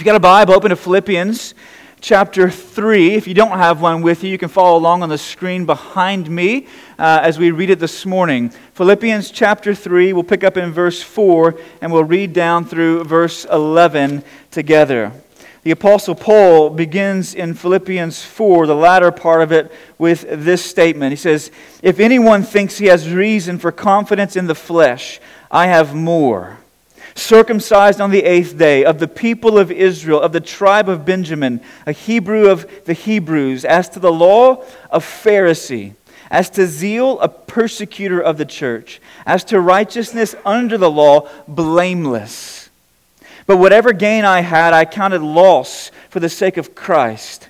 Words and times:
If 0.00 0.06
you've 0.06 0.12
got 0.12 0.16
a 0.16 0.20
Bible, 0.20 0.54
open 0.54 0.70
to 0.70 0.76
Philippians 0.76 1.54
chapter 2.00 2.48
3. 2.48 3.16
If 3.16 3.28
you 3.28 3.34
don't 3.34 3.58
have 3.58 3.82
one 3.82 4.00
with 4.00 4.24
you, 4.24 4.30
you 4.30 4.38
can 4.38 4.48
follow 4.48 4.78
along 4.78 5.02
on 5.02 5.10
the 5.10 5.18
screen 5.18 5.66
behind 5.66 6.30
me 6.30 6.68
uh, 6.98 7.20
as 7.22 7.38
we 7.38 7.50
read 7.50 7.68
it 7.68 7.80
this 7.80 8.06
morning. 8.06 8.48
Philippians 8.72 9.30
chapter 9.30 9.74
3, 9.74 10.14
we'll 10.14 10.22
pick 10.22 10.42
up 10.42 10.56
in 10.56 10.72
verse 10.72 11.02
4 11.02 11.54
and 11.82 11.92
we'll 11.92 12.04
read 12.04 12.32
down 12.32 12.64
through 12.64 13.04
verse 13.04 13.44
11 13.44 14.24
together. 14.50 15.12
The 15.64 15.72
Apostle 15.72 16.14
Paul 16.14 16.70
begins 16.70 17.34
in 17.34 17.52
Philippians 17.52 18.24
4, 18.24 18.68
the 18.68 18.74
latter 18.74 19.12
part 19.12 19.42
of 19.42 19.52
it, 19.52 19.70
with 19.98 20.24
this 20.30 20.64
statement. 20.64 21.12
He 21.12 21.16
says, 21.16 21.50
If 21.82 22.00
anyone 22.00 22.42
thinks 22.42 22.78
he 22.78 22.86
has 22.86 23.12
reason 23.12 23.58
for 23.58 23.70
confidence 23.70 24.34
in 24.34 24.46
the 24.46 24.54
flesh, 24.54 25.20
I 25.50 25.66
have 25.66 25.94
more 25.94 26.59
circumcised 27.14 28.00
on 28.00 28.10
the 28.10 28.24
eighth 28.24 28.56
day, 28.56 28.84
of 28.84 28.98
the 28.98 29.08
people 29.08 29.58
of 29.58 29.70
Israel, 29.70 30.20
of 30.20 30.32
the 30.32 30.40
tribe 30.40 30.88
of 30.88 31.04
Benjamin, 31.04 31.60
a 31.86 31.92
Hebrew 31.92 32.48
of 32.48 32.84
the 32.84 32.92
Hebrews, 32.94 33.64
as 33.64 33.88
to 33.90 34.00
the 34.00 34.12
law, 34.12 34.64
a 34.90 35.00
Pharisee, 35.00 35.94
as 36.30 36.48
to 36.50 36.66
zeal, 36.66 37.20
a 37.20 37.28
persecutor 37.28 38.20
of 38.20 38.38
the 38.38 38.44
church, 38.44 39.00
as 39.26 39.44
to 39.44 39.60
righteousness 39.60 40.34
under 40.44 40.78
the 40.78 40.90
law, 40.90 41.28
blameless. 41.46 42.70
But 43.46 43.58
whatever 43.58 43.92
gain 43.92 44.24
I 44.24 44.40
had, 44.40 44.72
I 44.72 44.84
counted 44.84 45.22
loss 45.22 45.90
for 46.08 46.20
the 46.20 46.28
sake 46.28 46.56
of 46.56 46.74
Christ. 46.74 47.49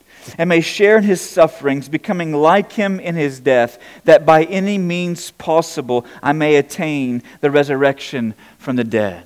and 0.37 0.47
may 0.49 0.61
share 0.61 0.97
in 0.97 1.03
his 1.03 1.21
sufferings, 1.21 1.89
becoming 1.89 2.33
like 2.33 2.73
him 2.73 2.99
in 2.99 3.15
his 3.15 3.39
death, 3.39 3.79
that 4.05 4.25
by 4.25 4.43
any 4.45 4.77
means 4.77 5.31
possible 5.31 6.05
I 6.21 6.33
may 6.33 6.55
attain 6.55 7.23
the 7.41 7.51
resurrection 7.51 8.33
from 8.57 8.75
the 8.75 8.83
dead. 8.83 9.25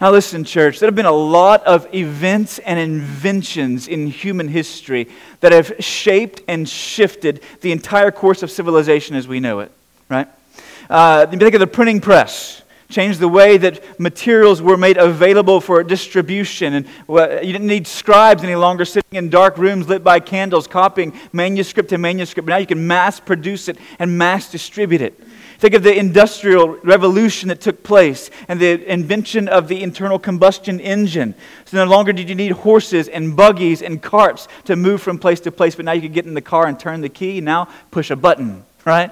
Now, 0.00 0.10
listen, 0.10 0.44
church, 0.44 0.80
there 0.80 0.88
have 0.88 0.96
been 0.96 1.06
a 1.06 1.12
lot 1.12 1.64
of 1.64 1.92
events 1.94 2.58
and 2.58 2.78
inventions 2.78 3.86
in 3.86 4.08
human 4.08 4.48
history 4.48 5.08
that 5.40 5.52
have 5.52 5.72
shaped 5.78 6.42
and 6.48 6.68
shifted 6.68 7.42
the 7.60 7.72
entire 7.72 8.10
course 8.10 8.42
of 8.42 8.50
civilization 8.50 9.14
as 9.14 9.28
we 9.28 9.40
know 9.40 9.60
it, 9.60 9.72
right? 10.08 10.28
Uh, 10.90 11.26
think 11.26 11.54
of 11.54 11.60
the 11.60 11.66
printing 11.66 12.00
press 12.00 12.63
changed 12.94 13.18
the 13.18 13.28
way 13.28 13.56
that 13.56 13.98
materials 13.98 14.62
were 14.62 14.76
made 14.76 14.96
available 14.96 15.60
for 15.60 15.82
distribution. 15.82 16.74
And 16.74 16.86
you 17.08 17.52
didn't 17.52 17.66
need 17.66 17.88
scribes 17.88 18.44
any 18.44 18.54
longer 18.54 18.84
sitting 18.84 19.18
in 19.18 19.30
dark 19.30 19.58
rooms 19.58 19.88
lit 19.88 20.04
by 20.04 20.20
candles, 20.20 20.68
copying 20.68 21.12
manuscript 21.32 21.88
to 21.88 21.98
manuscript. 21.98 22.48
Now 22.48 22.58
you 22.58 22.66
can 22.66 22.86
mass 22.86 23.18
produce 23.18 23.68
it 23.68 23.78
and 23.98 24.16
mass 24.16 24.48
distribute 24.48 25.02
it. 25.02 25.20
Think 25.58 25.74
of 25.74 25.82
the 25.82 25.96
industrial 25.96 26.76
revolution 26.84 27.48
that 27.48 27.60
took 27.60 27.82
place 27.82 28.30
and 28.46 28.60
the 28.60 28.92
invention 28.92 29.48
of 29.48 29.66
the 29.66 29.82
internal 29.82 30.18
combustion 30.18 30.78
engine. 30.78 31.34
So 31.64 31.84
no 31.84 31.90
longer 31.90 32.12
did 32.12 32.28
you 32.28 32.34
need 32.36 32.52
horses 32.52 33.08
and 33.08 33.36
buggies 33.36 33.82
and 33.82 34.00
carts 34.00 34.46
to 34.66 34.76
move 34.76 35.02
from 35.02 35.18
place 35.18 35.40
to 35.40 35.50
place, 35.50 35.74
but 35.74 35.84
now 35.84 35.92
you 35.92 36.02
could 36.02 36.12
get 36.12 36.26
in 36.26 36.34
the 36.34 36.42
car 36.42 36.66
and 36.66 36.78
turn 36.78 37.00
the 37.00 37.08
key, 37.08 37.40
now 37.40 37.68
push 37.90 38.10
a 38.10 38.16
button, 38.16 38.64
right? 38.84 39.10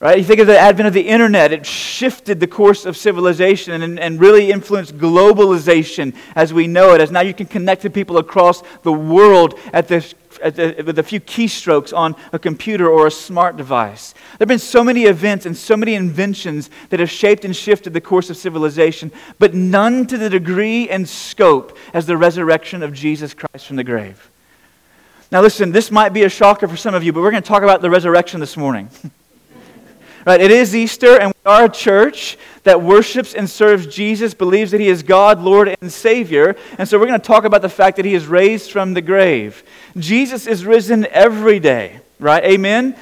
Right? 0.00 0.18
You 0.18 0.24
think 0.24 0.38
of 0.38 0.46
the 0.46 0.56
advent 0.56 0.86
of 0.86 0.94
the 0.94 1.08
internet, 1.08 1.52
it 1.52 1.66
shifted 1.66 2.38
the 2.38 2.46
course 2.46 2.86
of 2.86 2.96
civilization 2.96 3.82
and, 3.82 3.98
and 3.98 4.20
really 4.20 4.52
influenced 4.52 4.96
globalization 4.96 6.14
as 6.36 6.54
we 6.54 6.68
know 6.68 6.94
it, 6.94 7.00
as 7.00 7.10
now 7.10 7.20
you 7.20 7.34
can 7.34 7.46
connect 7.46 7.82
to 7.82 7.90
people 7.90 8.18
across 8.18 8.62
the 8.84 8.92
world 8.92 9.58
at 9.72 9.88
the, 9.88 10.14
at 10.40 10.54
the, 10.54 10.84
with 10.86 11.00
a 11.00 11.02
few 11.02 11.18
keystrokes 11.18 11.92
on 11.92 12.14
a 12.32 12.38
computer 12.38 12.88
or 12.88 13.08
a 13.08 13.10
smart 13.10 13.56
device. 13.56 14.12
There 14.12 14.42
have 14.42 14.48
been 14.48 14.60
so 14.60 14.84
many 14.84 15.06
events 15.06 15.46
and 15.46 15.56
so 15.56 15.76
many 15.76 15.94
inventions 15.94 16.70
that 16.90 17.00
have 17.00 17.10
shaped 17.10 17.44
and 17.44 17.54
shifted 17.54 17.92
the 17.92 18.00
course 18.00 18.30
of 18.30 18.36
civilization, 18.36 19.10
but 19.40 19.52
none 19.52 20.06
to 20.06 20.16
the 20.16 20.30
degree 20.30 20.88
and 20.88 21.08
scope 21.08 21.76
as 21.92 22.06
the 22.06 22.16
resurrection 22.16 22.84
of 22.84 22.92
Jesus 22.92 23.34
Christ 23.34 23.66
from 23.66 23.74
the 23.74 23.82
grave. 23.82 24.30
Now, 25.32 25.42
listen, 25.42 25.72
this 25.72 25.90
might 25.90 26.10
be 26.10 26.22
a 26.22 26.28
shocker 26.28 26.68
for 26.68 26.76
some 26.76 26.94
of 26.94 27.02
you, 27.02 27.12
but 27.12 27.20
we're 27.20 27.32
going 27.32 27.42
to 27.42 27.48
talk 27.48 27.64
about 27.64 27.82
the 27.82 27.90
resurrection 27.90 28.38
this 28.38 28.56
morning. 28.56 28.90
Right? 30.28 30.42
It 30.42 30.50
is 30.50 30.76
Easter, 30.76 31.18
and 31.18 31.28
we 31.28 31.50
are 31.50 31.64
a 31.64 31.68
church 31.70 32.36
that 32.64 32.82
worships 32.82 33.32
and 33.32 33.48
serves 33.48 33.86
Jesus, 33.86 34.34
believes 34.34 34.72
that 34.72 34.80
He 34.82 34.88
is 34.88 35.02
God, 35.02 35.40
Lord, 35.40 35.74
and 35.80 35.90
Savior. 35.90 36.54
And 36.76 36.86
so 36.86 36.98
we're 36.98 37.06
going 37.06 37.18
to 37.18 37.26
talk 37.26 37.44
about 37.44 37.62
the 37.62 37.70
fact 37.70 37.96
that 37.96 38.04
He 38.04 38.12
is 38.12 38.26
raised 38.26 38.70
from 38.70 38.92
the 38.92 39.00
grave. 39.00 39.62
Jesus 39.96 40.46
is 40.46 40.66
risen 40.66 41.06
every 41.06 41.60
day, 41.60 42.00
right? 42.20 42.44
Amen? 42.44 42.94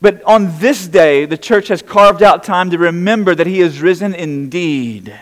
But 0.00 0.22
on 0.22 0.58
this 0.58 0.86
day, 0.88 1.26
the 1.26 1.36
church 1.36 1.68
has 1.68 1.82
carved 1.82 2.22
out 2.22 2.44
time 2.44 2.70
to 2.70 2.78
remember 2.78 3.34
that 3.34 3.46
He 3.46 3.60
is 3.60 3.82
risen 3.82 4.14
indeed. 4.14 5.14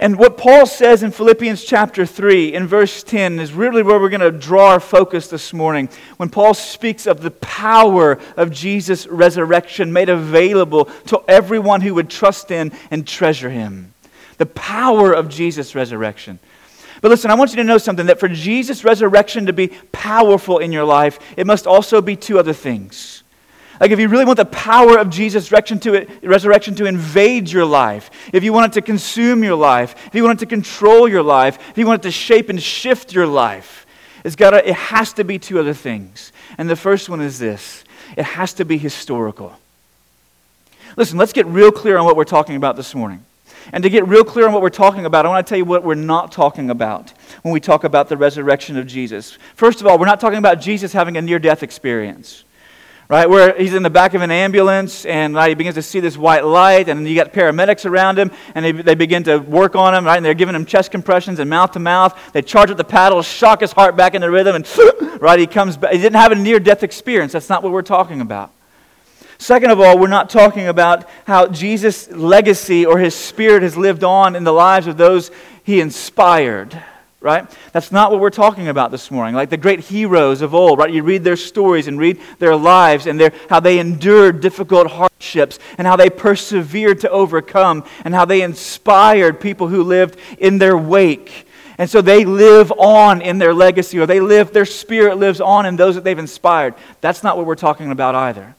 And 0.00 0.16
what 0.16 0.38
Paul 0.38 0.64
says 0.64 1.02
in 1.02 1.10
Philippians 1.10 1.64
chapter 1.64 2.06
3, 2.06 2.54
in 2.54 2.68
verse 2.68 3.02
10, 3.02 3.40
is 3.40 3.52
really 3.52 3.82
where 3.82 3.98
we're 3.98 4.08
going 4.08 4.20
to 4.20 4.30
draw 4.30 4.70
our 4.70 4.80
focus 4.80 5.26
this 5.26 5.52
morning. 5.52 5.88
When 6.18 6.28
Paul 6.28 6.54
speaks 6.54 7.08
of 7.08 7.20
the 7.20 7.32
power 7.32 8.20
of 8.36 8.52
Jesus' 8.52 9.08
resurrection 9.08 9.92
made 9.92 10.08
available 10.08 10.84
to 11.06 11.20
everyone 11.26 11.80
who 11.80 11.94
would 11.94 12.08
trust 12.08 12.52
in 12.52 12.70
and 12.92 13.08
treasure 13.08 13.50
him. 13.50 13.92
The 14.36 14.46
power 14.46 15.12
of 15.12 15.28
Jesus' 15.28 15.74
resurrection. 15.74 16.38
But 17.00 17.08
listen, 17.08 17.32
I 17.32 17.34
want 17.34 17.50
you 17.50 17.56
to 17.56 17.64
know 17.64 17.78
something 17.78 18.06
that 18.06 18.20
for 18.20 18.28
Jesus' 18.28 18.84
resurrection 18.84 19.46
to 19.46 19.52
be 19.52 19.68
powerful 19.90 20.58
in 20.58 20.70
your 20.70 20.84
life, 20.84 21.18
it 21.36 21.46
must 21.46 21.66
also 21.66 22.00
be 22.00 22.14
two 22.14 22.38
other 22.38 22.52
things. 22.52 23.17
Like, 23.80 23.92
if 23.92 24.00
you 24.00 24.08
really 24.08 24.24
want 24.24 24.38
the 24.38 24.44
power 24.44 24.98
of 24.98 25.08
Jesus' 25.08 25.52
resurrection 25.52 25.78
to, 25.80 26.06
resurrection 26.22 26.74
to 26.76 26.86
invade 26.86 27.50
your 27.50 27.64
life, 27.64 28.10
if 28.32 28.42
you 28.42 28.52
want 28.52 28.72
it 28.72 28.80
to 28.80 28.82
consume 28.82 29.44
your 29.44 29.54
life, 29.54 29.94
if 30.06 30.14
you 30.14 30.24
want 30.24 30.38
it 30.38 30.44
to 30.44 30.46
control 30.46 31.08
your 31.08 31.22
life, 31.22 31.58
if 31.70 31.78
you 31.78 31.86
want 31.86 32.02
it 32.02 32.08
to 32.08 32.10
shape 32.10 32.48
and 32.48 32.60
shift 32.60 33.12
your 33.12 33.26
life, 33.26 33.86
it's 34.24 34.34
gotta, 34.34 34.68
it 34.68 34.74
has 34.74 35.12
to 35.14 35.24
be 35.24 35.38
two 35.38 35.60
other 35.60 35.74
things. 35.74 36.32
And 36.58 36.68
the 36.68 36.76
first 36.76 37.08
one 37.08 37.20
is 37.20 37.38
this 37.38 37.84
it 38.16 38.24
has 38.24 38.52
to 38.54 38.64
be 38.64 38.78
historical. 38.78 39.52
Listen, 40.96 41.18
let's 41.18 41.32
get 41.32 41.46
real 41.46 41.70
clear 41.70 41.98
on 41.98 42.04
what 42.04 42.16
we're 42.16 42.24
talking 42.24 42.56
about 42.56 42.74
this 42.74 42.94
morning. 42.94 43.24
And 43.72 43.84
to 43.84 43.90
get 43.90 44.08
real 44.08 44.24
clear 44.24 44.46
on 44.46 44.52
what 44.52 44.62
we're 44.62 44.70
talking 44.70 45.04
about, 45.04 45.26
I 45.26 45.28
want 45.28 45.46
to 45.46 45.48
tell 45.48 45.58
you 45.58 45.64
what 45.64 45.84
we're 45.84 45.94
not 45.94 46.32
talking 46.32 46.70
about 46.70 47.12
when 47.42 47.52
we 47.52 47.60
talk 47.60 47.84
about 47.84 48.08
the 48.08 48.16
resurrection 48.16 48.76
of 48.78 48.86
Jesus. 48.86 49.38
First 49.54 49.80
of 49.80 49.86
all, 49.86 49.98
we're 49.98 50.06
not 50.06 50.20
talking 50.20 50.38
about 50.38 50.60
Jesus 50.60 50.92
having 50.92 51.16
a 51.16 51.22
near 51.22 51.38
death 51.38 51.62
experience 51.62 52.44
right? 53.08 53.28
Where 53.28 53.56
he's 53.56 53.72
in 53.72 53.82
the 53.82 53.90
back 53.90 54.12
of 54.14 54.20
an 54.20 54.30
ambulance 54.30 55.06
and 55.06 55.34
right, 55.34 55.48
he 55.48 55.54
begins 55.54 55.76
to 55.76 55.82
see 55.82 56.00
this 56.00 56.16
white 56.16 56.44
light, 56.44 56.88
and 56.88 57.08
you 57.08 57.14
got 57.14 57.32
paramedics 57.32 57.86
around 57.86 58.18
him, 58.18 58.30
and 58.54 58.64
they, 58.64 58.72
they 58.72 58.94
begin 58.94 59.24
to 59.24 59.38
work 59.38 59.74
on 59.74 59.94
him, 59.94 60.04
right? 60.04 60.16
And 60.16 60.24
they're 60.24 60.34
giving 60.34 60.54
him 60.54 60.66
chest 60.66 60.90
compressions 60.90 61.38
and 61.38 61.48
mouth 61.48 61.72
to 61.72 61.78
mouth. 61.78 62.18
They 62.32 62.42
charge 62.42 62.70
up 62.70 62.76
the 62.76 62.84
paddle, 62.84 63.22
shock 63.22 63.60
his 63.60 63.72
heart 63.72 63.96
back 63.96 64.14
into 64.14 64.30
rhythm, 64.30 64.56
and 64.56 65.20
right, 65.20 65.38
he 65.38 65.46
comes 65.46 65.76
back. 65.76 65.92
He 65.92 65.98
didn't 65.98 66.16
have 66.16 66.32
a 66.32 66.36
near 66.36 66.60
death 66.60 66.82
experience. 66.82 67.32
That's 67.32 67.48
not 67.48 67.62
what 67.62 67.72
we're 67.72 67.82
talking 67.82 68.20
about. 68.20 68.52
Second 69.38 69.70
of 69.70 69.80
all, 69.80 69.96
we're 69.96 70.08
not 70.08 70.28
talking 70.28 70.66
about 70.66 71.08
how 71.24 71.46
Jesus' 71.46 72.10
legacy 72.10 72.84
or 72.84 72.98
his 72.98 73.14
spirit 73.14 73.62
has 73.62 73.76
lived 73.76 74.02
on 74.02 74.34
in 74.34 74.42
the 74.42 74.52
lives 74.52 74.88
of 74.88 74.96
those 74.96 75.30
he 75.62 75.80
inspired 75.80 76.82
right? 77.20 77.50
That's 77.72 77.90
not 77.90 78.12
what 78.12 78.20
we're 78.20 78.30
talking 78.30 78.68
about 78.68 78.90
this 78.90 79.10
morning. 79.10 79.34
Like 79.34 79.50
the 79.50 79.56
great 79.56 79.80
heroes 79.80 80.40
of 80.40 80.54
old, 80.54 80.78
right? 80.78 80.92
You 80.92 81.02
read 81.02 81.24
their 81.24 81.36
stories 81.36 81.88
and 81.88 81.98
read 81.98 82.20
their 82.38 82.54
lives 82.54 83.06
and 83.06 83.18
their, 83.18 83.32
how 83.50 83.60
they 83.60 83.80
endured 83.80 84.40
difficult 84.40 84.88
hardships 84.88 85.58
and 85.78 85.86
how 85.86 85.96
they 85.96 86.10
persevered 86.10 87.00
to 87.00 87.10
overcome 87.10 87.84
and 88.04 88.14
how 88.14 88.24
they 88.24 88.42
inspired 88.42 89.40
people 89.40 89.68
who 89.68 89.82
lived 89.82 90.18
in 90.38 90.58
their 90.58 90.78
wake. 90.78 91.46
And 91.76 91.90
so 91.90 92.00
they 92.00 92.24
live 92.24 92.72
on 92.72 93.20
in 93.20 93.38
their 93.38 93.54
legacy 93.54 93.98
or 93.98 94.06
they 94.06 94.20
live, 94.20 94.52
their 94.52 94.64
spirit 94.64 95.16
lives 95.16 95.40
on 95.40 95.66
in 95.66 95.76
those 95.76 95.96
that 95.96 96.04
they've 96.04 96.18
inspired. 96.18 96.74
That's 97.00 97.22
not 97.22 97.36
what 97.36 97.46
we're 97.46 97.56
talking 97.56 97.90
about 97.90 98.14
either. 98.14 98.54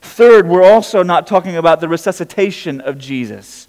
Third, 0.00 0.48
we're 0.48 0.64
also 0.64 1.02
not 1.02 1.26
talking 1.26 1.56
about 1.56 1.80
the 1.80 1.88
resuscitation 1.88 2.80
of 2.80 2.98
Jesus 2.98 3.68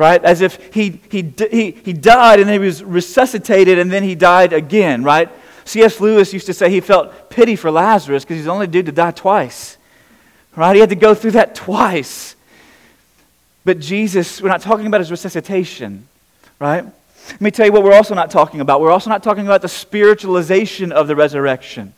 right? 0.00 0.24
As 0.24 0.40
if 0.40 0.72
he, 0.72 0.98
he, 1.10 1.30
he, 1.50 1.72
he 1.72 1.92
died 1.92 2.40
and 2.40 2.48
then 2.48 2.58
he 2.58 2.66
was 2.66 2.82
resuscitated 2.82 3.78
and 3.78 3.92
then 3.92 4.02
he 4.02 4.14
died 4.14 4.54
again, 4.54 5.04
right? 5.04 5.28
C.S. 5.66 6.00
Lewis 6.00 6.32
used 6.32 6.46
to 6.46 6.54
say 6.54 6.70
he 6.70 6.80
felt 6.80 7.28
pity 7.28 7.54
for 7.54 7.70
Lazarus 7.70 8.24
because 8.24 8.36
he's 8.36 8.46
the 8.46 8.50
only 8.50 8.66
dude 8.66 8.86
to 8.86 8.92
die 8.92 9.10
twice, 9.10 9.76
right? 10.56 10.74
He 10.74 10.80
had 10.80 10.88
to 10.88 10.96
go 10.96 11.14
through 11.14 11.32
that 11.32 11.54
twice. 11.54 12.34
But 13.66 13.78
Jesus, 13.78 14.40
we're 14.40 14.48
not 14.48 14.62
talking 14.62 14.86
about 14.86 15.02
his 15.02 15.10
resuscitation, 15.10 16.08
right? 16.58 16.86
Let 17.28 17.40
me 17.42 17.50
tell 17.50 17.66
you 17.66 17.72
what 17.72 17.82
we're 17.82 17.92
also 17.92 18.14
not 18.14 18.30
talking 18.30 18.62
about. 18.62 18.80
We're 18.80 18.92
also 18.92 19.10
not 19.10 19.22
talking 19.22 19.44
about 19.44 19.60
the 19.60 19.68
spiritualization 19.68 20.92
of 20.92 21.08
the 21.08 21.14
resurrection. 21.14 21.92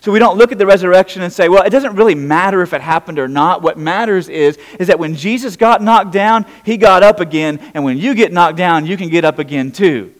So 0.00 0.10
we 0.12 0.18
don't 0.18 0.38
look 0.38 0.50
at 0.50 0.56
the 0.56 0.66
resurrection 0.66 1.20
and 1.20 1.30
say, 1.30 1.50
well, 1.50 1.62
it 1.62 1.70
doesn't 1.70 1.94
really 1.94 2.14
matter 2.14 2.62
if 2.62 2.72
it 2.72 2.80
happened 2.80 3.18
or 3.18 3.28
not. 3.28 3.60
What 3.60 3.76
matters 3.76 4.30
is, 4.30 4.58
is 4.78 4.88
that 4.88 4.98
when 4.98 5.14
Jesus 5.14 5.56
got 5.56 5.82
knocked 5.82 6.10
down, 6.10 6.46
he 6.64 6.78
got 6.78 7.02
up 7.02 7.20
again. 7.20 7.60
And 7.74 7.84
when 7.84 7.98
you 7.98 8.14
get 8.14 8.32
knocked 8.32 8.56
down, 8.56 8.86
you 8.86 8.96
can 8.96 9.10
get 9.10 9.26
up 9.26 9.38
again 9.38 9.72
too. 9.72 10.14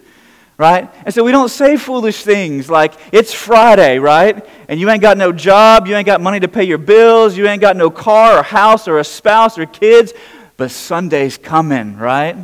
Right? 0.59 0.91
And 1.06 1.15
so 1.15 1.25
we 1.25 1.32
don't 1.32 1.49
say 1.49 1.79
foolish 1.79 2.23
things 2.23 2.69
like, 2.69 2.93
it's 3.11 3.32
Friday, 3.32 3.99
right? 3.99 4.47
And 4.69 4.79
you 4.79 4.91
ain't 4.91 5.00
got 5.00 5.17
no 5.17 5.32
job, 5.32 5.87
you 5.87 5.97
ain't 5.97 6.05
got 6.05 6.21
money 6.21 6.41
to 6.41 6.49
pay 6.49 6.65
your 6.65 6.76
bills, 6.76 7.35
you 7.35 7.47
ain't 7.47 7.62
got 7.62 7.79
no 7.79 7.88
car 7.88 8.38
or 8.38 8.43
house 8.43 8.87
or 8.87 8.99
a 8.99 9.05
spouse 9.05 9.56
or 9.56 9.65
kids, 9.65 10.12
but 10.59 10.71
Sunday's 10.71 11.38
coming, 11.38 11.97
right? 11.97 12.37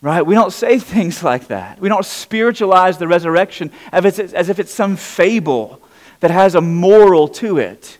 Right? 0.00 0.24
We 0.24 0.36
don't 0.36 0.52
say 0.52 0.78
things 0.78 1.24
like 1.24 1.48
that. 1.48 1.80
We 1.80 1.88
don't 1.88 2.06
spiritualize 2.06 2.98
the 2.98 3.08
resurrection 3.08 3.72
as 3.90 4.48
if 4.48 4.60
it's 4.60 4.72
some 4.72 4.94
fable 4.94 5.80
that 6.24 6.30
has 6.30 6.54
a 6.54 6.60
moral 6.62 7.28
to 7.28 7.58
it. 7.58 7.98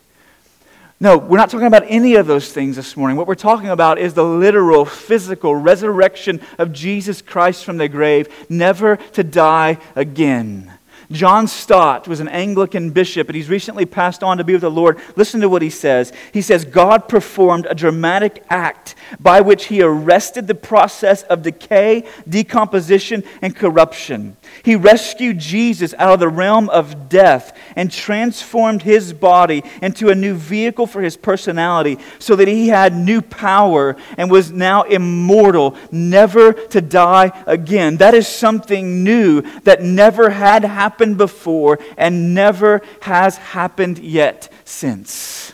No, 0.99 1.15
we're 1.15 1.37
not 1.37 1.51
talking 1.51 1.67
about 1.67 1.83
any 1.85 2.15
of 2.15 2.25
those 2.25 2.51
things 2.51 2.75
this 2.75 2.97
morning. 2.97 3.17
What 3.17 3.27
we're 3.27 3.35
talking 3.35 3.69
about 3.69 3.99
is 3.99 4.15
the 4.15 4.23
literal, 4.23 4.83
physical 4.83 5.55
resurrection 5.55 6.41
of 6.57 6.73
Jesus 6.73 7.21
Christ 7.21 7.63
from 7.63 7.77
the 7.77 7.87
grave, 7.87 8.27
never 8.49 8.95
to 8.95 9.23
die 9.23 9.77
again. 9.95 10.74
John 11.11 11.47
Stott 11.47 12.07
was 12.07 12.19
an 12.19 12.27
Anglican 12.27 12.89
bishop, 12.89 13.27
and 13.29 13.35
he's 13.35 13.49
recently 13.49 13.85
passed 13.85 14.23
on 14.23 14.37
to 14.37 14.43
be 14.43 14.53
with 14.53 14.61
the 14.61 14.71
Lord. 14.71 14.99
Listen 15.15 15.41
to 15.41 15.49
what 15.49 15.61
he 15.61 15.69
says. 15.69 16.11
He 16.33 16.41
says, 16.41 16.65
God 16.65 17.07
performed 17.07 17.67
a 17.69 17.75
dramatic 17.75 18.43
act 18.49 18.95
by 19.19 19.41
which 19.41 19.65
he 19.65 19.81
arrested 19.81 20.47
the 20.47 20.55
process 20.55 21.23
of 21.23 21.43
decay, 21.43 22.05
decomposition, 22.27 23.23
and 23.41 23.55
corruption. 23.55 24.35
He 24.63 24.75
rescued 24.75 25.37
Jesus 25.37 25.93
out 25.97 26.13
of 26.13 26.19
the 26.19 26.29
realm 26.29 26.69
of 26.69 27.09
death 27.09 27.55
and 27.75 27.91
transformed 27.91 28.81
his 28.81 29.13
body 29.13 29.63
into 29.81 30.09
a 30.09 30.15
new 30.15 30.33
vehicle 30.33 30.87
for 30.87 31.01
his 31.01 31.17
personality 31.17 31.99
so 32.19 32.35
that 32.35 32.47
he 32.47 32.69
had 32.69 32.95
new 32.95 33.21
power 33.21 33.95
and 34.17 34.31
was 34.31 34.51
now 34.51 34.83
immortal, 34.83 35.75
never 35.91 36.53
to 36.53 36.81
die 36.81 37.31
again. 37.45 37.97
That 37.97 38.15
is 38.15 38.27
something 38.27 39.03
new 39.03 39.41
that 39.61 39.81
never 39.83 40.31
had 40.31 40.63
happened 40.63 40.94
before 40.97 41.79
and 41.97 42.33
never 42.33 42.81
has 43.01 43.37
happened 43.37 43.99
yet 43.99 44.51
since. 44.63 45.53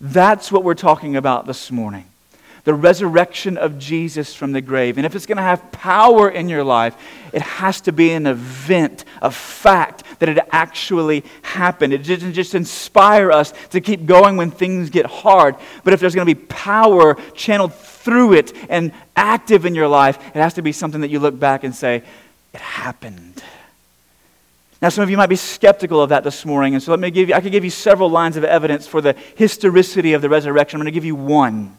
That's 0.00 0.52
what 0.52 0.64
we're 0.64 0.74
talking 0.74 1.16
about 1.16 1.46
this 1.46 1.70
morning 1.70 2.06
the 2.66 2.74
resurrection 2.74 3.56
of 3.56 3.78
Jesus 3.78 4.34
from 4.34 4.50
the 4.50 4.60
grave. 4.60 4.96
And 4.96 5.06
if 5.06 5.14
it's 5.14 5.24
going 5.24 5.36
to 5.36 5.42
have 5.42 5.70
power 5.70 6.28
in 6.28 6.48
your 6.48 6.64
life, 6.64 6.96
it 7.32 7.40
has 7.40 7.80
to 7.82 7.92
be 7.92 8.10
an 8.10 8.26
event, 8.26 9.04
a 9.22 9.30
fact 9.30 10.02
that 10.18 10.28
it 10.28 10.38
actually 10.50 11.22
happened. 11.42 11.92
It 11.92 11.98
doesn't 11.98 12.32
just 12.32 12.56
inspire 12.56 13.30
us 13.30 13.52
to 13.70 13.80
keep 13.80 14.04
going 14.04 14.36
when 14.36 14.50
things 14.50 14.90
get 14.90 15.06
hard, 15.06 15.54
but 15.84 15.92
if 15.92 16.00
there's 16.00 16.16
going 16.16 16.26
to 16.26 16.34
be 16.34 16.46
power 16.48 17.14
channeled 17.34 17.72
through 17.72 18.32
it 18.32 18.52
and 18.68 18.90
active 19.14 19.64
in 19.64 19.76
your 19.76 19.86
life, 19.86 20.18
it 20.34 20.40
has 20.40 20.54
to 20.54 20.62
be 20.62 20.72
something 20.72 21.02
that 21.02 21.10
you 21.10 21.20
look 21.20 21.38
back 21.38 21.62
and 21.62 21.72
say, 21.72 22.02
it 22.52 22.60
happened. 22.60 23.44
Now, 24.86 24.90
some 24.90 25.02
of 25.02 25.10
you 25.10 25.16
might 25.16 25.26
be 25.26 25.34
skeptical 25.34 26.00
of 26.00 26.10
that 26.10 26.22
this 26.22 26.44
morning, 26.44 26.74
and 26.74 26.80
so 26.80 26.92
let 26.92 27.00
me 27.00 27.10
give 27.10 27.28
you, 27.28 27.34
I 27.34 27.40
could 27.40 27.50
give 27.50 27.64
you 27.64 27.70
several 27.70 28.08
lines 28.08 28.36
of 28.36 28.44
evidence 28.44 28.86
for 28.86 29.00
the 29.00 29.16
historicity 29.34 30.12
of 30.12 30.22
the 30.22 30.28
resurrection. 30.28 30.76
I'm 30.76 30.84
going 30.84 30.92
to 30.92 30.96
give 30.96 31.04
you 31.04 31.16
one. 31.16 31.76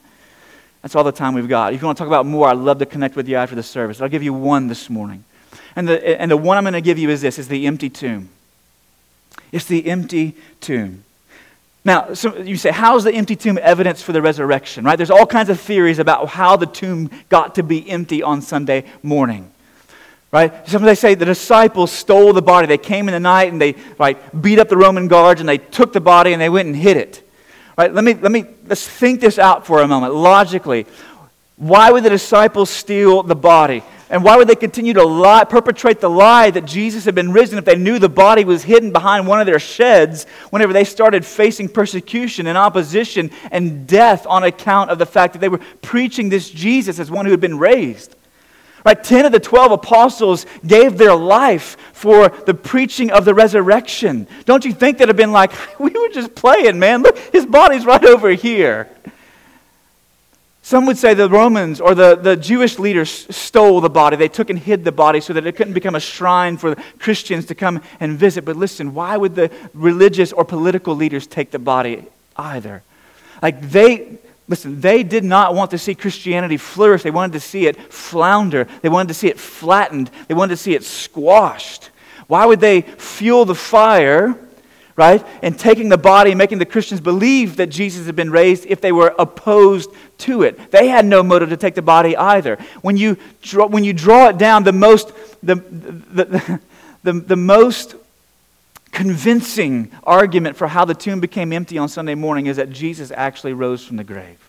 That's 0.82 0.94
all 0.94 1.06
the 1.06 1.14
time 1.14 1.34
we've 1.34 1.48
got. 1.48 1.72
If 1.74 1.80
you 1.80 1.86
want 1.86 1.98
to 1.98 2.02
talk 2.02 2.10
about 2.10 2.26
more, 2.26 2.50
I'd 2.50 2.58
love 2.58 2.80
to 2.80 2.86
connect 2.86 3.16
with 3.16 3.30
you 3.30 3.38
after 3.38 3.56
the 3.56 3.64
service. 3.64 4.02
I'll 4.02 4.10
give 4.10 4.24
you 4.24 4.34
one 4.34 4.68
this 4.68 4.90
morning. 4.90 5.24
And 5.78 5.88
the, 5.88 6.20
and 6.20 6.30
the 6.30 6.36
one 6.36 6.58
I'm 6.58 6.66
going 6.66 6.74
to 6.74 6.82
give 6.82 6.98
you 6.98 7.10
is 7.10 7.22
this, 7.22 7.40
is 7.40 7.48
the 7.48 7.66
empty 7.66 7.90
tomb. 7.90 8.28
It's 9.54 9.64
the 9.64 9.88
empty 9.88 10.36
tomb. 10.60 11.06
Now, 11.86 12.14
so 12.14 12.36
you 12.36 12.58
say, 12.58 12.72
how's 12.72 13.06
the 13.06 13.14
empty 13.14 13.38
tomb 13.38 13.58
evidence 13.62 14.02
for 14.02 14.12
the 14.12 14.22
resurrection, 14.22 14.84
right? 14.84 14.98
There's 14.98 15.12
all 15.12 15.26
kinds 15.26 15.48
of 15.48 15.62
theories 15.62 16.00
about 16.00 16.28
how 16.28 16.58
the 16.58 16.66
tomb 16.66 17.10
got 17.30 17.56
to 17.56 17.64
be 17.64 17.90
empty 17.90 18.22
on 18.22 18.42
Sunday 18.42 18.84
morning. 19.02 19.50
Right? 20.32 20.68
Some 20.68 20.84
they 20.84 20.96
say 20.96 21.16
the 21.16 21.26
disciples 21.26 21.92
stole 21.92 22.34
the 22.34 22.42
body. 22.42 22.68
They 22.68 22.78
came 22.78 23.08
in 23.08 23.14
the 23.14 23.20
night 23.20 23.52
and 23.52 23.62
they 23.62 23.76
right, 23.98 24.18
beat 24.42 24.60
up 24.60 24.68
the 24.68 24.78
Roman 24.78 25.08
guards 25.08 25.40
and 25.40 25.48
they 25.48 25.58
took 25.58 25.94
the 25.94 26.02
body 26.02 26.34
and 26.34 26.42
they 26.42 26.50
went 26.50 26.68
and 26.68 26.76
hid 26.76 26.98
it. 26.98 27.24
Right? 27.78 27.94
Let 27.94 28.04
me, 28.04 28.14
let 28.16 28.32
me, 28.32 28.46
let's 28.66 28.88
think 28.88 29.22
this 29.22 29.40
out 29.40 29.66
for 29.66 29.82
a 29.82 29.88
moment, 29.88 30.14
logically. 30.14 30.86
Why 31.56 31.92
would 31.92 32.04
the 32.04 32.10
disciples 32.10 32.70
steal 32.70 33.24
the 33.24 33.36
body? 33.36 33.84
And 34.10 34.24
why 34.24 34.38
would 34.38 34.48
they 34.48 34.56
continue 34.56 34.94
to 34.94 35.04
lie, 35.04 35.44
perpetrate 35.44 36.00
the 36.00 36.10
lie 36.10 36.50
that 36.52 36.66
Jesus 36.66 37.06
had 37.06 37.14
been 37.14 37.34
risen 37.34 37.58
if 37.58 37.66
they 37.66 37.76
knew 37.76 38.00
the 38.00 38.08
body 38.08 38.46
was 38.46 38.64
hidden 38.64 38.92
behind 38.92 39.28
one 39.28 39.42
of 39.42 39.46
their 39.46 39.60
sheds 39.60 40.26
whenever 40.50 40.72
they 40.72 40.86
started 40.86 41.26
facing 41.26 41.68
persecution 41.68 42.48
and 42.48 42.58
opposition 42.58 43.32
and 43.52 43.86
death 43.86 44.26
on 44.26 44.44
account 44.44 44.92
of 44.92 44.98
the 44.98 45.06
fact 45.06 45.34
that 45.34 45.40
they 45.40 45.50
were 45.50 45.62
preaching 45.82 46.30
this 46.30 46.50
Jesus 46.50 47.00
as 47.00 47.12
one 47.12 47.26
who 47.26 47.32
had 47.32 47.42
been 47.42 47.58
raised? 47.58 48.16
Right? 48.88 49.04
Ten 49.04 49.26
of 49.26 49.34
the 49.34 49.40
twelve 49.42 49.74
apostles 49.74 50.46
gave 50.66 50.98
their 50.98 51.14
life 51.14 51.76
for 51.92 52.30
the 52.30 52.54
preaching 52.54 53.12
of 53.12 53.26
the 53.26 53.34
resurrection. 53.34 54.30
Don't 54.46 54.64
you 54.64 54.72
think 54.72 55.00
that 55.00 55.10
have 55.10 55.18
been 55.18 55.34
like, 55.34 55.52
we 55.78 55.90
were 55.90 56.08
just 56.08 56.34
playing, 56.36 56.80
man? 56.80 57.02
Look, 57.02 57.18
his 57.18 57.46
body's 57.46 57.86
right 57.86 58.06
over 58.06 58.30
here. 58.30 58.88
Some 60.62 60.86
would 60.86 60.98
say 60.98 61.14
the 61.14 61.30
Romans 61.30 61.82
or 61.82 61.96
the, 61.96 62.16
the 62.16 62.38
Jewish 62.38 62.80
leaders 62.80 63.10
stole 63.36 63.82
the 63.82 63.90
body. 63.90 64.16
They 64.16 64.30
took 64.30 64.50
and 64.50 64.58
hid 64.58 64.86
the 64.86 64.94
body 64.94 65.20
so 65.20 65.34
that 65.34 65.46
it 65.46 65.58
couldn't 65.58 65.74
become 65.74 65.96
a 65.96 66.00
shrine 66.00 66.56
for 66.56 66.76
Christians 66.98 67.46
to 67.48 67.56
come 67.56 67.82
and 68.00 68.18
visit. 68.18 68.46
But 68.46 68.56
listen, 68.56 68.94
why 68.94 69.18
would 69.18 69.36
the 69.36 69.52
religious 69.74 70.32
or 70.32 70.46
political 70.46 70.96
leaders 70.96 71.28
take 71.28 71.52
the 71.52 71.60
body 71.60 72.06
either? 72.38 72.84
Like 73.42 73.70
they, 73.70 74.20
Listen, 74.50 74.80
they 74.80 75.04
did 75.04 75.26
not 75.26 75.56
want 75.56 75.72
to 75.72 75.78
see 75.78 75.94
Christianity 75.94 76.58
flourish. 76.58 77.04
They 77.04 77.12
wanted 77.12 77.34
to 77.34 77.40
see 77.40 77.68
it 77.68 77.76
flounder. 77.92 78.66
They 78.82 78.90
wanted 78.90 79.10
to 79.10 79.14
see 79.14 79.28
it 79.28 79.40
flattened. 79.40 80.10
They 80.28 80.34
wanted 80.34 80.52
to 80.52 80.58
see 80.58 80.74
it 80.74 80.84
squashed. 80.84 81.90
Why 82.28 82.46
would 82.46 82.62
they 82.62 82.82
fuel 82.82 83.44
the 83.44 83.56
fire, 83.56 84.38
right, 84.96 85.26
and 85.42 85.58
taking 85.58 85.90
the 85.90 85.98
body 85.98 86.32
and 86.32 86.38
making 86.38 86.60
the 86.60 86.66
Christians 86.66 87.02
believe 87.02 87.58
that 87.58 87.68
Jesus 87.68 88.06
had 88.06 88.16
been 88.16 88.32
raised 88.32 88.66
if 88.68 88.80
they 88.80 88.94
were 88.94 89.14
opposed 89.20 89.92
to 90.20 90.44
it? 90.44 90.72
They 90.72 90.88
had 90.88 91.06
no 91.06 91.24
motive 91.24 91.50
to 91.50 91.58
take 91.58 91.76
the 91.76 91.82
body 91.82 92.16
either. 92.16 92.58
When 92.82 92.96
you 92.96 93.18
draw, 93.42 93.68
when 93.68 93.84
you 93.84 93.92
draw 93.92 94.30
it 94.30 94.38
down, 94.38 94.64
the 94.64 94.74
most, 94.74 95.12
the, 95.44 95.56
the, 95.56 96.26
the, 96.26 96.60
the, 97.04 97.14
the 97.14 97.36
most 97.36 97.96
convincing 98.98 99.92
argument 100.04 100.58
for 100.58 100.66
how 100.66 100.84
the 100.84 100.96
tomb 100.96 101.20
became 101.20 101.54
empty 101.54 101.78
on 101.78 101.88
Sunday 101.88 102.16
morning 102.16 102.48
is 102.48 102.58
that 102.58 102.72
Jesus 102.72 103.12
actually 103.12 103.54
rose 103.54 103.86
from 103.86 103.96
the 103.96 104.04
grave. 104.04 104.40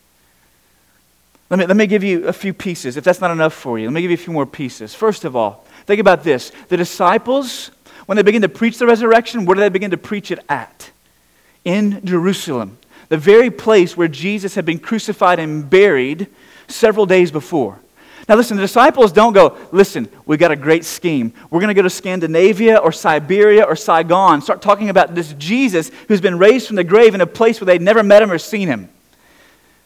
Let 1.51 1.59
me, 1.59 1.67
let 1.67 1.77
me 1.77 1.87
give 1.87 2.03
you 2.03 2.27
a 2.27 2.33
few 2.33 2.55
pieces. 2.55 2.97
If 2.97 3.05
that's 3.05 3.21
not 3.21 3.31
enough 3.31 3.53
for 3.53 3.79
you, 3.79 3.85
let 3.89 3.93
me 3.93 4.01
give 4.01 4.11
you 4.11 4.15
a 4.15 4.25
few 4.25 4.33
more 4.33 4.47
pieces. 4.47 4.95
First 4.95 5.27
of 5.27 5.37
all, 5.37 5.67
think 5.85 6.01
about 6.01 6.25
this. 6.25 6.51
The 6.69 6.79
disciples, 6.79 7.71
when 8.07 8.17
they 8.17 8.23
begin 8.23 8.41
to 8.41 8.49
preach 8.49 8.79
the 8.79 8.87
resurrection, 8.87 9.45
where 9.45 9.55
do 9.55 9.61
they 9.61 9.69
begin 9.69 9.91
to 9.91 9.99
preach 9.99 10.31
it 10.31 10.39
at? 10.49 10.93
In 11.67 12.01
Jerusalem, 12.07 12.79
the 13.11 13.19
very 13.19 13.51
place 13.51 13.99
where 13.99 14.09
Jesus 14.09 14.55
had 14.55 14.65
been 14.65 14.79
crucified 14.79 15.39
and 15.39 15.69
buried 15.69 16.27
several 16.69 17.05
days 17.05 17.31
before. 17.31 17.81
Now, 18.29 18.37
listen, 18.37 18.59
the 18.59 18.63
disciples 18.63 19.11
don't 19.11 19.33
go, 19.33 19.57
listen, 19.73 20.07
we 20.27 20.37
got 20.37 20.51
a 20.51 20.57
great 20.57 20.85
scheme. 20.85 21.33
We're 21.51 21.61
going 21.61 21.69
to 21.69 21.75
go 21.75 21.83
to 21.83 21.91
Scandinavia 21.91 22.77
or 22.77 22.93
Siberia 22.93 23.63
or 23.63 23.75
Saigon, 23.75 24.43
start 24.43 24.61
talking 24.61 24.91
about 24.91 25.15
this 25.15 25.33
Jesus 25.35 25.91
who's 26.09 26.21
been 26.21 26.39
raised 26.39 26.67
from 26.67 26.77
the 26.77 26.85
grave 26.85 27.15
in 27.15 27.23
a 27.23 27.27
place 27.27 27.59
where 27.59 27.67
they'd 27.67 27.81
never 27.81 28.03
met 28.03 28.21
him 28.21 28.31
or 28.31 28.39
seen 28.39 28.69
him. 28.69 28.91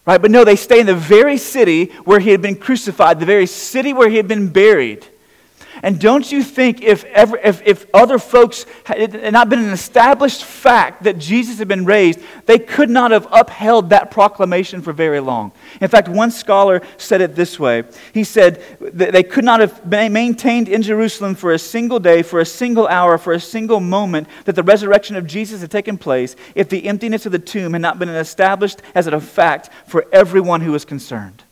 Right? 0.04 0.20
But 0.20 0.32
no, 0.32 0.42
they 0.42 0.56
stay 0.56 0.80
in 0.80 0.86
the 0.86 0.96
very 0.96 1.38
city 1.38 1.86
where 2.04 2.18
he 2.18 2.30
had 2.30 2.42
been 2.42 2.56
crucified, 2.56 3.20
the 3.20 3.26
very 3.26 3.46
city 3.46 3.92
where 3.92 4.08
he 4.08 4.16
had 4.16 4.26
been 4.26 4.48
buried. 4.48 5.06
And 5.84 5.98
don't 5.98 6.30
you 6.30 6.44
think 6.44 6.80
if, 6.80 7.04
ever, 7.06 7.36
if, 7.38 7.60
if 7.66 7.86
other 7.92 8.20
folks 8.20 8.66
had 8.84 9.32
not 9.32 9.48
been 9.48 9.58
an 9.58 9.72
established 9.72 10.44
fact 10.44 11.02
that 11.02 11.18
Jesus 11.18 11.58
had 11.58 11.66
been 11.66 11.84
raised, 11.84 12.20
they 12.46 12.60
could 12.60 12.88
not 12.88 13.10
have 13.10 13.26
upheld 13.32 13.90
that 13.90 14.12
proclamation 14.12 14.80
for 14.80 14.92
very 14.92 15.18
long? 15.18 15.50
In 15.80 15.88
fact, 15.88 16.06
one 16.06 16.30
scholar 16.30 16.82
said 16.98 17.20
it 17.20 17.34
this 17.34 17.58
way 17.58 17.82
He 18.14 18.22
said 18.22 18.62
they 18.80 19.24
could 19.24 19.44
not 19.44 19.58
have 19.58 19.84
maintained 19.84 20.68
in 20.68 20.82
Jerusalem 20.82 21.34
for 21.34 21.52
a 21.52 21.58
single 21.58 21.98
day, 21.98 22.22
for 22.22 22.38
a 22.38 22.46
single 22.46 22.86
hour, 22.86 23.18
for 23.18 23.32
a 23.32 23.40
single 23.40 23.80
moment 23.80 24.28
that 24.44 24.54
the 24.54 24.62
resurrection 24.62 25.16
of 25.16 25.26
Jesus 25.26 25.62
had 25.62 25.72
taken 25.72 25.98
place 25.98 26.36
if 26.54 26.68
the 26.68 26.86
emptiness 26.86 27.26
of 27.26 27.32
the 27.32 27.40
tomb 27.40 27.72
had 27.72 27.82
not 27.82 27.98
been 27.98 28.08
established 28.08 28.80
as 28.94 29.08
a 29.08 29.20
fact 29.20 29.68
for 29.88 30.06
everyone 30.12 30.60
who 30.60 30.70
was 30.70 30.84
concerned. 30.84 31.42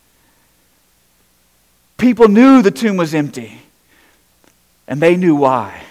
People 1.99 2.29
knew 2.29 2.63
the 2.63 2.71
tomb 2.71 2.97
was 2.97 3.13
empty 3.13 3.61
and 4.91 5.01
they 5.01 5.17
knew 5.17 5.37
why. 5.37 5.83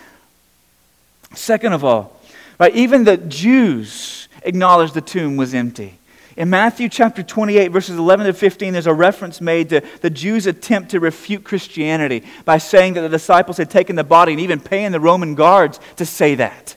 Second 1.34 1.74
of 1.74 1.84
all, 1.84 2.20
right, 2.60 2.76
even 2.76 3.06
the 3.06 3.18
Jews 3.18 4.28
acknowledged 4.44 4.94
the 4.94 5.02
tomb 5.02 5.38
was 5.38 5.56
empty. 5.56 5.98
In 6.36 6.50
Matthew 6.50 6.90
chapter 6.90 7.24
28, 7.24 7.70
verses 7.70 7.98
11 7.98 8.26
to 8.28 8.34
15, 8.34 8.74
there's 8.74 8.88
a 8.88 8.94
reference 8.94 9.42
made 9.42 9.70
to 9.70 9.82
the 10.02 10.10
Jews' 10.10 10.48
attempt 10.48 10.92
to 10.92 11.00
refute 11.00 11.44
Christianity 11.44 12.24
by 12.46 12.58
saying 12.58 12.94
that 12.94 13.02
the 13.02 13.10
disciples 13.10 13.58
had 13.58 13.70
taken 13.70 13.96
the 13.96 14.04
body 14.04 14.34
and 14.34 14.42
even 14.42 14.60
paying 14.60 14.92
the 14.92 15.00
Roman 15.00 15.34
guards 15.34 15.80
to 15.96 16.06
say 16.06 16.36
that. 16.36 16.76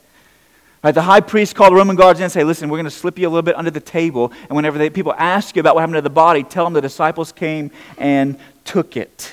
Right, 0.82 0.94
the 0.94 1.02
high 1.02 1.20
priest 1.20 1.54
called 1.54 1.72
the 1.72 1.76
Roman 1.76 1.94
guards 1.94 2.18
in 2.18 2.24
and 2.24 2.32
say, 2.32 2.42
listen, 2.42 2.68
we're 2.68 2.78
going 2.78 2.84
to 2.84 2.90
slip 2.90 3.18
you 3.18 3.28
a 3.28 3.30
little 3.30 3.42
bit 3.42 3.56
under 3.56 3.70
the 3.70 3.80
table. 3.80 4.32
And 4.48 4.56
whenever 4.56 4.78
they, 4.78 4.90
people 4.90 5.14
ask 5.16 5.54
you 5.54 5.60
about 5.60 5.76
what 5.76 5.80
happened 5.80 5.94
to 5.94 6.02
the 6.02 6.10
body, 6.10 6.42
tell 6.42 6.64
them 6.64 6.72
the 6.72 6.80
disciples 6.80 7.30
came 7.30 7.70
and 7.98 8.36
took 8.64 8.96
it. 8.96 9.32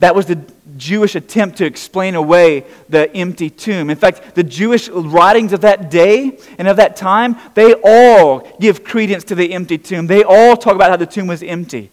That 0.00 0.14
was 0.14 0.26
the 0.26 0.40
Jewish 0.76 1.16
attempt 1.16 1.58
to 1.58 1.64
explain 1.64 2.14
away 2.14 2.64
the 2.88 3.12
empty 3.16 3.50
tomb. 3.50 3.90
In 3.90 3.96
fact, 3.96 4.36
the 4.36 4.44
Jewish 4.44 4.88
writings 4.88 5.52
of 5.52 5.62
that 5.62 5.90
day 5.90 6.38
and 6.56 6.68
of 6.68 6.76
that 6.76 6.94
time, 6.94 7.36
they 7.54 7.74
all 7.82 8.40
give 8.60 8.84
credence 8.84 9.24
to 9.24 9.34
the 9.34 9.52
empty 9.52 9.76
tomb. 9.76 10.06
They 10.06 10.22
all 10.22 10.56
talk 10.56 10.76
about 10.76 10.90
how 10.90 10.96
the 10.96 11.06
tomb 11.06 11.26
was 11.26 11.42
empty. 11.42 11.90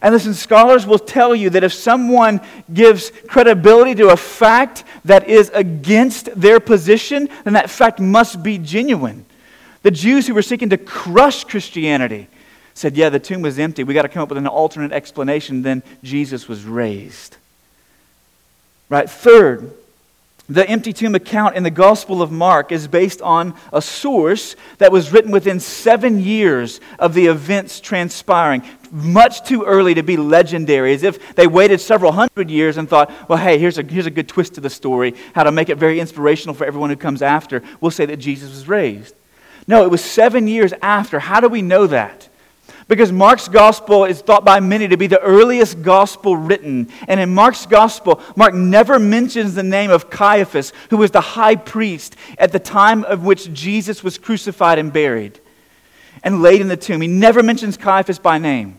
And 0.00 0.12
listen, 0.12 0.34
scholars 0.34 0.84
will 0.84 0.98
tell 0.98 1.34
you 1.34 1.50
that 1.50 1.62
if 1.62 1.72
someone 1.72 2.40
gives 2.72 3.12
credibility 3.28 3.94
to 3.96 4.08
a 4.10 4.16
fact 4.16 4.84
that 5.04 5.28
is 5.28 5.50
against 5.54 6.28
their 6.40 6.58
position, 6.58 7.28
then 7.44 7.54
that 7.54 7.70
fact 7.70 8.00
must 8.00 8.42
be 8.42 8.58
genuine. 8.58 9.24
The 9.82 9.92
Jews 9.92 10.26
who 10.26 10.34
were 10.34 10.42
seeking 10.42 10.70
to 10.70 10.76
crush 10.76 11.44
Christianity 11.44 12.28
said, 12.74 12.96
Yeah, 12.96 13.08
the 13.08 13.20
tomb 13.20 13.42
was 13.42 13.58
empty. 13.58 13.84
We 13.84 13.94
got 13.94 14.02
to 14.02 14.08
come 14.08 14.22
up 14.22 14.28
with 14.28 14.38
an 14.38 14.46
alternate 14.46 14.92
explanation. 14.92 15.62
Then 15.62 15.82
Jesus 16.02 16.48
was 16.48 16.64
raised. 16.64 17.36
Right? 18.88 19.08
Third, 19.08 19.72
the 20.48 20.68
empty 20.68 20.92
tomb 20.92 21.14
account 21.14 21.56
in 21.56 21.62
the 21.62 21.70
Gospel 21.70 22.20
of 22.20 22.32
Mark 22.32 22.72
is 22.72 22.88
based 22.88 23.22
on 23.22 23.54
a 23.72 23.80
source 23.80 24.56
that 24.78 24.92
was 24.92 25.12
written 25.12 25.30
within 25.30 25.60
seven 25.60 26.20
years 26.20 26.80
of 26.98 27.14
the 27.14 27.26
events 27.26 27.80
transpiring. 27.80 28.62
Much 28.90 29.46
too 29.46 29.64
early 29.64 29.94
to 29.94 30.02
be 30.02 30.16
legendary, 30.16 30.92
as 30.92 31.04
if 31.04 31.34
they 31.36 31.46
waited 31.46 31.80
several 31.80 32.12
hundred 32.12 32.50
years 32.50 32.76
and 32.76 32.88
thought, 32.88 33.10
well, 33.28 33.38
hey, 33.38 33.56
here's 33.56 33.78
a, 33.78 33.82
here's 33.82 34.06
a 34.06 34.10
good 34.10 34.28
twist 34.28 34.54
to 34.54 34.60
the 34.60 34.68
story, 34.68 35.14
how 35.34 35.44
to 35.44 35.52
make 35.52 35.70
it 35.70 35.78
very 35.78 36.00
inspirational 36.00 36.54
for 36.54 36.66
everyone 36.66 36.90
who 36.90 36.96
comes 36.96 37.22
after. 37.22 37.62
We'll 37.80 37.90
say 37.90 38.04
that 38.06 38.18
Jesus 38.18 38.50
was 38.50 38.68
raised. 38.68 39.14
No, 39.66 39.84
it 39.84 39.90
was 39.90 40.04
seven 40.04 40.48
years 40.48 40.74
after. 40.82 41.20
How 41.20 41.40
do 41.40 41.48
we 41.48 41.62
know 41.62 41.86
that? 41.86 42.28
Because 42.92 43.10
Mark's 43.10 43.48
gospel 43.48 44.04
is 44.04 44.20
thought 44.20 44.44
by 44.44 44.60
many 44.60 44.86
to 44.86 44.98
be 44.98 45.06
the 45.06 45.18
earliest 45.22 45.80
gospel 45.80 46.36
written. 46.36 46.90
And 47.08 47.18
in 47.18 47.32
Mark's 47.32 47.64
gospel, 47.64 48.20
Mark 48.36 48.52
never 48.52 48.98
mentions 48.98 49.54
the 49.54 49.62
name 49.62 49.90
of 49.90 50.10
Caiaphas, 50.10 50.74
who 50.90 50.98
was 50.98 51.10
the 51.10 51.22
high 51.22 51.56
priest 51.56 52.16
at 52.36 52.52
the 52.52 52.58
time 52.58 53.02
of 53.04 53.24
which 53.24 53.50
Jesus 53.54 54.04
was 54.04 54.18
crucified 54.18 54.78
and 54.78 54.92
buried 54.92 55.40
and 56.22 56.42
laid 56.42 56.60
in 56.60 56.68
the 56.68 56.76
tomb. 56.76 57.00
He 57.00 57.08
never 57.08 57.42
mentions 57.42 57.78
Caiaphas 57.78 58.18
by 58.18 58.36
name 58.36 58.78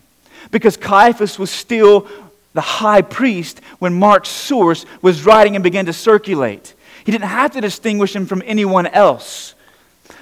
because 0.51 0.77
Caiaphas 0.77 1.39
was 1.39 1.49
still 1.49 2.07
the 2.53 2.61
high 2.61 3.01
priest 3.01 3.61
when 3.79 3.95
Mark's 3.97 4.29
source 4.29 4.85
was 5.01 5.25
writing 5.25 5.55
and 5.55 5.63
began 5.63 5.87
to 5.87 5.93
circulate. 5.93 6.75
He 7.03 7.11
didn't 7.11 7.29
have 7.29 7.49
to 7.53 7.61
distinguish 7.61 8.15
him 8.15 8.27
from 8.27 8.43
anyone 8.45 8.85
else. 8.85 9.55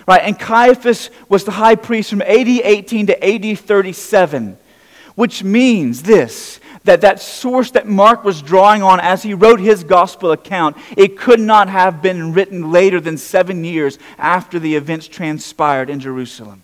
Right? 0.08 0.22
And 0.24 0.38
Caiaphas 0.38 1.10
was 1.30 1.44
the 1.44 1.52
high 1.52 1.76
priest 1.76 2.10
from 2.10 2.22
AD 2.22 2.48
18 2.48 3.08
to 3.08 3.26
AD 3.26 3.60
37, 3.60 4.58
which 5.16 5.44
means 5.44 6.04
this 6.04 6.60
that 6.84 7.02
that 7.02 7.20
source 7.20 7.72
that 7.72 7.88
Mark 7.88 8.24
was 8.24 8.42
drawing 8.42 8.82
on 8.82 9.00
as 9.00 9.24
he 9.24 9.34
wrote 9.34 9.60
his 9.60 9.84
gospel 9.84 10.32
account, 10.32 10.78
it 10.98 11.18
could 11.18 11.40
not 11.40 11.70
have 11.70 12.02
been 12.02 12.34
written 12.34 12.72
later 12.72 13.00
than 13.00 13.18
seven 13.18 13.64
years 13.64 14.00
after 14.18 14.58
the 14.58 14.76
events 14.76 15.08
transpired 15.08 15.90
in 15.90 16.00
Jerusalem. 16.00 16.64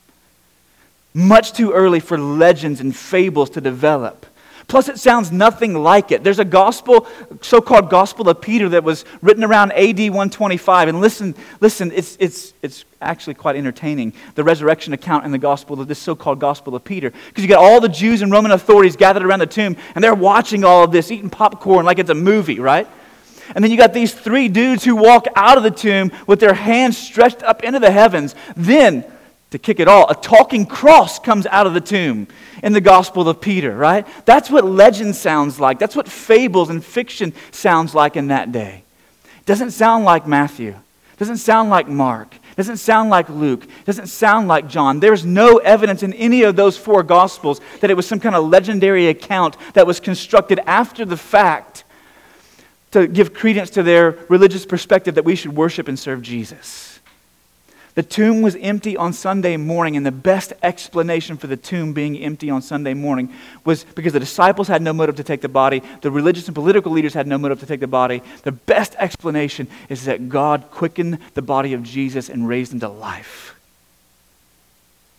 Much 1.13 1.53
too 1.53 1.71
early 1.71 1.99
for 1.99 2.17
legends 2.17 2.79
and 2.79 2.95
fables 2.95 3.49
to 3.51 3.61
develop. 3.61 4.25
Plus, 4.67 4.89
it 4.89 4.99
sounds 4.99 5.31
nothing 5.31 5.73
like 5.73 6.11
it. 6.11 6.25
There's 6.25 6.39
a 6.39 6.45
gospel, 6.45 7.07
so 7.41 7.61
called 7.61 7.89
Gospel 7.89 8.27
of 8.27 8.41
Peter, 8.41 8.67
that 8.69 8.83
was 8.83 9.05
written 9.21 9.45
around 9.45 9.71
AD 9.71 9.97
125. 9.97 10.89
And 10.89 10.99
listen, 10.99 11.35
listen, 11.61 11.89
it's, 11.95 12.17
it's, 12.19 12.53
it's 12.61 12.83
actually 13.01 13.35
quite 13.35 13.55
entertaining, 13.55 14.11
the 14.35 14.43
resurrection 14.43 14.91
account 14.91 15.23
in 15.23 15.31
the 15.31 15.37
Gospel 15.37 15.79
of 15.79 15.87
this 15.87 15.99
so 15.99 16.15
called 16.15 16.41
Gospel 16.41 16.75
of 16.75 16.83
Peter. 16.83 17.11
Because 17.27 17.43
you 17.45 17.49
got 17.49 17.63
all 17.63 17.79
the 17.79 17.87
Jews 17.87 18.21
and 18.21 18.29
Roman 18.29 18.51
authorities 18.51 18.97
gathered 18.97 19.23
around 19.23 19.39
the 19.39 19.47
tomb, 19.47 19.77
and 19.95 20.03
they're 20.03 20.13
watching 20.13 20.65
all 20.65 20.83
of 20.83 20.91
this, 20.91 21.11
eating 21.11 21.29
popcorn 21.29 21.85
like 21.85 21.99
it's 21.99 22.09
a 22.09 22.15
movie, 22.15 22.59
right? 22.59 22.89
And 23.55 23.63
then 23.63 23.71
you 23.71 23.77
got 23.77 23.93
these 23.93 24.13
three 24.13 24.49
dudes 24.49 24.83
who 24.83 24.97
walk 24.97 25.27
out 25.37 25.57
of 25.57 25.63
the 25.63 25.71
tomb 25.71 26.11
with 26.27 26.41
their 26.41 26.53
hands 26.53 26.97
stretched 26.97 27.41
up 27.43 27.63
into 27.63 27.79
the 27.79 27.91
heavens. 27.91 28.35
Then, 28.57 29.05
to 29.51 29.57
kick 29.57 29.79
it 29.79 29.87
all, 29.87 30.09
a 30.09 30.15
talking 30.15 30.65
cross 30.65 31.19
comes 31.19 31.45
out 31.45 31.67
of 31.67 31.73
the 31.73 31.81
tomb 31.81 32.27
in 32.63 32.73
the 32.73 32.81
Gospel 32.81 33.27
of 33.29 33.39
Peter, 33.39 33.75
right? 33.75 34.05
That's 34.25 34.49
what 34.49 34.65
legend 34.65 35.15
sounds 35.15 35.59
like. 35.59 35.79
That's 35.79 35.95
what 35.95 36.09
fables 36.09 36.69
and 36.69 36.83
fiction 36.83 37.33
sounds 37.51 37.95
like 37.95 38.17
in 38.17 38.27
that 38.27 38.51
day. 38.51 38.83
Doesn't 39.45 39.71
sound 39.71 40.03
like 40.03 40.27
Matthew. 40.27 40.75
Doesn't 41.17 41.37
sound 41.37 41.69
like 41.69 41.87
Mark. 41.87 42.35
Doesn't 42.57 42.77
sound 42.77 43.09
like 43.09 43.29
Luke. 43.29 43.65
Doesn't 43.85 44.07
sound 44.07 44.47
like 44.47 44.67
John. 44.67 44.99
There's 44.99 45.23
no 45.23 45.57
evidence 45.57 46.03
in 46.03 46.13
any 46.13 46.43
of 46.43 46.55
those 46.55 46.77
four 46.77 47.01
Gospels 47.03 47.61
that 47.79 47.89
it 47.89 47.93
was 47.93 48.07
some 48.07 48.19
kind 48.19 48.35
of 48.35 48.45
legendary 48.45 49.07
account 49.07 49.55
that 49.73 49.87
was 49.87 49.99
constructed 49.99 50.59
after 50.65 51.05
the 51.05 51.17
fact 51.17 51.85
to 52.91 53.07
give 53.07 53.33
credence 53.33 53.69
to 53.71 53.83
their 53.83 54.17
religious 54.27 54.65
perspective 54.65 55.15
that 55.15 55.25
we 55.25 55.35
should 55.35 55.55
worship 55.55 55.87
and 55.87 55.97
serve 55.97 56.21
Jesus. 56.21 56.96
The 57.97 58.03
tomb 58.03 58.43
was 58.43 58.55
empty 58.57 58.95
on 58.95 59.11
Sunday 59.11 59.57
morning, 59.57 59.97
and 59.97 60.05
the 60.05 60.11
best 60.11 60.53
explanation 60.61 61.35
for 61.35 61.47
the 61.47 61.57
tomb 61.57 61.93
being 61.93 62.15
empty 62.19 62.47
on 62.47 62.61
Sunday 62.61 62.93
morning 62.93 63.33
was 63.65 63.85
because 63.85 64.13
the 64.13 64.19
disciples 64.19 64.67
had 64.67 64.83
no 64.83 64.93
motive 64.93 65.15
to 65.15 65.23
take 65.23 65.41
the 65.41 65.49
body, 65.49 65.81
the 66.01 66.11
religious 66.11 66.45
and 66.45 66.53
political 66.53 66.91
leaders 66.91 67.15
had 67.15 67.25
no 67.25 67.39
motive 67.39 67.59
to 67.61 67.65
take 67.65 67.79
the 67.79 67.87
body. 67.87 68.21
The 68.43 68.51
best 68.51 68.93
explanation 68.99 69.67
is 69.89 70.05
that 70.05 70.29
God 70.29 70.65
quickened 70.69 71.17
the 71.33 71.41
body 71.41 71.73
of 71.73 71.81
Jesus 71.81 72.29
and 72.29 72.47
raised 72.47 72.71
him 72.71 72.81
to 72.81 72.87
life. 72.87 73.59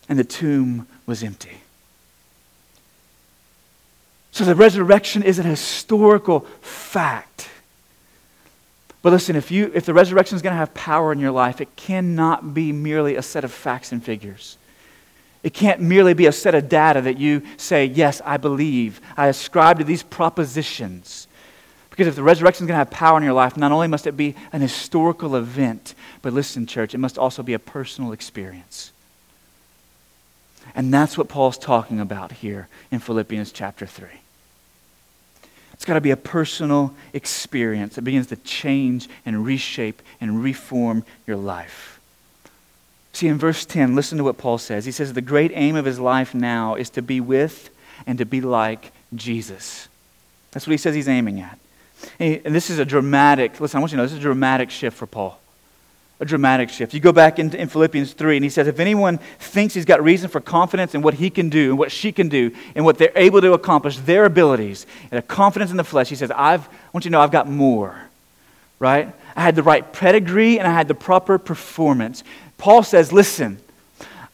And 0.07 0.17
the 0.17 0.23
tomb 0.23 0.87
was 1.05 1.21
empty. 1.21 1.57
So 4.31 4.45
the 4.45 4.55
resurrection 4.55 5.21
is 5.21 5.37
an 5.37 5.45
historical 5.45 6.47
fact. 6.61 7.49
But 9.01 9.13
listen, 9.13 9.35
if, 9.35 9.49
you, 9.49 9.71
if 9.73 9.85
the 9.85 9.93
resurrection 9.93 10.35
is 10.35 10.41
going 10.41 10.53
to 10.53 10.57
have 10.57 10.73
power 10.73 11.11
in 11.11 11.19
your 11.19 11.31
life, 11.31 11.61
it 11.61 11.75
cannot 11.75 12.53
be 12.53 12.71
merely 12.71 13.15
a 13.15 13.21
set 13.21 13.43
of 13.43 13.51
facts 13.51 13.91
and 13.91 14.03
figures. 14.03 14.57
It 15.41 15.53
can't 15.53 15.79
merely 15.79 16.13
be 16.13 16.25
a 16.25 16.33
set 16.33 16.53
of 16.53 16.67
data 16.67 17.01
that 17.01 17.17
you 17.17 17.43
say, 17.55 17.85
Yes, 17.85 18.21
I 18.25 18.37
believe. 18.37 18.99
I 19.15 19.27
ascribe 19.27 19.79
to 19.79 19.85
these 19.85 20.03
propositions. 20.03 21.27
Because 21.89 22.07
if 22.07 22.15
the 22.15 22.23
resurrection 22.23 22.65
is 22.65 22.67
going 22.67 22.75
to 22.75 22.85
have 22.85 22.91
power 22.91 23.17
in 23.17 23.23
your 23.23 23.33
life, 23.33 23.57
not 23.57 23.71
only 23.71 23.87
must 23.87 24.07
it 24.07 24.15
be 24.15 24.35
an 24.51 24.61
historical 24.61 25.35
event, 25.35 25.95
but 26.21 26.33
listen, 26.33 26.65
church, 26.65 26.93
it 26.93 26.97
must 26.97 27.17
also 27.17 27.43
be 27.43 27.53
a 27.53 27.59
personal 27.59 28.11
experience. 28.11 28.91
And 30.75 30.93
that's 30.93 31.17
what 31.17 31.29
Paul's 31.29 31.57
talking 31.57 31.99
about 31.99 32.31
here 32.31 32.67
in 32.91 32.99
Philippians 32.99 33.51
chapter 33.51 33.85
3. 33.85 34.07
It's 35.79 35.85
got 35.85 35.93
to 35.93 36.01
be 36.01 36.11
a 36.11 36.17
personal 36.17 36.93
experience 37.13 37.95
that 37.95 38.01
begins 38.01 38.27
to 38.27 38.35
change 38.35 39.07
and 39.25 39.45
reshape 39.45 40.01
and 40.19 40.43
reform 40.43 41.05
your 41.25 41.37
life. 41.37 42.01
See, 43.13 43.29
in 43.29 43.37
verse 43.37 43.65
10, 43.65 43.95
listen 43.95 44.17
to 44.17 44.25
what 44.25 44.37
Paul 44.37 44.57
says. 44.57 44.83
He 44.83 44.91
says, 44.91 45.13
The 45.13 45.21
great 45.21 45.53
aim 45.55 45.77
of 45.77 45.85
his 45.85 45.97
life 45.97 46.35
now 46.35 46.75
is 46.75 46.89
to 46.91 47.01
be 47.01 47.21
with 47.21 47.69
and 48.05 48.17
to 48.17 48.25
be 48.25 48.41
like 48.41 48.91
Jesus. 49.15 49.87
That's 50.51 50.67
what 50.67 50.71
he 50.71 50.77
says 50.77 50.95
he's 50.95 51.07
aiming 51.07 51.39
at. 51.39 51.57
And 52.19 52.53
this 52.53 52.69
is 52.69 52.77
a 52.77 52.85
dramatic, 52.85 53.61
listen, 53.61 53.77
I 53.77 53.79
want 53.79 53.93
you 53.93 53.95
to 53.95 53.97
know 53.99 54.03
this 54.03 54.11
is 54.11 54.19
a 54.19 54.21
dramatic 54.21 54.71
shift 54.71 54.97
for 54.97 55.07
Paul 55.07 55.39
a 56.19 56.25
dramatic 56.25 56.69
shift. 56.69 56.93
You 56.93 56.99
go 56.99 57.13
back 57.13 57.39
in, 57.39 57.55
in, 57.55 57.69
Philippians 57.69 58.13
3, 58.13 58.37
and 58.37 58.43
he 58.43 58.49
says, 58.49 58.67
If 58.67 58.79
anyone 58.79 59.19
thinks 59.39 59.73
he's 59.73 59.85
got 59.85 60.03
reason 60.03 60.29
for 60.29 60.41
confidence 60.41 60.93
in 60.93 61.01
what 61.01 61.13
he 61.13 61.29
can 61.29 61.49
do 61.49 61.69
and 61.69 61.79
what 61.79 61.91
she 61.91 62.11
can 62.11 62.27
do 62.27 62.51
and 62.75 62.83
what 62.83 62.97
they're 62.97 63.11
able 63.15 63.39
to 63.41 63.53
accomplish, 63.53 63.97
their 63.97 64.25
abilities, 64.25 64.85
and 65.11 65.19
a 65.19 65.21
confidence 65.21 65.71
in 65.71 65.77
the 65.77 65.83
flesh, 65.83 66.09
he 66.09 66.15
says, 66.15 66.31
I've, 66.31 66.67
I 66.67 66.71
want 66.93 67.05
you 67.05 67.09
to 67.09 67.11
know 67.11 67.21
I've 67.21 67.31
got 67.31 67.47
more, 67.47 67.95
right? 68.79 69.13
I 69.35 69.41
had 69.41 69.55
the 69.55 69.63
right 69.63 69.93
pedigree 69.93 70.59
and 70.59 70.67
I 70.67 70.73
had 70.73 70.89
the 70.89 70.95
proper 70.95 71.37
performance. 71.37 72.25
Paul 72.57 72.83
says, 72.83 73.13
Listen, 73.13 73.59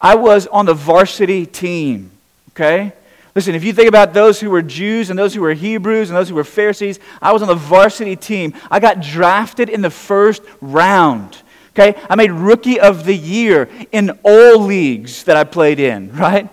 I 0.01 0.15
was 0.15 0.47
on 0.47 0.65
the 0.65 0.73
varsity 0.73 1.45
team, 1.45 2.09
okay? 2.51 2.93
Listen, 3.35 3.53
if 3.53 3.63
you 3.63 3.73
think 3.73 3.89
about 3.89 4.13
those 4.13 4.39
who 4.39 4.49
were 4.49 4.61
Jews 4.61 5.09
and 5.09 5.19
those 5.19 5.35
who 5.35 5.41
were 5.41 5.53
Hebrews 5.53 6.09
and 6.09 6.17
those 6.17 6.29
who 6.29 6.35
were 6.35 6.45
Pharisees, 6.45 6.99
I 7.21 7.33
was 7.33 7.41
on 7.41 7.49
the 7.49 7.53
varsity 7.53 8.15
team. 8.15 8.53
I 8.71 8.79
got 8.79 9.01
drafted 9.01 9.69
in 9.69 9.81
the 9.81 9.89
first 9.89 10.41
round. 10.61 11.43
Okay? 11.77 11.99
I 12.09 12.15
made 12.15 12.31
rookie 12.31 12.79
of 12.79 13.03
the 13.03 13.15
year 13.15 13.69
in 13.91 14.17
all 14.23 14.59
leagues 14.59 15.23
that 15.25 15.35
I 15.35 15.43
played 15.43 15.79
in, 15.79 16.11
right? 16.15 16.49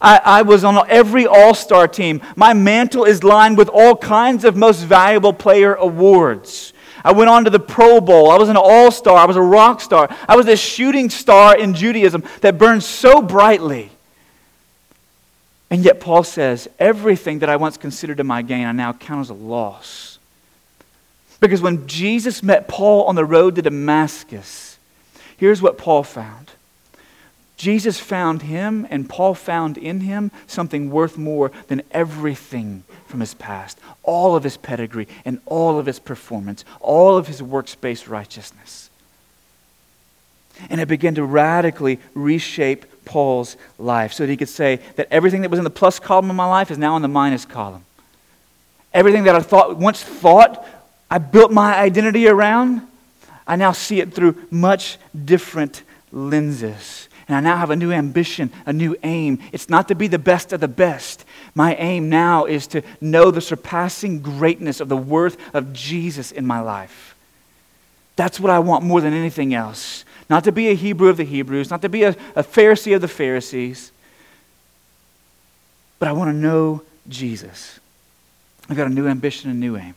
I, 0.00 0.20
I 0.22 0.42
was 0.42 0.62
on 0.62 0.88
every 0.88 1.26
all 1.26 1.54
star 1.54 1.88
team. 1.88 2.20
My 2.36 2.52
mantle 2.52 3.04
is 3.04 3.24
lined 3.24 3.56
with 3.56 3.70
all 3.70 3.96
kinds 3.96 4.44
of 4.44 4.54
most 4.54 4.82
valuable 4.82 5.32
player 5.32 5.74
awards. 5.74 6.74
I 7.02 7.12
went 7.12 7.30
on 7.30 7.44
to 7.44 7.50
the 7.50 7.60
Pro 7.60 8.00
Bowl. 8.00 8.30
I 8.30 8.36
was 8.36 8.48
an 8.48 8.56
all 8.56 8.90
star. 8.90 9.16
I 9.16 9.26
was 9.26 9.36
a 9.36 9.42
rock 9.42 9.80
star. 9.80 10.14
I 10.28 10.36
was 10.36 10.48
a 10.48 10.56
shooting 10.56 11.08
star 11.08 11.56
in 11.56 11.72
Judaism 11.72 12.24
that 12.40 12.58
burned 12.58 12.82
so 12.82 13.22
brightly 13.22 13.92
And 15.70 15.84
yet, 15.84 16.00
Paul 16.00 16.24
says, 16.24 16.68
everything 16.78 17.40
that 17.40 17.48
I 17.48 17.56
once 17.56 17.76
considered 17.76 18.18
to 18.18 18.24
my 18.24 18.42
gain, 18.42 18.66
I 18.66 18.72
now 18.72 18.92
count 18.92 19.20
as 19.20 19.30
a 19.30 19.34
loss. 19.34 20.18
Because 21.40 21.62
when 21.62 21.86
Jesus 21.86 22.42
met 22.42 22.66
Paul 22.66 23.04
on 23.04 23.14
the 23.14 23.24
road 23.24 23.54
to 23.54 23.62
Damascus, 23.62 24.65
here's 25.36 25.62
what 25.62 25.78
Paul 25.78 26.02
found 26.02 26.52
Jesus 27.56 27.98
found 27.98 28.42
him, 28.42 28.86
and 28.90 29.08
Paul 29.08 29.34
found 29.34 29.78
in 29.78 30.00
him 30.00 30.30
something 30.46 30.90
worth 30.90 31.16
more 31.16 31.50
than 31.68 31.82
everything 31.90 32.84
from 33.06 33.20
his 33.20 33.34
past 33.34 33.78
all 34.02 34.36
of 34.36 34.44
his 34.44 34.56
pedigree 34.56 35.08
and 35.24 35.40
all 35.46 35.78
of 35.78 35.86
his 35.86 35.98
performance, 35.98 36.64
all 36.80 37.16
of 37.16 37.26
his 37.26 37.42
works 37.42 37.74
based 37.74 38.08
righteousness. 38.08 38.88
And 40.70 40.80
it 40.80 40.88
began 40.88 41.14
to 41.16 41.24
radically 41.24 41.98
reshape 42.14 43.04
Paul's 43.04 43.56
life 43.78 44.12
so 44.12 44.24
that 44.24 44.30
he 44.30 44.36
could 44.36 44.48
say 44.48 44.80
that 44.96 45.08
everything 45.10 45.42
that 45.42 45.50
was 45.50 45.58
in 45.58 45.64
the 45.64 45.70
plus 45.70 45.98
column 45.98 46.30
of 46.30 46.36
my 46.36 46.46
life 46.46 46.70
is 46.70 46.78
now 46.78 46.96
in 46.96 47.02
the 47.02 47.08
minus 47.08 47.44
column. 47.44 47.84
Everything 48.94 49.24
that 49.24 49.34
I 49.34 49.40
thought, 49.40 49.76
once 49.76 50.02
thought 50.02 50.66
I 51.10 51.18
built 51.18 51.52
my 51.52 51.76
identity 51.76 52.28
around, 52.28 52.82
I 53.46 53.56
now 53.56 53.72
see 53.72 54.00
it 54.00 54.12
through 54.12 54.36
much 54.50 54.98
different 55.24 55.82
lenses. 56.12 57.08
And 57.28 57.36
I 57.36 57.40
now 57.40 57.56
have 57.56 57.70
a 57.70 57.76
new 57.76 57.92
ambition, 57.92 58.52
a 58.66 58.72
new 58.72 58.96
aim. 59.02 59.40
It's 59.52 59.68
not 59.68 59.88
to 59.88 59.94
be 59.94 60.06
the 60.06 60.18
best 60.18 60.52
of 60.52 60.60
the 60.60 60.68
best. 60.68 61.24
My 61.54 61.74
aim 61.74 62.08
now 62.08 62.44
is 62.44 62.66
to 62.68 62.82
know 63.00 63.30
the 63.30 63.40
surpassing 63.40 64.20
greatness 64.20 64.80
of 64.80 64.88
the 64.88 64.96
worth 64.96 65.36
of 65.54 65.72
Jesus 65.72 66.30
in 66.30 66.46
my 66.46 66.60
life. 66.60 67.16
That's 68.14 68.38
what 68.38 68.50
I 68.50 68.60
want 68.60 68.84
more 68.84 69.00
than 69.00 69.12
anything 69.12 69.54
else. 69.54 70.04
Not 70.30 70.44
to 70.44 70.52
be 70.52 70.68
a 70.68 70.74
Hebrew 70.74 71.08
of 71.08 71.16
the 71.16 71.24
Hebrews, 71.24 71.70
not 71.70 71.82
to 71.82 71.88
be 71.88 72.04
a, 72.04 72.10
a 72.34 72.42
Pharisee 72.42 72.94
of 72.94 73.00
the 73.00 73.08
Pharisees, 73.08 73.92
but 75.98 76.08
I 76.08 76.12
want 76.12 76.30
to 76.30 76.36
know 76.36 76.82
Jesus. 77.08 77.78
I've 78.68 78.76
got 78.76 78.86
a 78.86 78.94
new 78.94 79.06
ambition, 79.06 79.50
a 79.50 79.54
new 79.54 79.76
aim. 79.76 79.94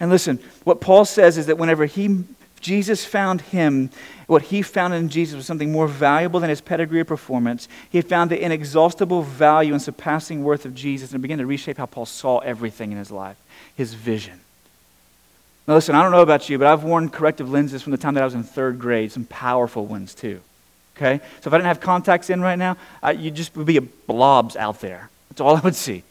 And 0.00 0.10
listen, 0.10 0.38
what 0.64 0.80
Paul 0.80 1.04
says 1.04 1.38
is 1.38 1.46
that 1.46 1.58
whenever 1.58 1.86
he 1.86 2.24
Jesus 2.64 3.04
found 3.04 3.42
him, 3.42 3.90
what 4.26 4.40
he 4.40 4.62
found 4.62 4.94
in 4.94 5.10
Jesus 5.10 5.36
was 5.36 5.44
something 5.44 5.70
more 5.70 5.86
valuable 5.86 6.40
than 6.40 6.48
his 6.48 6.62
pedigree 6.62 6.98
or 6.98 7.04
performance. 7.04 7.68
He 7.90 8.00
found 8.00 8.30
the 8.30 8.42
inexhaustible 8.42 9.22
value 9.22 9.74
and 9.74 9.82
surpassing 9.82 10.42
worth 10.42 10.64
of 10.64 10.74
Jesus 10.74 11.12
and 11.12 11.20
began 11.20 11.36
to 11.38 11.46
reshape 11.46 11.76
how 11.76 11.84
Paul 11.84 12.06
saw 12.06 12.38
everything 12.38 12.90
in 12.90 12.96
his 12.96 13.10
life, 13.10 13.36
his 13.76 13.92
vision. 13.92 14.40
Now, 15.68 15.74
listen, 15.74 15.94
I 15.94 16.02
don't 16.02 16.10
know 16.10 16.22
about 16.22 16.48
you, 16.48 16.56
but 16.56 16.66
I've 16.66 16.84
worn 16.84 17.10
corrective 17.10 17.50
lenses 17.50 17.82
from 17.82 17.92
the 17.92 17.98
time 17.98 18.14
that 18.14 18.22
I 18.22 18.24
was 18.24 18.34
in 18.34 18.42
third 18.42 18.78
grade, 18.78 19.12
some 19.12 19.26
powerful 19.26 19.84
ones 19.84 20.14
too. 20.14 20.40
Okay? 20.96 21.18
So 21.42 21.48
if 21.48 21.52
I 21.52 21.58
didn't 21.58 21.66
have 21.66 21.80
contacts 21.80 22.30
in 22.30 22.40
right 22.40 22.58
now, 22.58 22.78
I, 23.02 23.10
you 23.10 23.30
just 23.30 23.54
would 23.58 23.66
be 23.66 23.78
blobs 23.78 24.56
out 24.56 24.80
there. 24.80 25.10
That's 25.28 25.42
all 25.42 25.54
I 25.54 25.60
would 25.60 25.74
see. 25.74 26.02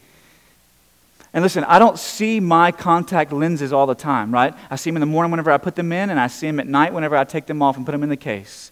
And 1.33 1.41
listen, 1.41 1.63
I 1.63 1.79
don't 1.79 1.97
see 1.97 2.39
my 2.39 2.71
contact 2.71 3.31
lenses 3.31 3.73
all 3.73 3.87
the 3.87 3.95
time, 3.95 4.31
right? 4.31 4.53
I 4.69 4.75
see 4.75 4.91
them 4.91 4.97
in 4.97 5.01
the 5.01 5.07
morning 5.07 5.31
whenever 5.31 5.51
I 5.51 5.57
put 5.57 5.75
them 5.75 5.91
in, 5.91 6.11
and 6.11 6.19
I 6.19 6.27
see 6.27 6.45
them 6.45 6.59
at 6.59 6.67
night 6.67 6.93
whenever 6.93 7.17
I 7.17 7.23
take 7.23 7.47
them 7.47 7.61
off 7.61 7.75
and 7.75 7.85
put 7.85 7.91
them 7.91 8.03
in 8.03 8.09
the 8.09 8.17
case. 8.17 8.71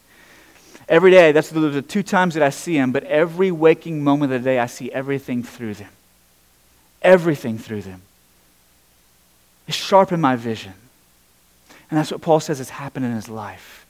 Every 0.87 1.09
day, 1.09 1.31
that's 1.31 1.49
the 1.49 1.81
two 1.81 2.03
times 2.03 2.35
that 2.35 2.43
I 2.43 2.51
see 2.51 2.75
them, 2.75 2.91
but 2.91 3.03
every 3.05 3.49
waking 3.49 4.03
moment 4.03 4.31
of 4.31 4.43
the 4.43 4.49
day, 4.49 4.59
I 4.59 4.67
see 4.67 4.91
everything 4.91 5.41
through 5.41 5.75
them. 5.75 5.89
Everything 7.01 7.57
through 7.57 7.81
them. 7.81 8.03
It 9.67 9.73
sharpened 9.73 10.21
my 10.21 10.35
vision. 10.35 10.73
And 11.89 11.97
that's 11.97 12.11
what 12.11 12.21
Paul 12.21 12.39
says 12.39 12.59
has 12.59 12.69
happened 12.69 13.05
in 13.05 13.13
his 13.13 13.27
life. 13.29 13.85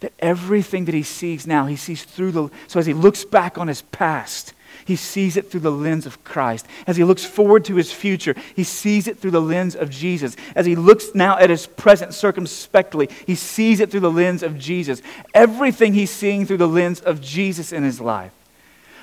That 0.00 0.12
everything 0.18 0.84
that 0.84 0.94
he 0.94 1.02
sees 1.02 1.46
now, 1.46 1.66
he 1.66 1.76
sees 1.76 2.04
through 2.04 2.32
the. 2.32 2.50
So 2.66 2.78
as 2.78 2.86
he 2.86 2.94
looks 2.94 3.24
back 3.24 3.58
on 3.58 3.68
his 3.68 3.82
past, 3.82 4.52
he 4.84 4.96
sees 4.96 5.36
it 5.36 5.50
through 5.50 5.60
the 5.60 5.70
lens 5.70 6.06
of 6.06 6.22
Christ. 6.24 6.66
As 6.86 6.96
he 6.96 7.04
looks 7.04 7.24
forward 7.24 7.64
to 7.66 7.76
his 7.76 7.92
future, 7.92 8.34
he 8.54 8.64
sees 8.64 9.06
it 9.06 9.18
through 9.18 9.30
the 9.32 9.40
lens 9.40 9.74
of 9.74 9.90
Jesus. 9.90 10.36
As 10.54 10.66
he 10.66 10.76
looks 10.76 11.14
now 11.14 11.38
at 11.38 11.50
his 11.50 11.66
present 11.66 12.14
circumspectly, 12.14 13.08
he 13.26 13.34
sees 13.34 13.80
it 13.80 13.90
through 13.90 14.00
the 14.00 14.10
lens 14.10 14.42
of 14.42 14.58
Jesus. 14.58 15.02
Everything 15.34 15.94
he's 15.94 16.10
seeing 16.10 16.46
through 16.46 16.58
the 16.58 16.68
lens 16.68 17.00
of 17.00 17.20
Jesus 17.20 17.72
in 17.72 17.82
his 17.82 18.00
life. 18.00 18.32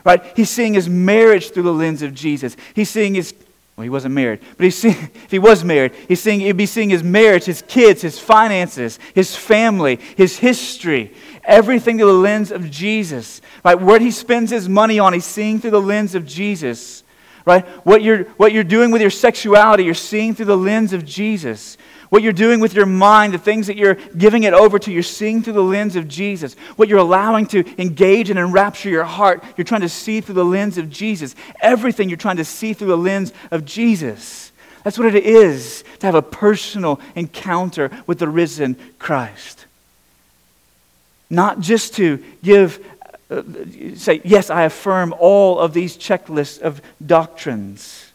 Right? 0.04 0.24
He's 0.36 0.50
seeing 0.50 0.74
his 0.74 0.88
marriage 0.88 1.52
through 1.52 1.64
the 1.64 1.74
lens 1.74 2.02
of 2.02 2.14
Jesus. 2.14 2.56
He's 2.74 2.90
seeing 2.90 3.16
his 3.16 3.34
well, 3.80 3.86
he 3.86 3.90
wasn't 3.90 4.14
married, 4.14 4.42
but 4.58 4.66
he's 4.66 4.78
seeing, 4.78 4.94
if 5.24 5.32
he 5.32 5.40
was 5.40 5.64
married, 5.64 5.94
he's 6.10 6.20
seeing, 6.20 6.42
he'd 6.42 6.58
be 6.58 6.66
seeing 6.66 6.90
his 6.90 7.02
marriage, 7.02 7.46
his 7.46 7.62
kids, 7.62 8.02
his 8.02 8.20
finances, 8.20 9.00
his 9.16 9.38
family, 9.38 10.02
his 10.18 10.38
history, 10.38 11.14
everything 11.50 11.98
through 11.98 12.08
the 12.08 12.14
lens 12.14 12.52
of 12.52 12.72
Jesus. 12.72 13.42
Right? 13.66 13.80
What 13.80 14.02
he 14.02 14.12
spends 14.12 14.52
his 14.52 14.70
money 14.70 15.00
on, 15.00 15.12
he's 15.12 15.26
seeing 15.26 15.60
through 15.60 15.72
the 15.72 15.82
lens 15.82 16.16
of 16.16 16.26
Jesus. 16.26 17.04
Right? 17.46 17.66
What 17.86 18.02
you're, 18.02 18.24
what 18.38 18.54
you're 18.54 18.64
doing 18.64 18.92
with 18.92 19.02
your 19.02 19.10
sexuality, 19.10 19.84
you're 19.84 19.94
seeing 19.94 20.36
through 20.36 20.46
the 20.46 20.58
lens 20.58 20.94
of 20.94 21.04
Jesus. 21.04 21.78
What 22.10 22.24
you're 22.24 22.34
doing 22.34 22.60
with 22.60 22.74
your 22.74 22.86
mind, 22.86 23.34
the 23.34 23.38
things 23.38 23.68
that 23.68 23.78
you're 23.78 23.96
giving 23.96 24.44
it 24.44 24.54
over 24.54 24.80
to, 24.80 24.92
you're 24.92 25.04
seeing 25.04 25.44
through 25.44 25.54
the 25.54 25.64
lens 25.64 25.96
of 25.96 26.08
Jesus. 26.08 26.56
What 26.76 26.88
you're 26.88 27.00
allowing 27.00 27.46
to 27.48 27.64
engage 27.82 28.30
and 28.30 28.40
enrapture 28.40 28.90
your 28.90 29.04
heart, 29.04 29.44
you're 29.58 29.66
trying 29.66 29.82
to 29.82 29.90
see 29.90 30.22
through 30.22 30.36
the 30.36 30.46
lens 30.46 30.78
of 30.78 30.90
Jesus. 30.90 31.36
Everything 31.62 32.10
you're 32.10 32.18
trying 32.18 32.38
to 32.38 32.46
see 32.46 32.74
through 32.74 32.88
the 32.88 32.98
lens 32.98 33.32
of 33.52 33.64
Jesus. 33.64 34.52
That's 34.84 34.98
what 34.98 35.14
it 35.14 35.24
is 35.24 35.84
to 36.00 36.08
have 36.08 36.16
a 36.16 36.22
personal 36.22 37.00
encounter 37.16 37.92
with 38.08 38.20
the 38.20 38.30
risen 38.30 38.76
Christ. 38.98 39.66
Not 41.30 41.60
just 41.60 41.96
to 41.96 42.24
give, 42.44 42.84
uh, 43.30 43.44
say, 43.96 44.22
yes, 44.24 44.50
I 44.50 44.64
affirm 44.64 45.14
all 45.20 45.60
of 45.60 45.74
these 45.74 45.96
checklists 45.98 46.60
of 46.60 46.82
doctrines, 47.06 48.12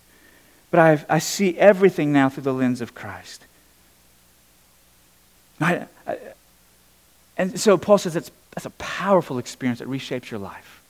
but 0.70 0.81
I, 0.81 1.05
I 1.09 1.18
see 1.20 1.57
everything 1.57 2.12
now 2.12 2.29
through 2.29 2.42
the 2.42 2.53
lens 2.53 2.81
of 2.81 2.94
Christ. 2.94 3.44
I, 5.61 5.87
I, 6.07 6.18
and 7.37 7.59
so 7.59 7.79
Paul 7.79 7.98
says 7.98 8.14
that's, 8.14 8.31
that's 8.53 8.66
a 8.66 8.70
powerful 8.70 9.38
experience 9.38 9.79
that 9.79 9.88
reshapes 9.88 10.31
your 10.31 10.40
life. 10.40 10.83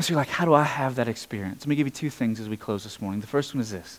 So 0.00 0.12
you're 0.12 0.18
like, 0.18 0.28
how 0.28 0.44
do 0.44 0.52
I 0.52 0.64
have 0.64 0.96
that 0.96 1.08
experience? 1.08 1.62
Let 1.62 1.68
me 1.68 1.76
give 1.76 1.86
you 1.86 1.90
two 1.90 2.10
things 2.10 2.38
as 2.38 2.48
we 2.50 2.56
close 2.56 2.84
this 2.84 3.00
morning. 3.00 3.20
The 3.20 3.26
first 3.26 3.54
one 3.54 3.62
is 3.62 3.70
this. 3.70 3.98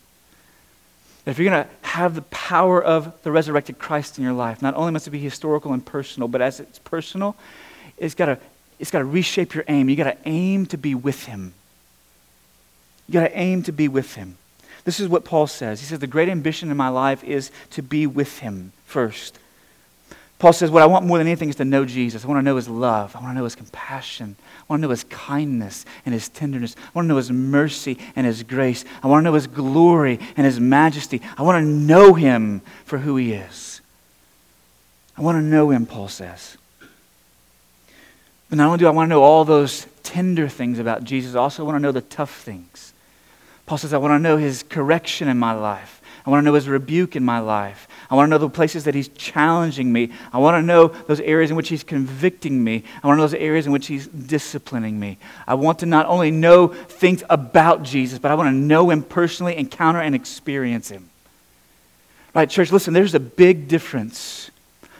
That 1.28 1.32
if 1.32 1.40
you're 1.40 1.52
going 1.52 1.66
to 1.66 1.70
have 1.90 2.16
the 2.16 2.22
power 2.22 2.82
of 2.82 3.22
the 3.24 3.34
resurrected 3.34 3.78
Christ 3.78 4.18
in 4.18 4.24
your 4.24 4.32
life, 4.32 4.62
not 4.62 4.76
only 4.76 4.94
must 4.94 5.08
it 5.08 5.12
be 5.12 5.20
historical 5.20 5.74
and 5.74 5.86
personal, 5.86 6.30
but 6.30 6.42
as 6.42 6.62
it's 6.62 6.80
personal, 6.80 7.36
it's 7.98 8.16
got 8.16 8.28
to, 8.28 8.40
it's 8.80 8.92
got 8.92 9.00
to 9.00 9.04
reshape 9.04 9.54
your 9.54 9.66
aim. 9.68 9.90
You've 9.90 9.98
got 9.98 10.06
to 10.06 10.18
aim 10.24 10.68
to 10.68 10.78
be 10.78 10.96
with 10.96 11.26
him. 11.26 11.54
You've 13.08 13.16
got 13.16 13.28
to 13.28 13.38
aim 13.38 13.62
to 13.63 13.74
be 13.74 13.90
with 13.90 14.16
him. 14.16 14.38
This 14.86 15.02
is 15.02 15.10
what 15.10 15.26
Paul 15.26 15.48
says. 15.48 15.82
He 15.82 15.86
says, 15.86 16.00
The 16.00 16.08
great 16.08 16.30
ambition 16.30 16.72
in 16.72 16.78
my 16.78 16.88
life 16.88 17.26
is 17.26 17.52
to 17.72 17.82
be 17.82 18.08
with 18.08 18.40
him 18.40 18.72
first. 18.86 19.38
Paul 20.40 20.54
says, 20.54 20.72
What 20.72 20.82
I 20.82 20.86
want 20.86 21.06
more 21.06 21.18
than 21.18 21.28
anything 21.28 21.50
is 21.50 21.58
to 21.58 21.66
know 21.66 21.84
Jesus. 21.84 22.24
I 22.24 22.28
want 22.30 22.38
to 22.38 22.42
know 22.42 22.56
his 22.56 22.70
love. 22.70 23.18
I 23.18 23.20
want 23.20 23.32
to 23.32 23.38
know 23.38 23.44
his 23.44 23.56
compassion. 23.56 24.38
I 24.67 24.73
want 24.73 24.82
to 24.82 24.88
know 24.88 24.91
his 24.91 25.06
kindness 25.06 25.86
and 26.06 26.13
his 26.13 26.27
tenderness. 26.27 26.75
I 26.77 26.89
want 26.93 27.06
to 27.06 27.10
know 27.10 27.17
his 27.17 27.32
mercy 27.32 27.97
and 28.17 28.27
his 28.27 28.43
grace. 28.43 28.84
I 29.01 29.08
want 29.08 29.21
to 29.21 29.23
know 29.23 29.34
his 29.34 29.47
glory 29.47 30.19
and 30.36 30.45
his 30.45 30.60
majesty. 30.60 31.21
I 31.38 31.43
want 31.43 31.63
to 31.63 31.69
know 31.69 32.13
him 32.15 32.62
for 32.84 32.97
who 32.97 33.15
he 33.15 33.32
is. 33.32 33.80
I 35.17 35.21
want 35.21 35.38
to 35.38 35.41
know 35.41 35.69
him, 35.69 35.86
Paul 35.86 36.10
says. 36.10 36.58
But 38.49 38.58
not 38.58 38.67
only 38.67 38.80
do 38.80 38.88
I 38.88 38.91
want 38.91 39.08
to 39.08 39.10
know 39.10 39.23
all 39.23 39.45
those 39.45 39.88
tender 40.03 40.49
things 40.49 40.80
about 40.80 41.06
Jesus, 41.06 41.36
I 41.36 41.39
also 41.39 41.63
want 41.63 41.75
to 41.75 41.80
know 41.80 41.93
the 41.93 42.01
tough 42.01 42.41
things. 42.41 42.93
Paul 43.65 43.77
says, 43.77 43.93
I 43.93 43.97
want 43.97 44.12
to 44.12 44.19
know 44.19 44.38
his 44.38 44.63
correction 44.63 45.30
in 45.30 45.38
my 45.38 45.53
life. 45.53 45.97
I 46.28 46.30
want 46.30 46.42
to 46.42 46.46
know 46.46 46.56
his 46.56 46.68
rebuke 46.68 47.16
in 47.16 47.24
my 47.24 47.40
life. 47.40 47.88
I 48.12 48.16
want 48.16 48.28
to 48.28 48.32
know 48.32 48.38
the 48.38 48.50
places 48.50 48.84
that 48.84 48.94
he's 48.94 49.08
challenging 49.08 49.94
me. 49.94 50.12
I 50.34 50.40
want 50.40 50.62
to 50.62 50.62
know 50.62 50.90
those 50.90 51.22
areas 51.22 51.52
in 51.52 51.56
which 51.56 51.70
he's 51.70 51.86
convicting 51.86 52.62
me. 52.62 52.84
I 53.02 53.08
want 53.08 53.16
to 53.16 53.22
know 53.22 53.28
those 53.28 53.40
areas 53.40 53.66
in 53.66 53.72
which 53.72 53.88
he's 53.88 54.08
disciplining 54.08 55.00
me. 55.00 55.20
I 55.48 55.54
want 55.54 55.80
to 55.80 55.86
not 55.86 56.06
only 56.06 56.30
know 56.30 56.68
things 56.68 57.24
about 57.30 57.84
Jesus, 57.84 58.20
but 58.20 58.30
I 58.30 58.36
want 58.36 58.48
to 58.48 58.52
know 58.52 58.90
him 58.90 59.04
personally, 59.04 59.56
encounter 59.56 60.02
and 60.02 60.13
experience 60.13 60.90
him. 60.90 61.10
Right, 62.36 62.50
church, 62.50 62.74
listen, 62.74 62.94
there's 62.94 63.16
a 63.16 63.22
big 63.22 63.70
difference 63.70 64.52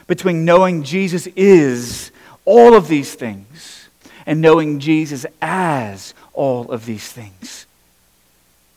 between 0.06 0.46
knowing 0.46 0.82
Jesus 0.82 1.26
is 1.36 2.10
all 2.46 2.74
of 2.74 2.88
these 2.88 3.14
things 3.14 3.90
and 4.24 4.40
knowing 4.40 4.80
Jesus 4.80 5.26
as 5.42 6.14
all 6.32 6.70
of 6.70 6.86
these 6.86 7.12
things. 7.12 7.66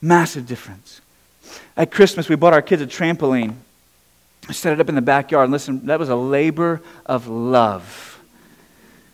Massive 0.01 0.45
difference. 0.45 0.99
At 1.75 1.91
Christmas, 1.91 2.29
we 2.29 2.35
bought 2.35 2.53
our 2.53 2.61
kids 2.61 2.81
a 2.81 2.87
trampoline. 2.87 3.55
I 4.49 4.53
set 4.53 4.73
it 4.73 4.79
up 4.79 4.89
in 4.89 4.95
the 4.95 5.01
backyard. 5.01 5.45
And 5.45 5.51
listen, 5.51 5.85
that 5.85 5.99
was 5.99 6.09
a 6.09 6.15
labor 6.15 6.81
of 7.05 7.27
love. 7.27 8.07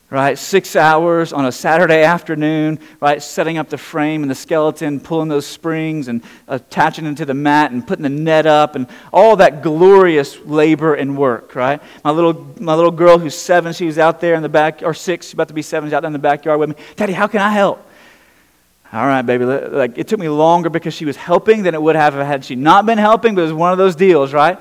Right? 0.10 0.38
Six 0.38 0.78
hours 0.78 1.34
on 1.34 1.46
a 1.46 1.52
Saturday 1.52 2.02
afternoon, 2.04 2.80
right? 3.02 3.22
Setting 3.22 3.58
up 3.58 3.68
the 3.68 3.78
frame 3.78 4.22
and 4.22 4.32
the 4.32 4.36
skeleton, 4.36 5.02
pulling 5.02 5.28
those 5.28 5.46
springs 5.46 6.08
and 6.08 6.24
attaching 6.48 7.04
them 7.04 7.16
to 7.16 7.26
the 7.26 7.34
mat 7.34 7.72
and 7.72 7.86
putting 7.86 8.04
the 8.04 8.10
net 8.10 8.46
up 8.46 8.78
and 8.78 8.88
all 9.12 9.36
that 9.36 9.62
glorious 9.62 10.40
labor 10.46 10.96
and 10.96 11.18
work, 11.18 11.56
right? 11.56 11.82
My 12.06 12.12
little, 12.12 12.56
my 12.58 12.74
little 12.74 12.92
girl 12.92 13.18
who's 13.18 13.36
seven, 13.36 13.74
she 13.74 13.86
was 13.86 13.98
out 13.98 14.22
there 14.22 14.36
in 14.36 14.44
the 14.44 14.48
back, 14.48 14.82
or 14.82 14.94
six, 14.94 15.26
she's 15.26 15.34
about 15.34 15.50
to 15.50 15.54
be 15.54 15.62
seven, 15.62 15.90
she's 15.90 15.94
out 15.94 16.04
there 16.04 16.08
in 16.08 16.14
the 16.14 16.20
backyard 16.20 16.62
with 16.62 16.70
me. 16.70 16.76
Daddy, 16.96 17.12
how 17.12 17.28
can 17.28 17.42
I 17.42 17.50
help? 17.50 17.86
All 18.94 19.06
right, 19.06 19.22
baby. 19.22 19.46
Like 19.46 19.98
it 19.98 20.08
took 20.08 20.20
me 20.20 20.30
longer 20.30 20.70
because 20.70 20.94
she 20.94 21.06
was 21.06 21.18
helping 21.18 21.64
than 21.64 21.74
it 21.74 21.82
would 21.82 21.96
have 21.96 22.14
had 22.14 22.46
she 22.46 22.56
not 22.56 22.86
been 22.86 22.98
helping, 22.98 23.36
but 23.36 23.42
it 23.42 23.46
was 23.46 23.54
one 23.54 23.72
of 23.72 23.78
those 23.78 23.96
deals, 23.96 24.34
right? 24.34 24.58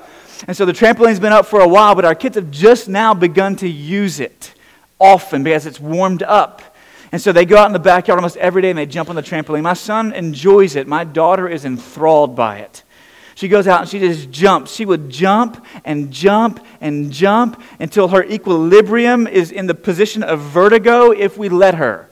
And 0.47 0.55
so 0.55 0.65
the 0.65 0.73
trampoline's 0.73 1.19
been 1.19 1.33
up 1.33 1.45
for 1.45 1.61
a 1.61 1.67
while, 1.67 1.95
but 1.95 2.05
our 2.05 2.13
kids 2.13 2.35
have 2.35 2.51
just 2.51 2.89
now 2.89 3.13
begun 3.13 3.55
to 3.57 3.67
use 3.67 4.19
it 4.19 4.53
often 4.99 5.43
because 5.43 5.65
it's 5.65 5.79
warmed 5.79 6.23
up. 6.23 6.61
And 7.11 7.21
so 7.21 7.31
they 7.31 7.45
go 7.45 7.57
out 7.57 7.67
in 7.67 7.73
the 7.73 7.79
backyard 7.79 8.19
almost 8.19 8.35
every 8.37 8.61
day 8.61 8.69
and 8.69 8.77
they 8.77 8.85
jump 8.85 9.09
on 9.09 9.15
the 9.15 9.23
trampoline. 9.23 9.61
My 9.61 9.73
son 9.73 10.11
enjoys 10.11 10.75
it. 10.75 10.87
My 10.87 11.05
daughter 11.05 11.47
is 11.47 11.63
enthralled 11.63 12.35
by 12.35 12.57
it. 12.57 12.83
She 13.35 13.47
goes 13.47 13.67
out 13.67 13.81
and 13.81 13.89
she 13.89 13.99
just 13.99 14.29
jumps. 14.29 14.73
She 14.73 14.83
would 14.83 15.09
jump 15.09 15.65
and 15.85 16.11
jump 16.11 16.65
and 16.81 17.11
jump 17.11 17.61
until 17.79 18.09
her 18.09 18.23
equilibrium 18.23 19.25
is 19.25 19.51
in 19.51 19.67
the 19.67 19.75
position 19.75 20.23
of 20.23 20.41
vertigo 20.41 21.11
if 21.11 21.37
we 21.37 21.47
let 21.47 21.75
her. 21.75 22.09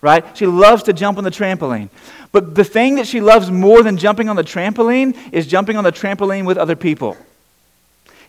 Right? 0.00 0.24
She 0.36 0.46
loves 0.46 0.84
to 0.84 0.92
jump 0.92 1.18
on 1.18 1.24
the 1.24 1.30
trampoline. 1.30 1.88
But 2.30 2.54
the 2.54 2.64
thing 2.64 2.96
that 2.96 3.06
she 3.06 3.20
loves 3.20 3.50
more 3.50 3.82
than 3.82 3.96
jumping 3.96 4.28
on 4.28 4.36
the 4.36 4.44
trampoline 4.44 5.16
is 5.32 5.46
jumping 5.46 5.76
on 5.76 5.84
the 5.84 5.92
trampoline 5.92 6.44
with 6.44 6.56
other 6.56 6.76
people, 6.76 7.16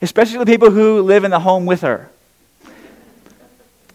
especially 0.01 0.39
the 0.39 0.45
people 0.45 0.71
who 0.71 1.01
live 1.01 1.23
in 1.23 1.32
the 1.32 1.39
home 1.39 1.65
with 1.65 1.82
her 1.82 2.10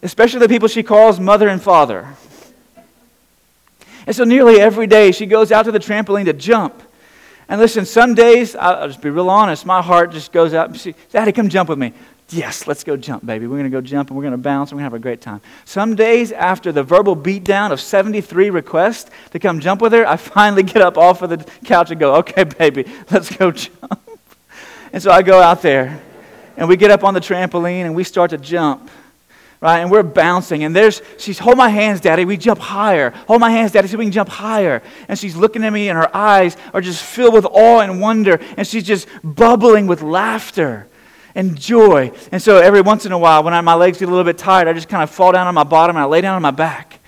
especially 0.04 0.38
the 0.38 0.48
people 0.48 0.68
she 0.68 0.82
calls 0.82 1.18
mother 1.18 1.48
and 1.48 1.60
father. 1.60 2.14
And 4.06 4.14
so 4.14 4.24
nearly 4.24 4.60
every 4.60 4.86
day 4.86 5.10
she 5.12 5.24
goes 5.24 5.50
out 5.50 5.64
to 5.64 5.72
the 5.72 5.78
trampoline 5.78 6.26
to 6.26 6.34
jump. 6.34 6.80
And 7.48 7.60
listen, 7.60 7.86
some 7.86 8.14
days, 8.14 8.54
I'll 8.54 8.86
just 8.86 9.00
be 9.00 9.10
real 9.10 9.30
honest, 9.30 9.66
my 9.66 9.82
heart 9.82 10.12
just 10.12 10.30
goes 10.30 10.54
out 10.54 10.76
she, 10.76 10.94
Daddy, 11.10 11.32
come 11.32 11.48
jump 11.48 11.70
with 11.70 11.78
me. 11.78 11.92
Yes, 12.30 12.66
let's 12.66 12.84
go 12.84 12.96
jump, 12.96 13.24
baby. 13.26 13.46
We're 13.46 13.58
going 13.58 13.70
to 13.70 13.76
go 13.76 13.80
jump 13.80 14.08
and 14.08 14.16
we're 14.16 14.22
going 14.22 14.32
to 14.32 14.38
bounce 14.38 14.70
and 14.70 14.76
we're 14.76 14.82
going 14.82 14.90
to 14.90 14.94
have 14.94 15.00
a 15.00 15.02
great 15.02 15.20
time. 15.20 15.40
Some 15.64 15.94
days, 15.94 16.32
after 16.32 16.72
the 16.72 16.82
verbal 16.82 17.14
beatdown 17.14 17.70
of 17.70 17.80
73 17.80 18.50
requests 18.50 19.10
to 19.30 19.38
come 19.38 19.60
jump 19.60 19.82
with 19.82 19.92
her, 19.92 20.06
I 20.06 20.16
finally 20.16 20.62
get 20.62 20.78
up 20.78 20.96
off 20.96 21.22
of 21.22 21.30
the 21.30 21.38
couch 21.64 21.90
and 21.90 22.00
go, 22.00 22.16
okay, 22.16 22.44
baby, 22.44 22.86
let's 23.10 23.34
go 23.34 23.50
jump. 23.50 24.00
And 24.92 25.02
so 25.02 25.10
I 25.10 25.22
go 25.22 25.40
out 25.40 25.60
there 25.60 26.00
and 26.56 26.68
we 26.68 26.76
get 26.76 26.90
up 26.90 27.04
on 27.04 27.14
the 27.14 27.20
trampoline 27.20 27.84
and 27.84 27.94
we 27.94 28.04
start 28.04 28.30
to 28.30 28.38
jump 28.38 28.90
right? 29.64 29.78
And 29.78 29.90
we're 29.90 30.02
bouncing. 30.02 30.62
And 30.62 30.76
there's, 30.76 31.00
she's, 31.16 31.38
hold 31.38 31.56
my 31.56 31.70
hands, 31.70 32.02
Daddy. 32.02 32.26
We 32.26 32.36
jump 32.36 32.60
higher. 32.60 33.10
Hold 33.26 33.40
my 33.40 33.48
hands, 33.48 33.72
Daddy, 33.72 33.88
so 33.88 33.96
we 33.96 34.04
can 34.04 34.12
jump 34.12 34.28
higher. 34.28 34.82
And 35.08 35.18
she's 35.18 35.36
looking 35.36 35.64
at 35.64 35.72
me, 35.72 35.88
and 35.88 35.96
her 35.96 36.14
eyes 36.14 36.58
are 36.74 36.82
just 36.82 37.02
filled 37.02 37.32
with 37.32 37.46
awe 37.46 37.80
and 37.80 37.98
wonder. 37.98 38.38
And 38.58 38.66
she's 38.68 38.84
just 38.84 39.08
bubbling 39.24 39.86
with 39.86 40.02
laughter 40.02 40.86
and 41.34 41.58
joy. 41.58 42.12
And 42.32 42.40
so 42.40 42.58
every 42.58 42.80
once 42.80 43.06
in 43.06 43.12
a 43.12 43.18
while, 43.18 43.42
when 43.42 43.54
I, 43.54 43.60
my 43.60 43.74
legs 43.74 43.98
get 43.98 44.08
a 44.08 44.10
little 44.10 44.24
bit 44.24 44.38
tired, 44.38 44.68
I 44.68 44.72
just 44.72 44.88
kind 44.88 45.02
of 45.02 45.10
fall 45.10 45.32
down 45.32 45.46
on 45.46 45.54
my 45.54 45.64
bottom 45.64 45.96
and 45.96 46.02
I 46.02 46.06
lay 46.06 46.20
down 46.20 46.36
on 46.36 46.42
my 46.42 46.50
back. 46.50 47.00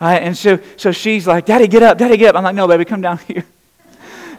And 0.00 0.36
so, 0.36 0.60
so 0.76 0.92
she's 0.92 1.26
like, 1.26 1.44
Daddy, 1.46 1.66
get 1.66 1.82
up, 1.82 1.98
Daddy, 1.98 2.16
get 2.16 2.30
up. 2.30 2.36
I'm 2.36 2.44
like, 2.44 2.54
no, 2.54 2.68
baby, 2.68 2.84
come 2.84 3.00
down 3.00 3.18
here. 3.28 3.44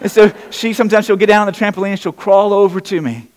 And 0.02 0.12
so 0.12 0.34
she 0.50 0.74
sometimes 0.74 1.06
she'll 1.06 1.18
get 1.18 1.28
down 1.28 1.48
on 1.48 1.54
the 1.54 1.60
trampoline 1.60 1.90
and 1.90 2.00
she'll 2.00 2.12
crawl 2.14 2.54
over 2.54 2.80
to 2.80 3.02
me. 3.02 3.28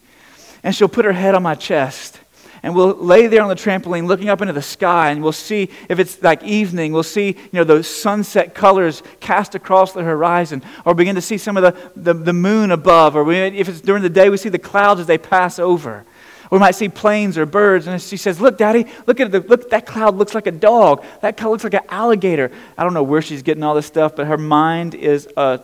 And 0.63 0.75
she'll 0.75 0.89
put 0.89 1.05
her 1.05 1.13
head 1.13 1.35
on 1.35 1.43
my 1.43 1.57
chest 1.57 2.21
and 2.63 2.75
we'll 2.77 2.95
lay 2.95 3.27
there 3.27 3.43
on 3.43 3.49
the 3.49 3.55
trampoline 3.55 4.07
looking 4.07 4.29
up 4.29 4.41
into 4.41 4.53
the 4.53 4.63
sky 4.63 5.11
and 5.11 5.23
we'll 5.23 5.33
see 5.33 5.69
if 5.89 5.99
it's 5.99 6.23
like 6.23 6.43
evening 6.43 6.93
we'll 6.93 7.03
see 7.03 7.29
you 7.29 7.51
know 7.53 7.65
those 7.65 7.87
sunset 7.87 8.55
colors 8.55 9.03
cast 9.21 9.55
across 9.55 9.93
the 9.93 10.03
horizon 10.03 10.63
or 10.85 10.95
begin 10.95 11.15
to 11.15 11.21
see 11.21 11.39
some 11.39 11.57
of 11.57 11.63
the, 11.63 11.91
the, 11.97 12.15
the 12.15 12.33
moon 12.33 12.71
above 12.71 13.17
or 13.17 13.25
we, 13.25 13.37
if 13.37 13.69
it's 13.69 13.81
during 13.81 14.03
the 14.03 14.11
day 14.11 14.31
we 14.31 14.37
see 14.37 14.49
the 14.49 14.59
clouds 14.59 15.01
as 15.01 15.07
they 15.07 15.19
pass 15.19 15.59
over. 15.59 16.05
Or 16.51 16.57
we 16.57 16.59
might 16.59 16.75
see 16.75 16.91
planes 16.91 17.39
or 17.39 17.47
birds 17.47 17.87
and 17.87 18.01
she 18.01 18.17
says 18.17 18.41
look 18.41 18.59
daddy 18.59 18.87
look 19.07 19.21
at 19.21 19.33
the 19.33 19.41
look 19.41 19.71
that 19.71 19.87
cloud 19.87 20.17
looks 20.17 20.35
like 20.35 20.47
a 20.47 20.53
dog. 20.53 21.05
That 21.23 21.37
cloud 21.37 21.51
looks 21.51 21.65
like 21.65 21.75
an 21.75 21.87
alligator. 21.89 22.53
I 22.77 22.85
don't 22.85 22.95
know 22.95 23.03
where 23.03 23.23
she's 23.23 23.43
getting 23.43 23.63
all 23.63 23.75
this 23.75 23.87
stuff 23.87 24.15
but 24.15 24.27
her 24.27 24.39
mind 24.39 24.95
is 24.95 25.29
a 25.37 25.61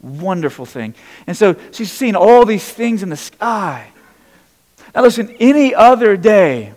wonderful 0.00 0.64
thing. 0.64 0.94
And 1.26 1.36
so 1.36 1.56
she's 1.72 1.92
seeing 1.92 2.16
all 2.16 2.46
these 2.46 2.66
things 2.66 3.02
in 3.02 3.10
the 3.10 3.16
sky 3.16 3.90
now, 4.94 5.02
listen, 5.02 5.34
any 5.38 5.74
other 5.74 6.16
day, 6.16 6.72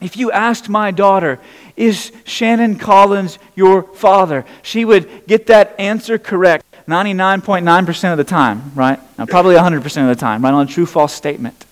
if 0.00 0.16
you 0.16 0.30
asked 0.30 0.68
my 0.68 0.90
daughter, 0.90 1.40
is 1.76 2.12
Shannon 2.24 2.76
Collins 2.78 3.38
your 3.56 3.82
father? 3.82 4.44
She 4.62 4.84
would 4.84 5.26
get 5.26 5.46
that 5.46 5.74
answer 5.78 6.18
correct 6.18 6.64
99.9% 6.86 8.12
of 8.12 8.18
the 8.18 8.24
time, 8.24 8.72
right? 8.74 8.98
Now, 9.18 9.26
probably 9.26 9.56
100% 9.56 10.02
of 10.02 10.08
the 10.08 10.20
time, 10.20 10.42
right? 10.42 10.54
On 10.54 10.66
a 10.66 10.70
true 10.70 10.86
false 10.86 11.12
statement. 11.12 11.66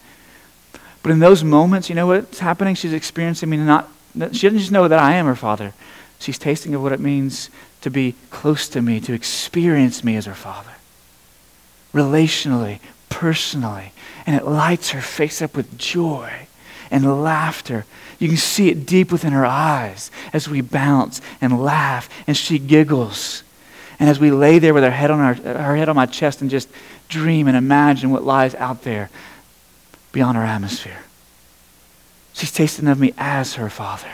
But 1.03 1.13
in 1.13 1.21
those 1.21 1.45
moments, 1.45 1.89
you 1.89 1.95
know 1.95 2.09
what's 2.09 2.41
happening? 2.41 2.75
She's 2.75 2.93
experiencing 2.93 3.49
me 3.49 3.57
not, 3.57 3.89
she 4.15 4.47
doesn't 4.47 4.59
just 4.59 4.73
know 4.73 4.89
that 4.89 4.99
I 4.99 5.15
am 5.15 5.27
her 5.27 5.37
father. 5.37 5.73
She's 6.19 6.39
tasting 6.39 6.75
of 6.75 6.83
what 6.83 6.93
it 6.93 7.01
means 7.01 7.51
to 7.83 7.91
be 7.91 8.15
close 8.31 8.69
to 8.71 8.83
me, 8.83 9.01
to 9.01 9.13
experience 9.13 10.03
me 10.03 10.17
as 10.17 10.27
her 10.27 10.35
father. 10.35 10.73
Relationally, 11.95 12.81
personally 13.09 13.93
and 14.27 14.35
it 14.35 14.45
lights 14.45 14.91
her 14.91 15.01
face 15.01 15.41
up 15.41 15.57
with 15.57 15.79
joy 15.79 16.47
and 16.91 17.23
laughter. 17.23 17.85
You 18.19 18.29
can 18.29 18.37
see 18.37 18.69
it 18.69 18.87
deep 18.87 19.13
within 19.13 19.33
her 19.33 19.47
eyes 19.47 20.11
as 20.33 20.49
we 20.49 20.61
bounce 20.61 21.21
and 21.41 21.63
laugh, 21.63 22.09
and 22.27 22.37
she 22.37 22.59
giggles. 22.59 23.43
And 23.99 24.11
as 24.11 24.19
we 24.19 24.31
lay 24.31 24.59
there 24.59 24.75
with 24.75 24.85
her 24.85 24.91
head 24.91 25.11
on 25.11 25.21
our, 25.21 25.35
her 25.35 25.77
head 25.77 25.89
on 25.89 25.97
my 25.97 26.07
chest 26.07 26.41
and 26.41 26.51
just 26.51 26.69
dream 27.09 27.49
and 27.49 27.57
imagine 27.57 28.11
what 28.11 28.25
lies 28.25 28.55
out 28.57 28.83
there 28.83 29.11
beyond 30.13 30.37
our 30.37 30.45
atmosphere. 30.45 30.99
She's 32.33 32.53
tasting 32.53 32.89
of 32.89 32.99
me 32.99 33.15
as 33.17 33.55
her 33.55 33.71
father. 33.71 34.11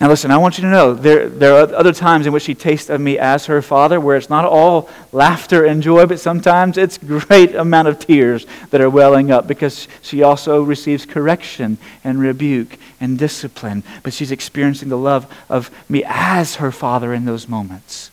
Now, 0.00 0.08
listen, 0.08 0.30
I 0.30 0.36
want 0.36 0.58
you 0.58 0.62
to 0.62 0.70
know 0.70 0.94
there, 0.94 1.28
there 1.28 1.54
are 1.54 1.74
other 1.74 1.92
times 1.92 2.24
in 2.24 2.32
which 2.32 2.44
she 2.44 2.54
tastes 2.54 2.88
of 2.88 3.00
me 3.00 3.18
as 3.18 3.46
her 3.46 3.60
father 3.60 3.98
where 3.98 4.16
it's 4.16 4.30
not 4.30 4.44
all 4.44 4.88
laughter 5.10 5.64
and 5.64 5.82
joy, 5.82 6.06
but 6.06 6.20
sometimes 6.20 6.78
it's 6.78 6.98
great 6.98 7.56
amount 7.56 7.88
of 7.88 7.98
tears 7.98 8.46
that 8.70 8.80
are 8.80 8.88
welling 8.88 9.32
up 9.32 9.48
because 9.48 9.88
she 10.00 10.22
also 10.22 10.62
receives 10.62 11.04
correction 11.04 11.78
and 12.04 12.20
rebuke 12.20 12.78
and 13.00 13.18
discipline. 13.18 13.82
But 14.04 14.12
she's 14.12 14.30
experiencing 14.30 14.88
the 14.88 14.96
love 14.96 15.26
of 15.48 15.68
me 15.88 16.04
as 16.06 16.56
her 16.56 16.70
father 16.70 17.12
in 17.12 17.24
those 17.24 17.48
moments. 17.48 18.12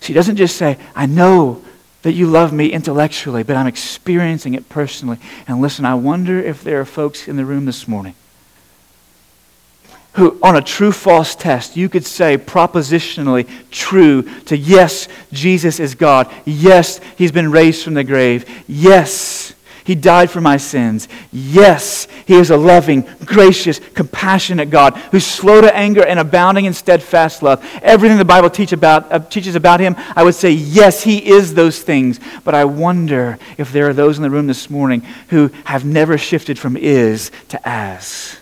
She 0.00 0.12
doesn't 0.12 0.36
just 0.36 0.56
say, 0.56 0.78
I 0.94 1.06
know 1.06 1.64
that 2.02 2.12
you 2.12 2.28
love 2.28 2.52
me 2.52 2.68
intellectually, 2.68 3.42
but 3.42 3.56
I'm 3.56 3.66
experiencing 3.66 4.54
it 4.54 4.68
personally. 4.68 5.18
And 5.48 5.60
listen, 5.60 5.84
I 5.84 5.94
wonder 5.94 6.38
if 6.38 6.62
there 6.62 6.80
are 6.80 6.84
folks 6.84 7.26
in 7.26 7.34
the 7.34 7.44
room 7.44 7.64
this 7.64 7.88
morning 7.88 8.14
who, 10.16 10.38
on 10.42 10.56
a 10.56 10.62
true 10.62 10.92
false 10.92 11.34
test, 11.34 11.76
you 11.76 11.88
could 11.88 12.04
say 12.06 12.38
propositionally 12.38 13.48
true 13.70 14.22
to 14.46 14.56
yes, 14.56 15.08
Jesus 15.30 15.78
is 15.78 15.94
God. 15.94 16.32
Yes, 16.46 17.00
he's 17.18 17.32
been 17.32 17.50
raised 17.50 17.84
from 17.84 17.94
the 17.94 18.02
grave. 18.02 18.64
Yes, 18.66 19.54
he 19.84 19.94
died 19.94 20.30
for 20.30 20.40
my 20.40 20.56
sins. 20.56 21.06
Yes, 21.32 22.08
he 22.24 22.34
is 22.34 22.50
a 22.50 22.56
loving, 22.56 23.02
gracious, 23.26 23.78
compassionate 23.78 24.70
God 24.70 24.96
who's 25.12 25.26
slow 25.26 25.60
to 25.60 25.76
anger 25.76 26.04
and 26.04 26.18
abounding 26.18 26.64
in 26.64 26.72
steadfast 26.72 27.42
love. 27.42 27.62
Everything 27.82 28.16
the 28.16 28.24
Bible 28.24 28.48
teach 28.48 28.72
about, 28.72 29.12
uh, 29.12 29.18
teaches 29.18 29.54
about 29.54 29.80
him, 29.80 29.96
I 30.16 30.24
would 30.24 30.34
say, 30.34 30.50
yes, 30.50 31.02
he 31.02 31.24
is 31.24 31.52
those 31.52 31.82
things. 31.82 32.20
But 32.42 32.54
I 32.54 32.64
wonder 32.64 33.38
if 33.58 33.70
there 33.70 33.88
are 33.90 33.94
those 33.94 34.16
in 34.16 34.22
the 34.22 34.30
room 34.30 34.46
this 34.46 34.70
morning 34.70 35.02
who 35.28 35.50
have 35.64 35.84
never 35.84 36.16
shifted 36.16 36.58
from 36.58 36.76
is 36.78 37.30
to 37.50 37.60
as. 37.68 38.38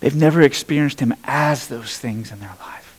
They've 0.00 0.14
never 0.14 0.42
experienced 0.42 1.00
Him 1.00 1.14
as 1.24 1.68
those 1.68 1.98
things 1.98 2.30
in 2.30 2.40
their 2.40 2.54
life. 2.60 2.96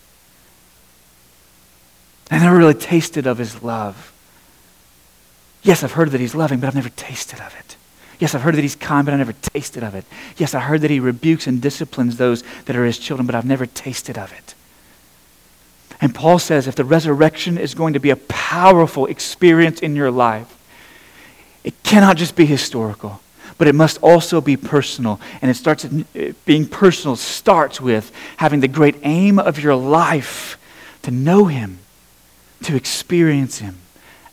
They 2.30 2.40
never 2.40 2.58
really 2.58 2.74
tasted 2.74 3.28
of 3.28 3.38
His 3.38 3.62
love. 3.64 4.14
Yes, 5.64 5.84
I've 5.84 5.94
heard 5.94 6.12
that 6.12 6.22
He's 6.22 6.36
loving, 6.36 6.60
but 6.60 6.68
I've 6.68 6.76
never 6.76 6.90
tasted 6.90 7.40
of 7.40 7.56
it. 7.58 7.76
Yes, 8.20 8.34
I've 8.34 8.42
heard 8.42 8.56
that 8.56 8.62
He's 8.62 8.76
kind, 8.76 9.06
but 9.06 9.14
I've 9.14 9.20
never 9.20 9.34
tasted 9.34 9.84
of 9.84 9.96
it. 9.96 10.06
Yes, 10.38 10.54
I 10.54 10.60
heard 10.60 10.82
that 10.82 10.92
He 10.92 11.00
rebukes 11.00 11.48
and 11.48 11.62
disciplines 11.62 12.18
those 12.18 12.44
that 12.66 12.76
are 12.76 12.86
His 12.86 12.98
children, 12.98 13.26
but 13.26 13.36
I've 13.36 13.46
never 13.46 13.66
tasted 13.66 14.18
of 14.18 14.34
it. 14.34 14.56
And 16.00 16.14
Paul 16.14 16.40
says 16.40 16.68
if 16.68 16.76
the 16.76 16.84
resurrection 16.84 17.58
is 17.58 17.74
going 17.74 17.94
to 17.94 18.00
be 18.00 18.10
a 18.10 18.16
powerful 18.16 19.06
experience 19.08 19.80
in 19.80 19.96
your 19.96 20.12
life, 20.12 20.54
it 21.64 21.82
cannot 21.84 22.18
just 22.18 22.36
be 22.36 22.46
historical 22.46 23.22
but 23.58 23.67
it 23.67 23.76
must 23.76 23.98
also 24.04 24.41
be 24.41 24.56
personal. 24.56 25.20
And 25.41 25.50
it 25.50 25.56
starts 25.56 25.86
being 26.46 26.67
personal 26.67 27.15
starts 27.15 27.82
with 27.82 28.12
having 28.38 28.60
the 28.60 28.67
great 28.67 28.98
aim 29.04 29.39
of 29.39 29.60
your 29.60 29.76
life 29.76 30.58
to 31.04 31.12
know 31.12 31.46
him, 31.46 31.80
to 32.63 32.76
experience 32.76 33.60
him 33.60 33.78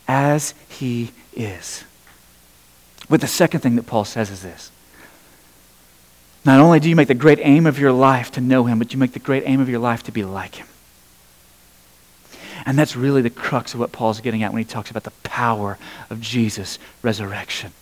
as 0.07 0.55
he 0.69 1.13
is. 1.35 1.85
But 3.09 3.21
the 3.21 3.27
second 3.27 3.61
thing 3.61 3.77
that 3.77 3.87
Paul 3.87 4.05
says 4.05 4.31
is 4.31 4.43
this. 4.43 4.71
Not 6.45 6.61
only 6.61 6.79
do 6.79 6.91
you 6.91 6.97
make 6.97 7.09
the 7.09 7.15
great 7.15 7.39
aim 7.41 7.67
of 7.67 7.79
your 7.79 7.93
life 7.93 8.33
to 8.33 8.41
know 8.41 8.65
him, 8.65 8.79
but 8.79 8.93
you 8.93 8.99
make 8.99 9.13
the 9.13 9.19
great 9.19 9.45
aim 9.47 9.61
of 9.61 9.69
your 9.69 9.79
life 9.79 10.03
to 10.05 10.13
be 10.13 10.25
like 10.25 10.57
him. 10.57 10.67
And 12.67 12.79
that's 12.79 12.97
really 12.97 13.23
the 13.23 13.31
crux 13.31 13.75
of 13.75 13.81
what 13.81 13.93
Paul's 13.93 14.21
getting 14.21 14.43
at 14.43 14.53
when 14.53 14.61
he 14.61 14.65
talks 14.65 14.91
about 14.91 15.05
the 15.05 15.11
power 15.23 15.79
of 16.11 16.21
Jesus' 16.21 16.79
resurrection. 17.03 17.73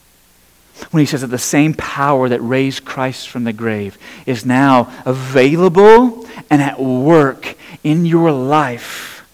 When 0.91 1.01
he 1.01 1.07
says 1.07 1.21
that 1.21 1.29
the 1.29 1.39
same 1.39 1.75
power 1.75 2.29
that 2.29 2.41
raised 2.41 2.85
Christ 2.85 3.29
from 3.29 3.45
the 3.45 3.53
grave 3.53 3.99
is 4.27 4.45
now 4.45 4.93
available 5.05 6.27
and 6.51 6.61
at 6.61 6.81
work 6.81 7.57
in 7.83 8.05
your 8.05 8.33
life 8.33 9.25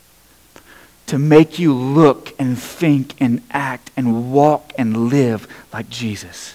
to 1.07 1.19
make 1.19 1.59
you 1.59 1.73
look 1.73 2.35
and 2.39 2.59
think 2.59 3.15
and 3.19 3.43
act 3.51 3.91
and 3.97 4.33
walk 4.33 4.73
and 4.77 5.09
live 5.09 5.49
like 5.73 5.89
Jesus. 5.89 6.55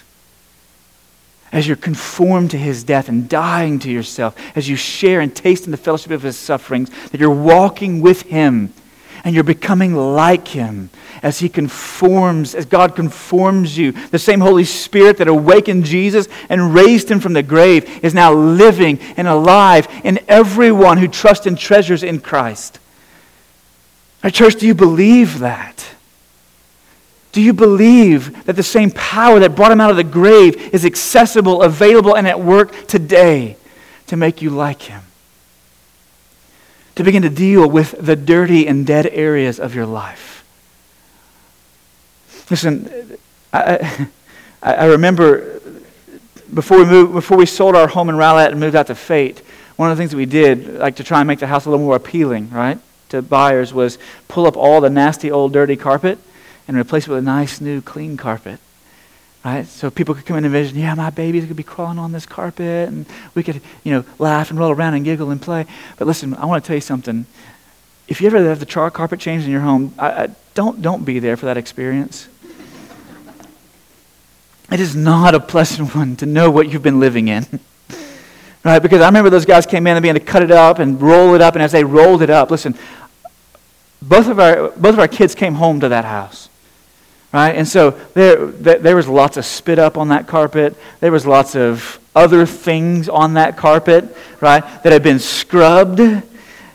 As 1.50 1.66
you're 1.66 1.76
conformed 1.76 2.50
to 2.52 2.58
his 2.58 2.84
death 2.84 3.08
and 3.08 3.28
dying 3.28 3.78
to 3.80 3.90
yourself, 3.90 4.36
as 4.56 4.68
you 4.68 4.76
share 4.76 5.20
and 5.20 5.34
taste 5.34 5.64
in 5.66 5.70
the 5.70 5.76
fellowship 5.76 6.12
of 6.12 6.22
his 6.22 6.36
sufferings, 6.36 6.90
that 7.10 7.20
you're 7.20 7.30
walking 7.30 8.00
with 8.00 8.22
him 8.22 8.72
and 9.24 9.34
you're 9.34 9.42
becoming 9.42 9.94
like 9.94 10.48
him 10.48 10.90
as 11.22 11.38
he 11.38 11.48
conforms, 11.48 12.54
as 12.54 12.66
God 12.66 12.94
conforms 12.94 13.76
you. 13.78 13.92
The 13.92 14.18
same 14.18 14.40
Holy 14.40 14.64
Spirit 14.64 15.16
that 15.16 15.28
awakened 15.28 15.84
Jesus 15.84 16.28
and 16.50 16.74
raised 16.74 17.10
him 17.10 17.20
from 17.20 17.32
the 17.32 17.42
grave 17.42 18.04
is 18.04 18.12
now 18.12 18.34
living 18.34 18.98
and 19.16 19.26
alive 19.26 19.88
in 20.04 20.20
everyone 20.28 20.98
who 20.98 21.08
trusts 21.08 21.46
and 21.46 21.58
treasures 21.58 22.02
in 22.02 22.20
Christ. 22.20 22.78
Our 24.22 24.30
church, 24.30 24.56
do 24.56 24.66
you 24.66 24.74
believe 24.74 25.38
that? 25.38 25.86
Do 27.32 27.40
you 27.40 27.54
believe 27.54 28.44
that 28.44 28.56
the 28.56 28.62
same 28.62 28.90
power 28.90 29.40
that 29.40 29.56
brought 29.56 29.72
him 29.72 29.80
out 29.80 29.90
of 29.90 29.96
the 29.96 30.04
grave 30.04 30.74
is 30.74 30.84
accessible, 30.84 31.62
available, 31.62 32.14
and 32.14 32.28
at 32.28 32.40
work 32.40 32.86
today 32.86 33.56
to 34.06 34.16
make 34.16 34.42
you 34.42 34.50
like 34.50 34.82
him? 34.82 35.03
To 36.96 37.02
begin 37.02 37.22
to 37.22 37.30
deal 37.30 37.68
with 37.68 37.94
the 37.98 38.16
dirty 38.16 38.66
and 38.66 38.86
dead 38.86 39.06
areas 39.06 39.58
of 39.58 39.74
your 39.74 39.86
life. 39.86 40.44
Listen, 42.50 43.16
I, 43.52 44.08
I, 44.62 44.86
remember 44.86 45.60
before 46.52 46.78
we, 46.78 46.84
moved, 46.84 47.12
before 47.12 47.36
we 47.36 47.46
sold 47.46 47.74
our 47.74 47.88
home 47.88 48.08
in 48.08 48.16
Rowlett 48.16 48.50
and 48.50 48.60
moved 48.60 48.76
out 48.76 48.88
to 48.88 48.94
Fate, 48.94 49.42
one 49.76 49.90
of 49.90 49.96
the 49.96 50.00
things 50.00 50.10
that 50.12 50.16
we 50.16 50.26
did, 50.26 50.78
like 50.78 50.96
to 50.96 51.04
try 51.04 51.20
and 51.20 51.26
make 51.26 51.40
the 51.40 51.46
house 51.46 51.66
a 51.66 51.70
little 51.70 51.84
more 51.84 51.96
appealing, 51.96 52.50
right, 52.50 52.78
to 53.08 53.22
buyers, 53.22 53.72
was 53.72 53.98
pull 54.28 54.46
up 54.46 54.56
all 54.56 54.80
the 54.80 54.90
nasty 54.90 55.30
old 55.30 55.52
dirty 55.52 55.76
carpet 55.76 56.18
and 56.68 56.76
replace 56.76 57.06
it 57.06 57.10
with 57.10 57.18
a 57.18 57.22
nice 57.22 57.60
new 57.60 57.80
clean 57.80 58.16
carpet. 58.16 58.60
Right? 59.44 59.66
So 59.66 59.90
people 59.90 60.14
could 60.14 60.24
come 60.24 60.38
in 60.38 60.44
and 60.44 60.52
vision, 60.52 60.78
yeah, 60.78 60.94
my 60.94 61.10
babies 61.10 61.44
could 61.44 61.56
be 61.56 61.62
crawling 61.62 61.98
on 61.98 62.12
this 62.12 62.24
carpet, 62.24 62.88
and 62.88 63.04
we 63.34 63.42
could, 63.42 63.60
you 63.82 63.92
know, 63.92 64.04
laugh 64.18 64.48
and 64.48 64.58
roll 64.58 64.70
around 64.70 64.94
and 64.94 65.04
giggle 65.04 65.30
and 65.30 65.40
play. 65.40 65.66
But 65.98 66.06
listen, 66.06 66.34
I 66.34 66.46
want 66.46 66.64
to 66.64 66.66
tell 66.66 66.76
you 66.76 66.80
something. 66.80 67.26
If 68.08 68.22
you 68.22 68.26
ever 68.26 68.42
have 68.48 68.58
the 68.58 68.66
char 68.66 68.90
carpet 68.90 69.20
changed 69.20 69.44
in 69.44 69.52
your 69.52 69.60
home, 69.60 69.94
I, 69.98 70.10
I, 70.10 70.28
don't 70.54 70.80
don't 70.80 71.04
be 71.04 71.18
there 71.18 71.36
for 71.36 71.44
that 71.46 71.58
experience. 71.58 72.28
it 74.72 74.80
is 74.80 74.96
not 74.96 75.34
a 75.34 75.40
pleasant 75.40 75.94
one 75.94 76.16
to 76.16 76.26
know 76.26 76.50
what 76.50 76.70
you've 76.70 76.82
been 76.82 77.00
living 77.00 77.28
in. 77.28 77.46
right? 78.64 78.78
Because 78.78 79.02
I 79.02 79.06
remember 79.06 79.28
those 79.28 79.44
guys 79.44 79.66
came 79.66 79.86
in 79.86 79.94
and 79.94 80.02
began 80.02 80.14
to 80.14 80.20
cut 80.20 80.42
it 80.42 80.52
up 80.52 80.78
and 80.78 81.00
roll 81.02 81.34
it 81.34 81.42
up, 81.42 81.54
and 81.54 81.62
as 81.62 81.72
they 81.72 81.84
rolled 81.84 82.22
it 82.22 82.30
up, 82.30 82.50
listen, 82.50 82.74
both 84.00 84.28
of 84.28 84.40
our 84.40 84.70
both 84.70 84.94
of 84.94 84.98
our 85.00 85.08
kids 85.08 85.34
came 85.34 85.56
home 85.56 85.80
to 85.80 85.90
that 85.90 86.06
house. 86.06 86.48
Right? 87.34 87.56
And 87.56 87.66
so 87.66 87.90
there, 88.14 88.46
there 88.46 88.94
was 88.94 89.08
lots 89.08 89.36
of 89.36 89.44
spit 89.44 89.80
up 89.80 89.98
on 89.98 90.10
that 90.10 90.28
carpet. 90.28 90.76
There 91.00 91.10
was 91.10 91.26
lots 91.26 91.56
of 91.56 91.98
other 92.14 92.46
things 92.46 93.08
on 93.08 93.34
that 93.34 93.56
carpet, 93.56 94.16
right, 94.40 94.62
that 94.84 94.92
had 94.92 95.02
been 95.02 95.18
scrubbed 95.18 96.00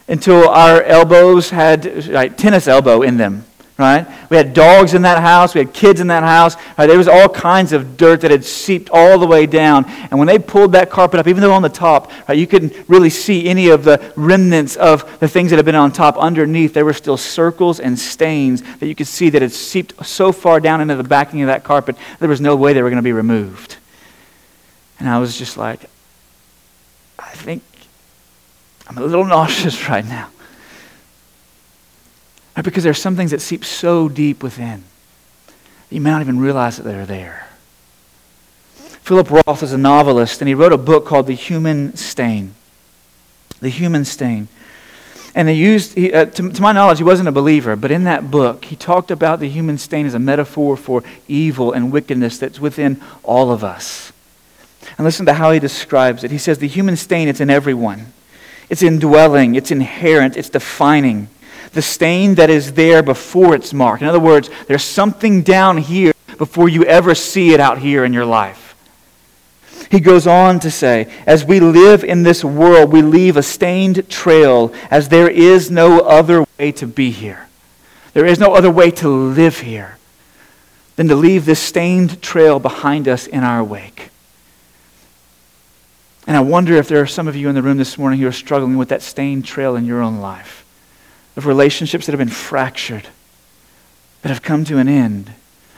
until 0.10 0.50
our 0.50 0.84
elbows 0.84 1.50
had 1.50 2.08
like, 2.08 2.36
tennis 2.36 2.68
elbow 2.68 3.04
in 3.04 3.16
them 3.16 3.46
right? 3.80 4.06
We 4.30 4.36
had 4.36 4.54
dogs 4.54 4.94
in 4.94 5.04
that 5.04 5.22
house. 5.22 5.56
We 5.56 5.60
had 5.60 5.74
kids 5.74 6.02
in 6.02 6.08
that 6.08 6.22
house. 6.22 6.56
Right? 6.78 6.88
There 6.88 6.98
was 6.98 7.08
all 7.08 7.30
kinds 7.30 7.72
of 7.72 7.96
dirt 7.96 8.22
that 8.22 8.32
had 8.32 8.44
seeped 8.44 8.90
all 8.92 9.18
the 9.18 9.26
way 9.26 9.46
down. 9.46 9.86
And 10.12 10.20
when 10.20 10.28
they 10.28 10.38
pulled 10.38 10.74
that 10.74 10.90
carpet 10.90 11.20
up, 11.20 11.28
even 11.28 11.42
though 11.42 11.54
on 11.54 11.62
the 11.62 11.70
top, 11.70 12.12
right, 12.28 12.38
you 12.38 12.46
couldn't 12.46 12.74
really 12.90 13.10
see 13.10 13.48
any 13.48 13.70
of 13.70 13.86
the 13.86 14.14
remnants 14.18 14.76
of 14.76 15.20
the 15.20 15.30
things 15.30 15.50
that 15.50 15.56
had 15.56 15.66
been 15.66 15.76
on 15.76 15.94
top 15.94 16.18
underneath, 16.18 16.74
there 16.74 16.86
were 16.86 16.94
still 16.94 17.18
circles 17.18 17.80
and 17.80 17.98
stains 17.98 18.62
that 18.80 18.88
you 18.88 18.96
could 18.96 19.08
see 19.08 19.30
that 19.30 19.42
had 19.42 19.54
seeped 19.54 20.06
so 20.06 20.34
far 20.34 20.60
down 20.60 20.82
into 20.82 20.96
the 20.96 21.04
backing 21.04 21.42
of 21.42 21.48
that 21.48 21.64
carpet, 21.64 21.96
there 22.20 22.30
was 22.30 22.42
no 22.42 22.58
way 22.58 22.74
they 22.74 22.84
were 22.84 22.90
going 22.90 22.98
to 22.98 23.02
be 23.02 23.14
removed. 23.14 23.78
And 25.00 25.08
I 25.08 25.20
was 25.20 25.38
just 25.38 25.56
like, 25.56 25.86
I 27.18 27.30
think 27.30 27.64
I'm 28.88 28.98
a 28.98 29.02
little 29.02 29.26
nauseous 29.26 29.88
right 29.90 30.06
now. 30.06 30.30
Right? 32.60 32.66
Because 32.66 32.84
there 32.84 32.92
are 32.92 32.94
some 32.94 33.16
things 33.16 33.32
that 33.32 33.40
seep 33.40 33.64
so 33.64 34.10
deep 34.10 34.44
within 34.44 34.84
you 35.90 36.02
may 36.02 36.10
not 36.12 36.22
even 36.22 36.42
realize 36.42 36.76
that 36.76 36.84
they're 36.84 37.06
there. 37.06 37.48
Philip 39.02 39.32
Roth 39.32 39.64
is 39.64 39.72
a 39.72 39.78
novelist, 39.78 40.42
and 40.42 40.50
he 40.50 40.54
wrote 40.54 40.74
a 40.74 40.78
book 40.78 41.06
called 41.06 41.28
The 41.28 41.34
Human 41.34 41.96
Stain. 41.96 42.54
The 43.62 43.70
Human 43.70 44.04
Stain. 44.04 44.50
And 45.34 45.48
they 45.48 45.54
used, 45.54 45.94
he, 45.94 46.12
uh, 46.12 46.26
to, 46.26 46.50
to 46.52 46.62
my 46.62 46.74
knowledge, 46.74 46.98
he 46.98 47.06
wasn't 47.06 47.30
a 47.30 47.32
believer, 47.32 47.78
but 47.78 47.92
in 47.92 48.04
that 48.04 48.30
book, 48.30 48.66
he 48.66 48.76
talked 48.76 49.10
about 49.10 49.40
the 49.40 49.48
human 49.48 49.78
stain 49.78 50.06
as 50.06 50.14
a 50.14 50.20
metaphor 50.20 50.76
for 50.76 51.02
evil 51.30 51.72
and 51.72 51.94
wickedness 51.94 52.40
that's 52.40 52.60
within 52.60 53.02
all 53.24 53.52
of 53.52 53.64
us. 53.64 54.12
And 54.98 55.06
listen 55.06 55.26
to 55.28 55.34
how 55.34 55.52
he 55.52 55.60
describes 55.60 56.26
it. 56.26 56.32
He 56.32 56.38
says, 56.38 56.60
The 56.60 56.68
human 56.68 56.98
stain, 56.98 57.30
it's 57.30 57.40
in 57.40 57.50
everyone. 57.50 58.12
It's 58.70 58.84
indwelling, 58.84 59.56
it's 59.56 59.72
inherent, 59.72 60.36
it's 60.36 60.50
defining 60.50 61.30
the 61.72 61.82
stain 61.82 62.36
that 62.36 62.50
is 62.50 62.74
there 62.74 63.04
before 63.04 63.56
it's 63.56 63.74
marked. 63.74 64.02
In 64.02 64.08
other 64.08 64.20
words, 64.20 64.50
there's 64.68 64.84
something 64.84 65.42
down 65.42 65.78
here 65.78 66.14
before 66.38 66.70
you 66.70 66.84
ever 66.84 67.14
see 67.16 67.54
it 67.54 67.60
out 67.60 67.80
here 67.80 68.04
in 68.04 68.14
your 68.14 68.26
life. 68.26 68.76
He 69.92 70.00
goes 70.00 70.28
on 70.28 70.60
to 70.62 70.72
say, 70.72 71.12
as 71.26 71.44
we 71.44 71.60
live 71.60 72.04
in 72.04 72.24
this 72.24 72.44
world, 72.44 72.92
we 72.92 73.02
leave 73.02 73.38
a 73.38 73.44
stained 73.44 74.08
trail 74.10 74.74
as 74.92 75.10
there 75.10 75.30
is 75.30 75.72
no 75.72 76.02
other 76.02 76.46
way 76.60 76.72
to 76.74 76.86
be 76.86 77.12
here. 77.12 77.48
There 78.14 78.26
is 78.26 78.40
no 78.40 78.54
other 78.54 78.70
way 78.70 78.92
to 78.92 79.08
live 79.08 79.60
here 79.60 79.98
than 80.96 81.08
to 81.08 81.16
leave 81.16 81.46
this 81.46 81.60
stained 81.60 82.22
trail 82.22 82.60
behind 82.60 83.08
us 83.08 83.26
in 83.26 83.44
our 83.44 83.64
wake. 83.64 84.10
And 86.28 86.38
I 86.38 86.42
wonder 86.42 86.76
if 86.76 86.88
there 86.88 87.02
are 87.02 87.08
some 87.08 87.28
of 87.28 87.36
you 87.36 87.50
in 87.50 87.56
the 87.56 87.64
room 87.64 87.78
this 87.78 87.98
morning 87.98 88.20
who 88.20 88.28
are 88.28 88.32
struggling 88.32 88.78
with 88.78 88.90
that 88.90 89.02
stained 89.02 89.46
trail 89.46 89.76
in 89.76 89.86
your 89.86 90.02
own 90.02 90.20
life 90.20 90.66
of 91.36 91.46
relationships 91.46 92.06
that 92.06 92.12
have 92.12 92.20
been 92.20 92.30
fractured, 92.30 93.08
that 94.22 94.30
have 94.30 94.42
come 94.42 94.66
to 94.66 94.78
an 94.78 94.88
end. 94.88 95.34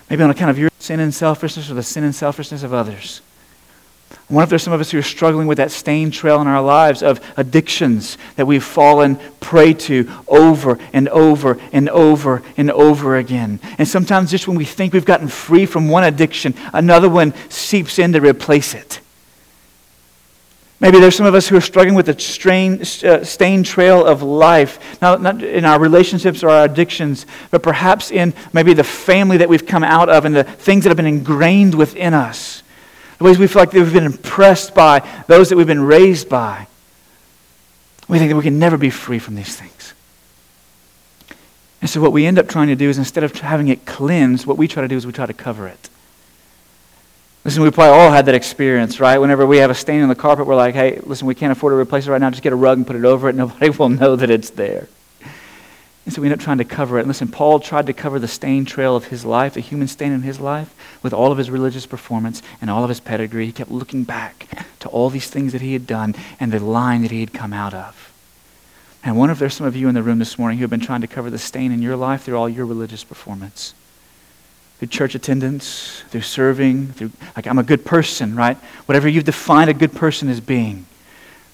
Maybe 0.10 0.24
on 0.24 0.30
account 0.30 0.52
of 0.52 0.60
your 0.60 0.70
sin 0.80 1.00
and 1.00 1.14
selfishness 1.14 1.70
or 1.70 1.74
the 1.76 1.84
sin 1.84 2.04
and 2.04 2.14
selfishness 2.14 2.64
of 2.64 2.74
others. 2.74 3.22
I 4.12 4.34
wonder 4.34 4.44
if 4.44 4.50
there's 4.50 4.64
some 4.64 4.74
of 4.74 4.82
us 4.82 4.92
who 4.92 4.98
are 4.98 5.04
struggling 5.04 5.48
with 5.48 5.58
that 5.58 5.72
stained 5.72 6.14
trail 6.14 6.42
in 6.42 6.48
our 6.48 6.62
lives 6.62 7.04
of 7.04 7.20
addictions 7.38 8.18
that 8.36 8.46
we've 8.46 8.64
fallen 8.64 9.18
prey 9.40 9.74
to 9.74 10.10
over 10.28 10.78
and 10.94 11.08
over 11.10 11.60
and 11.72 11.90
over 11.90 12.42
and 12.58 12.72
over 12.72 13.18
again. 13.18 13.60
And 13.78 13.88
sometimes 13.88 14.32
just 14.32 14.48
when 14.48 14.58
we 14.58 14.66
think 14.66 14.94
we've 14.94 15.06
gotten 15.06 15.28
free 15.28 15.66
from 15.66 15.90
one 15.90 16.04
addiction, 16.04 16.56
another 16.74 17.10
one 17.10 17.34
seeps 17.50 18.00
in 18.00 18.14
to 18.14 18.22
replace 18.22 18.74
it. 18.74 19.00
Maybe 20.82 21.00
there's 21.00 21.16
some 21.16 21.28
of 21.28 21.36
us 21.36 21.48
who 21.48 21.56
are 21.56 21.62
struggling 21.62 21.94
with 21.94 22.10
a 22.10 22.20
strain, 22.20 22.82
uh, 22.82 23.24
stained 23.24 23.68
trail 23.68 24.04
of 24.04 24.24
life, 24.24 25.00
not, 25.00 25.22
not 25.22 25.44
in 25.44 25.64
our 25.64 25.80
relationships 25.80 26.44
or 26.44 26.50
our 26.50 26.66
addictions, 26.66 27.28
but 27.52 27.62
perhaps 27.62 28.10
in 28.10 28.34
maybe 28.52 28.74
the 28.74 28.84
family 28.84 29.38
that 29.38 29.48
we've 29.48 29.68
come 29.68 29.84
out 29.84 30.10
of 30.10 30.26
and 30.26 30.36
the 30.36 30.44
things 30.44 30.84
that 30.84 30.90
have 30.90 30.98
been 30.98 31.06
ingrained 31.06 31.76
within 31.76 32.16
us. 32.16 32.64
The 33.20 33.26
ways 33.26 33.38
we 33.38 33.46
feel 33.46 33.62
like 33.62 33.74
we've 33.74 33.94
been 33.94 34.08
impressed 34.08 34.74
by 34.74 35.08
those 35.28 35.50
that 35.50 35.56
we've 35.56 35.68
been 35.68 35.84
raised 35.84 36.28
by. 36.28 36.66
We 38.08 38.18
think 38.18 38.32
that 38.32 38.36
we 38.36 38.44
can 38.44 38.58
never 38.58 38.78
be 38.78 38.90
free 38.90 39.20
from 39.20 39.36
these 39.36 39.56
things. 39.56 39.94
And 41.80 41.90
so, 41.90 42.02
what 42.02 42.12
we 42.12 42.26
end 42.26 42.40
up 42.40 42.50
trying 42.50 42.68
to 42.68 42.76
do 42.76 42.90
is 42.90 42.98
instead 42.98 43.24
of 43.24 43.36
having 43.36 43.68
it 43.68 43.86
cleansed, 43.86 44.48
what 44.48 44.58
we 44.58 44.68
try 44.68 44.82
to 44.82 44.88
do 44.88 44.98
is 44.98 45.06
we 45.06 45.14
try 45.14 45.28
to 45.28 45.34
cover 45.34 45.68
it. 45.68 45.90
Listen, 47.44 47.64
we 47.64 47.72
probably 47.72 47.98
all 48.00 48.12
had 48.12 48.28
that 48.28 48.36
experience, 48.36 49.00
right? 49.00 49.18
Whenever 49.18 49.48
we 49.48 49.58
have 49.58 49.72
a 49.72 49.76
stain 49.76 50.02
in 50.02 50.10
the 50.10 50.16
carpet, 50.16 50.46
we're 50.46 50.56
like, 50.56 50.76
hey, 50.76 51.00
listen, 51.04 51.26
we 51.26 51.34
can't 51.34 51.52
afford 51.52 51.72
to 51.72 51.76
replace 51.76 52.06
it 52.06 52.12
right 52.12 52.22
now. 52.22 52.30
Just 52.30 52.44
get 52.44 52.54
a 52.54 52.56
rug 52.56 52.78
and 52.78 52.86
put 52.86 52.96
it 52.96 53.04
over 53.04 53.30
it. 53.30 53.36
Nobody 53.36 53.72
will 53.72 53.90
know 53.90 54.16
that 54.16 54.30
it's 54.30 54.52
there. 54.52 54.88
And 56.06 56.14
so 56.14 56.22
we 56.22 56.28
end 56.28 56.34
up 56.34 56.40
trying 56.40 56.60
to 56.60 56.66
cover 56.66 56.98
it. 56.98 57.02
And 57.02 57.08
listen, 57.08 57.30
Paul 57.30 57.60
tried 57.60 57.88
to 57.88 57.94
cover 57.94 58.20
the 58.20 58.28
stain 58.28 58.66
trail 58.66 58.96
of 58.96 59.06
his 59.06 59.26
life, 59.26 59.56
the 59.56 59.60
human 59.60 59.88
stain 59.88 60.12
in 60.12 60.22
his 60.22 60.40
life, 60.40 60.74
with 61.02 61.14
all 61.14 61.32
of 61.32 61.40
his 61.40 61.50
religious 61.50 61.88
performance 61.88 62.44
and 62.60 62.70
all 62.70 62.84
of 62.84 62.90
his 62.90 63.00
pedigree. 63.00 63.48
He 63.48 63.52
kept 63.52 63.72
looking 63.72 64.04
back 64.04 64.66
to 64.80 64.90
all 64.90 65.10
these 65.10 65.30
things 65.30 65.52
that 65.54 65.62
he 65.62 65.74
had 65.74 65.88
done 65.88 66.16
and 66.40 66.52
the 66.52 66.60
line 66.60 67.02
that 67.02 67.12
he 67.12 67.22
had 67.22 67.34
come 67.34 67.54
out 67.54 67.74
of. 67.74 68.12
And 69.04 69.16
I 69.16 69.18
wonder 69.18 69.34
if 69.34 69.40
there's 69.40 69.56
some 69.56 69.66
of 69.66 69.76
you 69.76 69.90
in 69.90 69.96
the 69.96 70.04
room 70.04 70.20
this 70.20 70.38
morning 70.38 70.60
who 70.60 70.64
have 70.64 70.70
been 70.70 70.80
trying 70.80 71.02
to 71.02 71.08
cover 71.08 71.32
the 71.32 71.40
stain 71.40 71.72
in 71.72 71.82
your 71.82 71.96
life 71.96 72.24
through 72.24 72.38
all 72.38 72.50
your 72.50 72.68
religious 72.68 73.04
performance 73.04 73.74
through 74.82 74.88
church 74.88 75.14
attendance, 75.14 76.04
through 76.10 76.22
serving, 76.22 76.88
through, 76.94 77.12
like, 77.36 77.46
I'm 77.46 77.60
a 77.60 77.64
good 77.64 77.86
person, 77.86 78.36
right? 78.36 78.58
Whatever 78.88 79.08
you've 79.08 79.26
defined 79.26 79.70
a 79.70 79.76
good 79.76 79.94
person 79.94 80.28
as 80.28 80.42
being, 80.42 80.88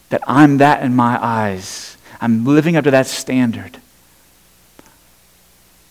that 0.08 0.22
I'm 0.26 0.60
that 0.60 0.82
in 0.82 0.96
my 0.96 1.22
eyes. 1.22 1.98
I'm 2.22 2.46
living 2.46 2.78
up 2.78 2.86
to 2.86 2.92
that 2.92 3.06
standard. 3.06 3.82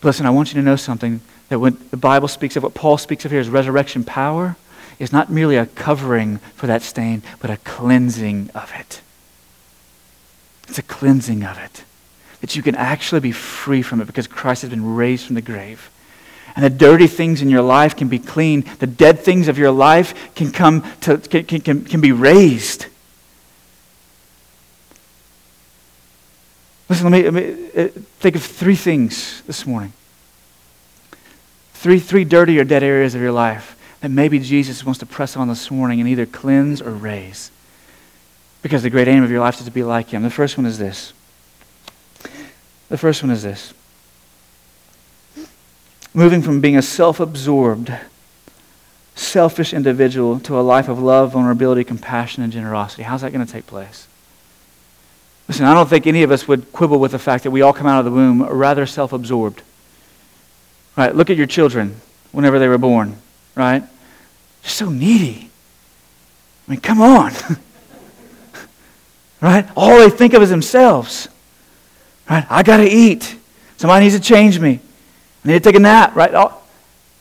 Listen, 0.03 0.25
I 0.25 0.31
want 0.31 0.49
you 0.49 0.55
to 0.55 0.65
know 0.65 0.77
something 0.77 1.21
that 1.51 1.59
when 1.59 1.77
the 1.91 1.99
Bible 1.99 2.27
speaks 2.27 2.57
of 2.57 2.63
what 2.63 2.73
Paul 2.73 2.97
speaks 2.97 3.27
of 3.27 3.33
here 3.33 3.41
is 3.41 3.51
resurrection 3.51 4.03
power, 4.03 4.57
is 4.99 5.13
not 5.13 5.31
merely 5.31 5.57
a 5.57 5.67
covering 5.67 6.39
for 6.55 6.67
that 6.67 6.81
stain, 6.81 7.23
but 7.41 7.51
a 7.51 7.59
cleansing 7.59 8.49
of 8.55 8.73
it. 8.75 9.03
It's 10.69 10.79
a 10.79 10.83
cleansing 10.83 11.45
of 11.45 11.59
it. 11.59 11.85
That 12.41 12.57
you 12.57 12.63
can 12.63 12.77
actually 12.77 13.21
be 13.21 13.33
free 13.33 13.83
from 13.83 14.01
it 14.01 14.07
because 14.07 14.27
Christ 14.27 14.63
has 14.63 14.71
been 14.71 14.95
raised 14.95 15.27
from 15.27 15.35
the 15.35 15.43
grave. 15.43 15.91
And 16.57 16.65
the 16.65 16.71
dirty 16.71 17.07
things 17.07 17.43
in 17.43 17.51
your 17.51 17.63
life 17.63 17.95
can 17.95 18.09
be 18.09 18.19
cleaned. 18.19 18.65
The 18.79 18.87
dead 18.87 19.21
things 19.21 19.47
of 19.47 19.59
your 19.59 19.71
life 19.71 20.35
can 20.35 20.51
come 20.51 20.83
to 21.03 21.19
can, 21.19 21.61
can, 21.61 21.85
can 21.85 22.01
be 22.01 22.13
raised. 22.13 22.87
Listen, 26.89 27.11
let 27.11 27.13
me, 27.13 27.31
let 27.31 27.35
me 27.35 27.71
uh, 27.77 27.89
think 28.21 28.37
of 28.37 28.43
three 28.43 28.77
things 28.77 29.43
this 29.43 29.67
morning. 29.67 29.93
Three, 31.75 31.99
three 31.99 32.25
dirty 32.25 32.59
or 32.59 32.65
dead 32.65 32.83
areas 32.83 33.15
of 33.15 33.21
your 33.21 33.33
life 33.33 33.77
that 34.01 34.09
maybe 34.11 34.39
Jesus 34.39 34.85
wants 34.85 34.99
to 35.01 35.07
press 35.07 35.37
on 35.37 35.49
this 35.49 35.71
morning 35.71 36.01
and 36.01 36.09
either 36.09 36.27
cleanse 36.27 36.81
or 36.81 36.91
raise. 36.93 37.51
Because 38.63 38.83
the 38.83 38.91
great 38.91 39.09
aim 39.09 39.23
of 39.23 39.31
your 39.31 39.41
life 39.41 39.59
is 39.59 39.67
to 39.67 39.71
be 39.71 39.83
like 39.83 40.09
Him. 40.09 40.23
The 40.23 40.31
first 40.31 40.57
one 40.57 40.65
is 40.65 40.79
this. 40.79 41.13
The 42.89 42.97
first 42.97 43.23
one 43.23 43.31
is 43.31 43.43
this 43.43 43.75
moving 46.17 46.41
from 46.41 46.63
being 46.63 46.77
a 46.77 46.83
self 46.83 47.21
absorbed, 47.21 47.93
selfish 49.15 49.75
individual 49.75 50.41
to 50.41 50.59
a 50.59 50.63
life 50.63 50.89
of 50.89 50.99
love, 50.99 51.33
vulnerability, 51.33 51.85
compassion, 51.85 52.43
and 52.43 52.53
generosity. 52.53 53.03
How's 53.03 53.21
that 53.21 53.33
going 53.33 53.47
to 53.47 53.53
take 53.53 53.67
place? 53.67 54.09
Listen, 55.47 55.67
I 55.67 55.75
don't 55.75 55.89
think 55.89 56.07
any 56.07 56.23
of 56.23 56.33
us 56.33 56.49
would 56.49 56.73
quibble 56.73 56.99
with 56.99 57.13
the 57.13 57.19
fact 57.19 57.45
that 57.45 57.51
we 57.51 57.61
all 57.61 57.75
come 57.75 57.87
out 57.87 57.99
of 58.01 58.07
the 58.07 58.11
womb 58.11 58.43
rather 58.43 58.87
self 58.87 59.13
absorbed. 59.13 59.63
Right? 60.97 61.15
Look 61.15 61.29
at 61.29 61.37
your 61.37 61.47
children 61.47 62.01
whenever 62.33 62.59
they 62.59 62.67
were 62.67 62.79
born, 62.79 63.19
right? 63.55 63.83
They're 63.83 64.71
so 64.71 64.89
needy. 64.89 65.51
I 66.67 66.71
mean, 66.71 66.81
come 66.81 67.03
on. 67.03 67.33
right? 69.43 69.69
All 69.77 69.99
they 69.99 70.09
think 70.09 70.33
of 70.33 70.43
is 70.43 70.49
themselves. 70.49 71.29
Right? 72.29 72.47
I 72.49 72.63
got 72.63 72.79
to 72.79 72.89
eat. 72.89 73.37
Somebody 73.77 74.07
needs 74.07 74.17
to 74.17 74.23
change 74.23 74.59
me. 74.59 74.81
Need 75.47 75.55
to 75.55 75.61
take 75.61 75.77
a 75.77 75.81
nap, 75.81 76.17
right? 76.17 76.35
Oh, 76.35 76.61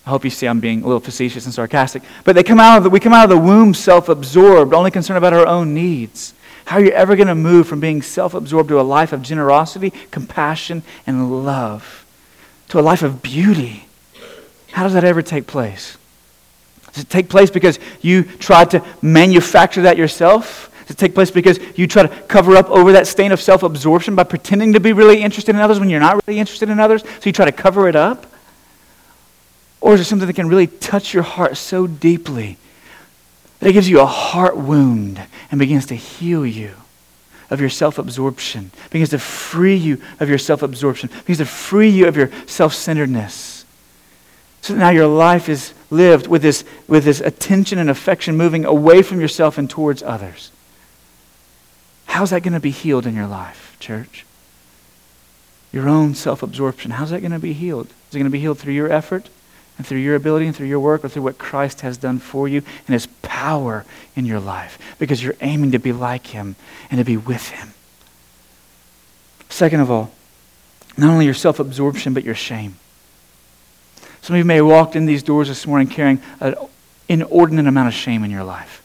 I 0.06 0.10
hope 0.10 0.24
you 0.24 0.32
see 0.32 0.48
I'm 0.48 0.60
being 0.60 0.82
a 0.82 0.86
little 0.86 1.00
facetious 1.00 1.46
and 1.46 1.54
sarcastic. 1.54 2.02
But 2.24 2.36
they 2.36 2.44
come 2.44 2.60
out 2.60 2.78
of 2.78 2.84
the, 2.84 2.90
we 2.90 3.00
come 3.00 3.14
out 3.14 3.24
of 3.24 3.30
the 3.30 3.38
womb 3.38 3.74
self 3.74 4.10
absorbed, 4.10 4.74
only 4.74 4.92
concerned 4.92 5.18
about 5.18 5.34
our 5.34 5.48
own 5.48 5.74
needs. 5.74 6.34
How 6.66 6.78
are 6.78 6.84
you 6.84 6.90
ever 6.90 7.16
going 7.16 7.28
to 7.28 7.36
move 7.36 7.68
from 7.68 7.80
being 7.80 8.02
self 8.02 8.34
absorbed 8.34 8.70
to 8.70 8.80
a 8.80 8.82
life 8.82 9.14
of 9.14 9.22
generosity, 9.22 9.92
compassion, 10.10 10.82
and 11.06 11.46
love? 11.46 12.06
To 12.70 12.80
a 12.80 12.82
life 12.82 13.04
of 13.04 13.22
beauty? 13.22 13.86
How 14.72 14.84
does 14.84 14.94
that 14.94 15.04
ever 15.04 15.22
take 15.22 15.46
place? 15.46 15.98
Does 16.94 17.04
it 17.04 17.10
take 17.10 17.30
place 17.30 17.52
because 17.52 17.78
you 18.02 18.24
tried 18.24 18.72
to 18.72 18.84
manufacture 19.02 19.84
that 19.84 19.98
yourself? 19.98 20.72
It 20.88 20.98
take 20.98 21.16
place 21.16 21.32
because 21.32 21.60
you 21.76 21.88
try 21.88 22.04
to 22.04 22.10
cover 22.26 22.56
up 22.56 22.70
over 22.70 22.92
that 22.92 23.08
stain 23.08 23.32
of 23.32 23.42
self 23.42 23.64
absorption 23.64 24.16
by 24.16 24.24
pretending 24.24 24.74
to 24.74 24.80
be 24.80 24.94
really 24.94 25.22
interested 25.22 25.56
in 25.56 25.62
others 25.62 25.80
when 25.80 25.90
you're 25.90 26.00
not 26.00 26.22
really 26.28 26.40
interested 26.40 26.70
in 26.70 26.80
others? 26.80 27.04
So 27.04 27.26
you 27.26 27.32
try 27.32 27.46
to 27.46 27.52
cover 27.52 27.90
it 27.90 27.96
up? 27.96 28.28
Or 29.82 29.94
is 29.94 30.02
it 30.02 30.06
something 30.06 30.28
that 30.28 30.34
can 30.34 30.48
really 30.48 30.68
touch 30.68 31.14
your 31.14 31.24
heart 31.24 31.58
so 31.58 31.88
deeply 31.88 32.58
that 33.60 33.70
it 33.70 33.74
gives 33.74 33.90
you 33.90 34.00
a 34.00 34.06
heart 34.06 34.58
wound 34.58 35.22
and 35.52 35.60
begins 35.60 35.86
to 35.88 35.96
heal 35.96 36.46
you 36.46 36.72
of 37.50 37.60
your 37.60 37.70
self 37.70 37.98
absorption, 37.98 38.72
begins 38.90 39.10
to 39.10 39.20
free 39.20 39.76
you 39.76 40.02
of 40.20 40.30
your 40.30 40.38
self 40.38 40.62
absorption, 40.62 41.10
begins 41.20 41.38
to 41.40 41.46
free 41.46 41.90
you 41.90 42.08
of 42.08 42.16
your 42.18 42.32
self 42.48 42.74
centeredness. 42.74 43.66
So 44.62 44.74
now 44.74 44.90
your 44.90 45.08
life 45.08 45.48
is 45.48 45.74
lived 45.92 46.26
with 46.26 46.42
this, 46.42 46.64
with 46.88 47.04
this 47.04 47.22
attention 47.22 47.78
and 47.78 47.90
affection 47.90 48.36
moving 48.36 48.66
away 48.66 49.04
from 49.04 49.22
yourself 49.22 49.60
and 49.60 49.70
towards 49.70 50.02
others. 50.02 50.52
How's 52.16 52.30
that 52.30 52.44
going 52.44 52.54
to 52.54 52.62
be 52.62 52.72
healed 52.72 53.06
in 53.06 53.14
your 53.14 53.28
life, 53.28 53.76
church? 53.78 54.26
Your 55.74 55.90
own 55.90 56.16
self 56.16 56.42
absorption. 56.42 56.92
How's 56.92 57.10
that 57.10 57.20
going 57.20 57.34
to 57.34 57.40
be 57.40 57.52
healed? 57.52 57.88
Is 57.88 58.16
it 58.16 58.20
going 58.20 58.24
to 58.24 58.30
be 58.30 58.40
healed 58.40 58.58
through 58.58 58.74
your 58.74 58.90
effort? 58.90 59.28
and 59.78 59.86
through 59.86 59.98
your 59.98 60.16
ability 60.16 60.46
and 60.46 60.56
through 60.56 60.68
your 60.68 60.80
work 60.80 61.04
or 61.04 61.10
through 61.10 61.24
what 61.24 61.38
Christ 61.38 61.82
has 61.82 61.98
done 61.98 62.20
for 62.20 62.48
you 62.48 62.64
and 62.88 62.94
his 62.94 63.08
power 63.22 63.84
in 64.16 64.26
your 64.26 64.40
life 64.40 64.80
because 64.98 65.22
you're 65.22 65.36
aiming 65.42 65.74
to 65.74 65.80
be 65.80 65.92
like 65.92 66.28
him 66.28 66.56
and 66.90 66.98
to 66.98 67.04
be 67.04 67.18
with 67.18 67.50
him. 67.50 67.74
Second 69.50 69.82
of 69.82 69.92
all, 69.92 70.14
not 70.96 71.10
only 71.10 71.26
your 71.26 71.34
self 71.34 71.60
absorption, 71.60 72.14
but 72.14 72.24
your 72.24 72.36
shame. 72.36 72.78
Some 74.22 74.36
of 74.36 74.38
you 74.38 74.46
may 74.46 74.56
have 74.56 74.66
walked 74.66 74.96
in 74.96 75.06
these 75.06 75.22
doors 75.22 75.50
this 75.50 75.68
morning 75.68 75.90
carrying 75.90 76.22
an 76.40 76.56
inordinate 77.10 77.68
amount 77.68 77.90
of 77.90 77.94
shame 77.94 78.24
in 78.24 78.32
your 78.32 78.46
life. 78.46 78.82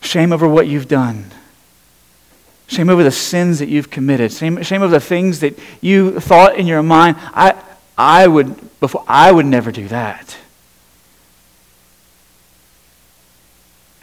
Shame 0.00 0.32
over 0.32 0.48
what 0.48 0.66
you've 0.66 0.88
done. 0.88 1.30
Shame 2.70 2.88
over 2.88 3.02
the 3.02 3.10
sins 3.10 3.58
that 3.58 3.68
you've 3.68 3.90
committed. 3.90 4.32
Shame, 4.32 4.62
shame 4.62 4.80
over 4.82 4.92
the 4.92 5.00
things 5.00 5.40
that 5.40 5.58
you 5.80 6.20
thought 6.20 6.56
in 6.56 6.68
your 6.68 6.84
mind. 6.84 7.16
I, 7.18 7.60
I 7.98 8.28
would, 8.28 8.78
before, 8.78 9.04
I 9.08 9.32
would 9.32 9.44
never 9.44 9.72
do 9.72 9.88
that. 9.88 10.36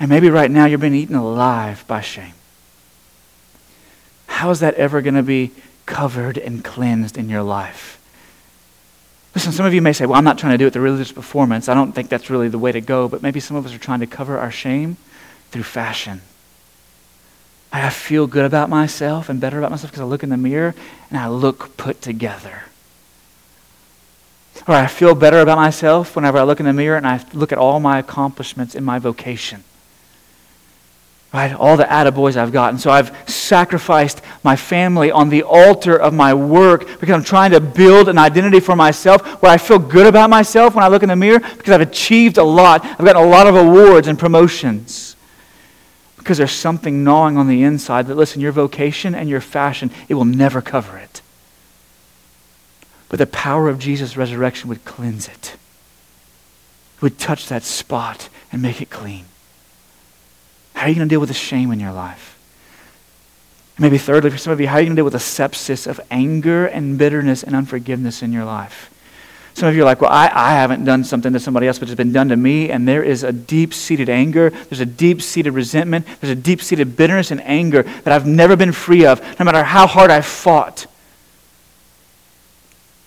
And 0.02 0.10
maybe 0.10 0.30
right 0.30 0.52
now 0.52 0.66
you're 0.66 0.80
being 0.80 0.94
eaten 0.94 1.16
alive 1.16 1.86
by 1.88 2.02
shame. 2.02 2.34
How 4.28 4.50
is 4.50 4.60
that 4.60 4.74
ever 4.74 5.02
going 5.02 5.16
to 5.16 5.24
be 5.24 5.52
covered 5.86 6.38
and 6.38 6.62
cleansed 6.62 7.18
in 7.18 7.30
your 7.30 7.44
life? 7.44 7.98
Listen, 9.34 9.54
some 9.54 9.66
of 9.66 9.74
you 9.74 9.82
may 9.82 9.94
say, 9.94 10.06
well, 10.06 10.18
I'm 10.18 10.26
not 10.26 10.38
trying 10.38 10.52
to 10.52 10.58
do 10.58 10.68
it 10.68 10.74
through 10.74 10.84
religious 10.84 11.14
performance. 11.14 11.70
I 11.70 11.74
don't 11.74 11.94
think 11.94 12.10
that's 12.10 12.30
really 12.30 12.50
the 12.50 12.60
way 12.60 12.74
to 12.74 12.82
go. 12.82 13.08
But 13.08 13.22
maybe 13.22 13.40
some 13.40 13.56
of 13.56 13.66
us 13.66 13.74
are 13.74 13.78
trying 13.78 14.02
to 14.02 14.08
cover 14.08 14.38
our 14.38 14.52
shame 14.52 14.98
through 15.52 15.64
fashion. 15.64 16.22
I 17.84 17.90
feel 17.90 18.28
good 18.28 18.46
about 18.46 18.70
myself 18.70 19.30
and 19.30 19.42
better 19.42 19.58
about 19.58 19.72
myself 19.72 19.92
because 19.92 20.02
I 20.02 20.06
look 20.06 20.24
in 20.24 20.30
the 20.30 20.38
mirror 20.38 20.74
and 21.10 21.20
I 21.20 21.28
look 21.28 21.76
put 21.76 22.02
together. 22.02 22.64
Or 24.68 24.74
I 24.74 24.88
feel 24.88 25.16
better 25.16 25.40
about 25.40 25.58
myself 25.58 26.16
whenever 26.16 26.38
I 26.38 26.44
look 26.44 26.60
in 26.60 26.66
the 26.66 26.74
mirror 26.74 26.98
and 26.98 27.06
I 27.06 27.24
look 27.34 27.52
at 27.52 27.58
all 27.58 27.80
my 27.80 28.00
accomplishments 28.00 28.74
in 28.74 28.84
my 28.84 29.00
vocation. 29.00 29.64
Right? 31.34 31.54
All 31.54 31.76
the 31.76 31.84
attaboys 31.84 32.38
I've 32.38 32.54
gotten. 32.54 32.80
So 32.80 32.90
I've 32.90 33.30
sacrificed 33.30 34.22
my 34.44 34.56
family 34.56 35.12
on 35.12 35.28
the 35.28 35.44
altar 35.44 35.98
of 35.98 36.14
my 36.14 36.34
work 36.34 37.00
because 37.00 37.14
I'm 37.14 37.24
trying 37.24 37.52
to 37.52 37.60
build 37.60 38.08
an 38.08 38.18
identity 38.18 38.62
for 38.62 38.78
myself 38.78 39.42
where 39.42 39.52
I 39.52 39.58
feel 39.58 39.78
good 39.78 40.08
about 40.08 40.30
myself 40.30 40.74
when 40.74 40.86
I 40.86 40.88
look 40.88 41.04
in 41.04 41.10
the 41.10 41.18
mirror 41.18 41.40
because 41.40 41.72
I've 41.72 41.82
achieved 41.82 42.38
a 42.38 42.44
lot. 42.44 42.86
I've 42.86 43.06
gotten 43.06 43.22
a 43.22 43.26
lot 43.26 43.46
of 43.46 43.56
awards 43.56 44.08
and 44.08 44.18
promotions. 44.18 45.17
Because 46.28 46.40
there's 46.40 46.52
something 46.52 47.06
gnawing 47.06 47.38
on 47.38 47.48
the 47.48 47.64
inside 47.64 48.08
that, 48.08 48.16
listen, 48.16 48.42
your 48.42 48.52
vocation 48.52 49.16
and 49.16 49.30
your 49.30 49.40
fashion, 49.40 49.92
it 50.10 50.16
will 50.16 50.26
never 50.26 50.62
cover 50.62 50.98
it. 50.98 51.22
But 53.08 53.20
the 53.20 53.26
power 53.26 53.70
of 53.70 53.80
Jesus' 53.80 54.18
resurrection 54.18 54.68
would 54.68 54.84
cleanse 54.84 55.30
it. 55.30 55.56
It 56.98 57.02
would 57.02 57.18
touch 57.18 57.48
that 57.48 57.64
spot 57.64 58.28
and 58.52 58.62
make 58.62 58.82
it 58.82 58.90
clean. 58.90 59.24
How 60.74 60.88
are 60.88 60.90
you 60.90 60.96
going 60.96 61.08
to 61.08 61.14
deal 61.14 61.22
with 61.22 61.30
the 61.30 61.34
shame 61.34 61.72
in 61.72 61.80
your 61.80 61.94
life? 61.94 62.38
Maybe 63.80 63.98
thirdly, 63.98 64.30
for 64.30 64.38
some 64.38 64.52
of 64.52 64.60
you, 64.60 64.68
how 64.68 64.76
are 64.76 64.80
you 64.82 64.88
going 64.88 64.98
to 64.98 65.00
deal 65.00 65.06
with 65.06 65.14
the 65.14 65.20
sepsis 65.20 65.88
of 65.88 66.02
anger 66.12 66.66
and 66.66 66.98
bitterness 66.98 67.42
and 67.42 67.56
unforgiveness 67.56 68.22
in 68.22 68.34
your 68.34 68.44
life? 68.44 68.94
Some 69.58 69.70
of 69.70 69.76
you 69.76 69.82
are 69.82 69.86
like, 69.86 70.02
well, 70.02 70.12
I, 70.12 70.30
I 70.32 70.52
haven't 70.52 70.86
done 70.86 71.04
something 71.04 71.34
to 71.34 71.40
somebody 71.40 71.66
else, 71.66 71.80
but 71.80 71.90
it's 71.90 71.98
been 71.98 72.12
done 72.14 72.30
to 72.30 72.36
me, 72.36 72.70
and 72.70 72.88
there 72.88 73.02
is 73.02 73.24
a 73.24 73.34
deep 73.34 73.74
seated 73.74 74.08
anger, 74.08 74.52
there's 74.52 74.82
a 74.82 74.86
deep 74.86 75.20
seated 75.20 75.50
resentment, 75.50 76.06
there's 76.22 76.30
a 76.30 76.40
deep 76.40 76.62
seated 76.62 76.96
bitterness 76.96 77.32
and 77.32 77.42
anger 77.42 77.82
that 77.82 78.10
I've 78.10 78.28
never 78.28 78.56
been 78.56 78.72
free 78.72 79.08
of, 79.08 79.20
no 79.40 79.46
matter 79.46 79.64
how 79.64 79.88
hard 79.88 80.12
I've 80.12 80.28
fought. 80.28 80.86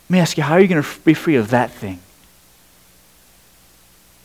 Let 0.09 0.13
me 0.13 0.19
ask 0.19 0.37
you, 0.37 0.43
how 0.43 0.55
are 0.55 0.61
you 0.61 0.67
going 0.67 0.83
to 0.83 1.01
be 1.03 1.15
free 1.15 1.37
of 1.37 1.51
that 1.51 1.71
thing? 1.71 2.01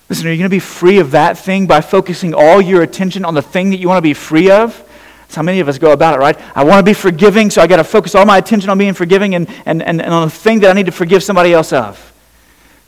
Listen, 0.10 0.26
are 0.26 0.32
you 0.32 0.40
going 0.40 0.50
to 0.50 0.56
be 0.56 0.58
free 0.58 0.98
of 0.98 1.12
that 1.12 1.38
thing 1.38 1.68
by 1.68 1.82
focusing 1.82 2.34
all 2.34 2.60
your 2.60 2.82
attention 2.82 3.24
on 3.24 3.36
the 3.36 3.44
thing 3.44 3.70
that 3.70 3.78
you 3.78 3.88
want 3.88 4.00
to 4.00 4.02
be 4.02 4.16
free 4.16 4.50
of? 4.50 4.76
That's 5.20 5.36
how 5.36 5.44
many 5.44 5.60
of 5.60 5.70
us 5.70 5.78
go 5.78 5.92
about 5.92 6.16
it, 6.16 6.22
right? 6.22 6.42
I 6.58 6.64
want 6.64 6.80
to 6.80 6.84
be 6.84 6.96
forgiving, 6.96 7.52
so 7.52 7.62
I 7.62 7.68
got 7.68 7.78
to 7.78 7.84
focus 7.84 8.16
all 8.16 8.26
my 8.26 8.40
attention 8.40 8.72
on 8.72 8.80
being 8.80 8.96
forgiving 8.96 9.36
and, 9.36 9.48
and, 9.68 9.84
and, 9.84 10.02
and 10.02 10.12
on 10.12 10.28
the 10.28 10.34
thing 10.34 10.62
that 10.62 10.72
I 10.72 10.74
need 10.74 10.88
to 10.88 10.92
forgive 10.92 11.22
somebody 11.22 11.54
else 11.54 11.72
of. 11.72 12.14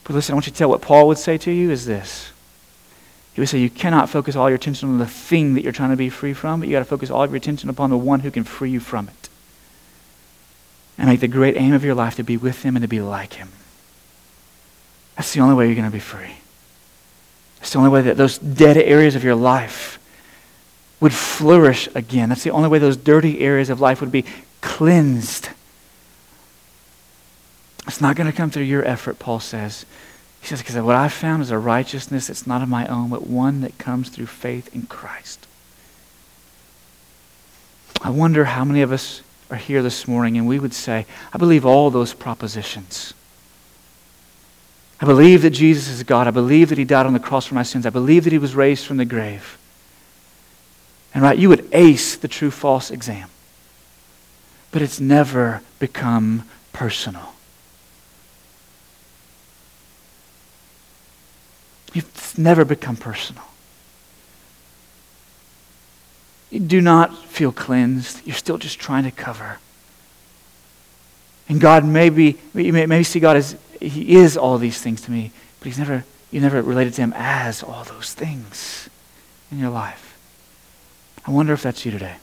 But 0.07 0.13
listen, 0.15 0.31
I 0.31 0.35
want 0.35 0.47
you 0.47 0.53
to 0.53 0.57
tell 0.57 0.69
what 0.69 0.81
Paul 0.81 1.09
would 1.09 1.17
say 1.17 1.37
to 1.39 1.51
you 1.51 1.69
is 1.69 1.85
this. 1.85 2.31
He 3.33 3.41
would 3.41 3.49
say, 3.49 3.59
You 3.59 3.69
cannot 3.69 4.09
focus 4.09 4.37
all 4.37 4.49
your 4.49 4.55
attention 4.55 4.87
on 4.87 4.99
the 4.99 5.05
thing 5.05 5.53
that 5.55 5.63
you're 5.63 5.73
trying 5.73 5.89
to 5.89 5.97
be 5.97 6.09
free 6.09 6.33
from, 6.33 6.61
but 6.61 6.69
you 6.69 6.75
got 6.75 6.79
to 6.79 6.85
focus 6.85 7.11
all 7.11 7.23
of 7.23 7.29
your 7.29 7.35
attention 7.35 7.69
upon 7.69 7.89
the 7.89 7.97
one 7.97 8.21
who 8.21 8.31
can 8.31 8.45
free 8.45 8.71
you 8.71 8.79
from 8.79 9.09
it 9.09 9.29
and 10.97 11.09
make 11.09 11.19
the 11.19 11.27
great 11.27 11.57
aim 11.57 11.73
of 11.73 11.83
your 11.83 11.93
life 11.93 12.15
to 12.15 12.23
be 12.23 12.37
with 12.37 12.63
Him 12.63 12.77
and 12.77 12.83
to 12.83 12.87
be 12.87 13.01
like 13.01 13.33
Him. 13.33 13.49
That's 15.17 15.33
the 15.33 15.41
only 15.41 15.55
way 15.55 15.65
you're 15.65 15.75
going 15.75 15.85
to 15.85 15.91
be 15.91 15.99
free. 15.99 16.37
It's 17.59 17.73
the 17.73 17.79
only 17.79 17.89
way 17.89 18.03
that 18.03 18.15
those 18.15 18.37
dead 18.37 18.77
areas 18.77 19.15
of 19.15 19.25
your 19.25 19.35
life 19.35 19.99
would 21.01 21.13
flourish 21.13 21.89
again. 21.95 22.29
That's 22.29 22.43
the 22.43 22.51
only 22.51 22.69
way 22.69 22.79
those 22.79 22.95
dirty 22.95 23.41
areas 23.41 23.69
of 23.69 23.81
life 23.81 23.99
would 23.99 24.13
be 24.13 24.23
cleansed. 24.61 25.49
It's 27.87 28.01
not 28.01 28.15
going 28.15 28.29
to 28.29 28.35
come 28.35 28.51
through 28.51 28.63
your 28.63 28.85
effort, 28.85 29.17
Paul 29.17 29.39
says. 29.39 29.85
He 30.41 30.47
says, 30.47 30.61
because 30.61 30.75
what 30.75 30.95
I've 30.95 31.13
found 31.13 31.41
is 31.41 31.51
a 31.51 31.57
righteousness 31.57 32.27
that's 32.27 32.45
not 32.45 32.61
of 32.61 32.69
my 32.69 32.85
own, 32.87 33.09
but 33.09 33.27
one 33.27 33.61
that 33.61 33.77
comes 33.77 34.09
through 34.09 34.27
faith 34.27 34.73
in 34.75 34.83
Christ. 34.83 35.47
I 38.01 38.09
wonder 38.09 38.45
how 38.45 38.63
many 38.63 38.81
of 38.81 38.91
us 38.91 39.21
are 39.49 39.57
here 39.57 39.81
this 39.81 40.07
morning 40.07 40.37
and 40.37 40.47
we 40.47 40.59
would 40.59 40.73
say, 40.73 41.05
I 41.33 41.37
believe 41.37 41.65
all 41.65 41.89
those 41.89 42.13
propositions. 42.13 43.13
I 44.99 45.05
believe 45.05 45.41
that 45.43 45.51
Jesus 45.51 45.89
is 45.89 46.03
God. 46.03 46.27
I 46.27 46.31
believe 46.31 46.69
that 46.69 46.77
He 46.77 46.83
died 46.83 47.05
on 47.05 47.13
the 47.13 47.19
cross 47.19 47.45
for 47.45 47.55
my 47.55 47.63
sins. 47.63 47.85
I 47.85 47.91
believe 47.91 48.23
that 48.25 48.33
He 48.33 48.39
was 48.39 48.55
raised 48.55 48.85
from 48.85 48.97
the 48.97 49.05
grave. 49.05 49.57
And 51.13 51.23
right, 51.23 51.37
you 51.37 51.49
would 51.49 51.67
ace 51.71 52.15
the 52.15 52.27
true 52.27 52.51
false 52.51 52.91
exam. 52.91 53.29
But 54.71 54.81
it's 54.81 54.99
never 54.99 55.61
become 55.79 56.43
personal. 56.73 57.33
It's 61.93 62.37
never 62.37 62.65
become 62.65 62.95
personal. 62.95 63.43
You 66.49 66.59
do 66.59 66.81
not 66.81 67.17
feel 67.25 67.51
cleansed. 67.51 68.25
You're 68.25 68.35
still 68.35 68.57
just 68.57 68.79
trying 68.79 69.03
to 69.03 69.11
cover. 69.11 69.59
And 71.49 71.59
God 71.61 71.85
maybe, 71.85 72.37
you 72.53 72.73
may, 72.73 72.85
maybe 72.85 73.03
see 73.03 73.19
God 73.19 73.37
as 73.37 73.57
He 73.81 74.15
is 74.15 74.37
all 74.37 74.57
these 74.57 74.81
things 74.81 75.01
to 75.01 75.11
me, 75.11 75.31
but 75.59 75.65
He's 75.67 75.77
never, 75.77 76.05
you 76.31 76.41
never 76.41 76.61
related 76.61 76.93
to 76.95 77.01
Him 77.01 77.13
as 77.15 77.63
all 77.63 77.83
those 77.83 78.13
things 78.13 78.89
in 79.51 79.59
your 79.59 79.69
life. 79.69 80.17
I 81.25 81.31
wonder 81.31 81.53
if 81.53 81.61
that's 81.61 81.85
you 81.85 81.91
today. 81.91 82.15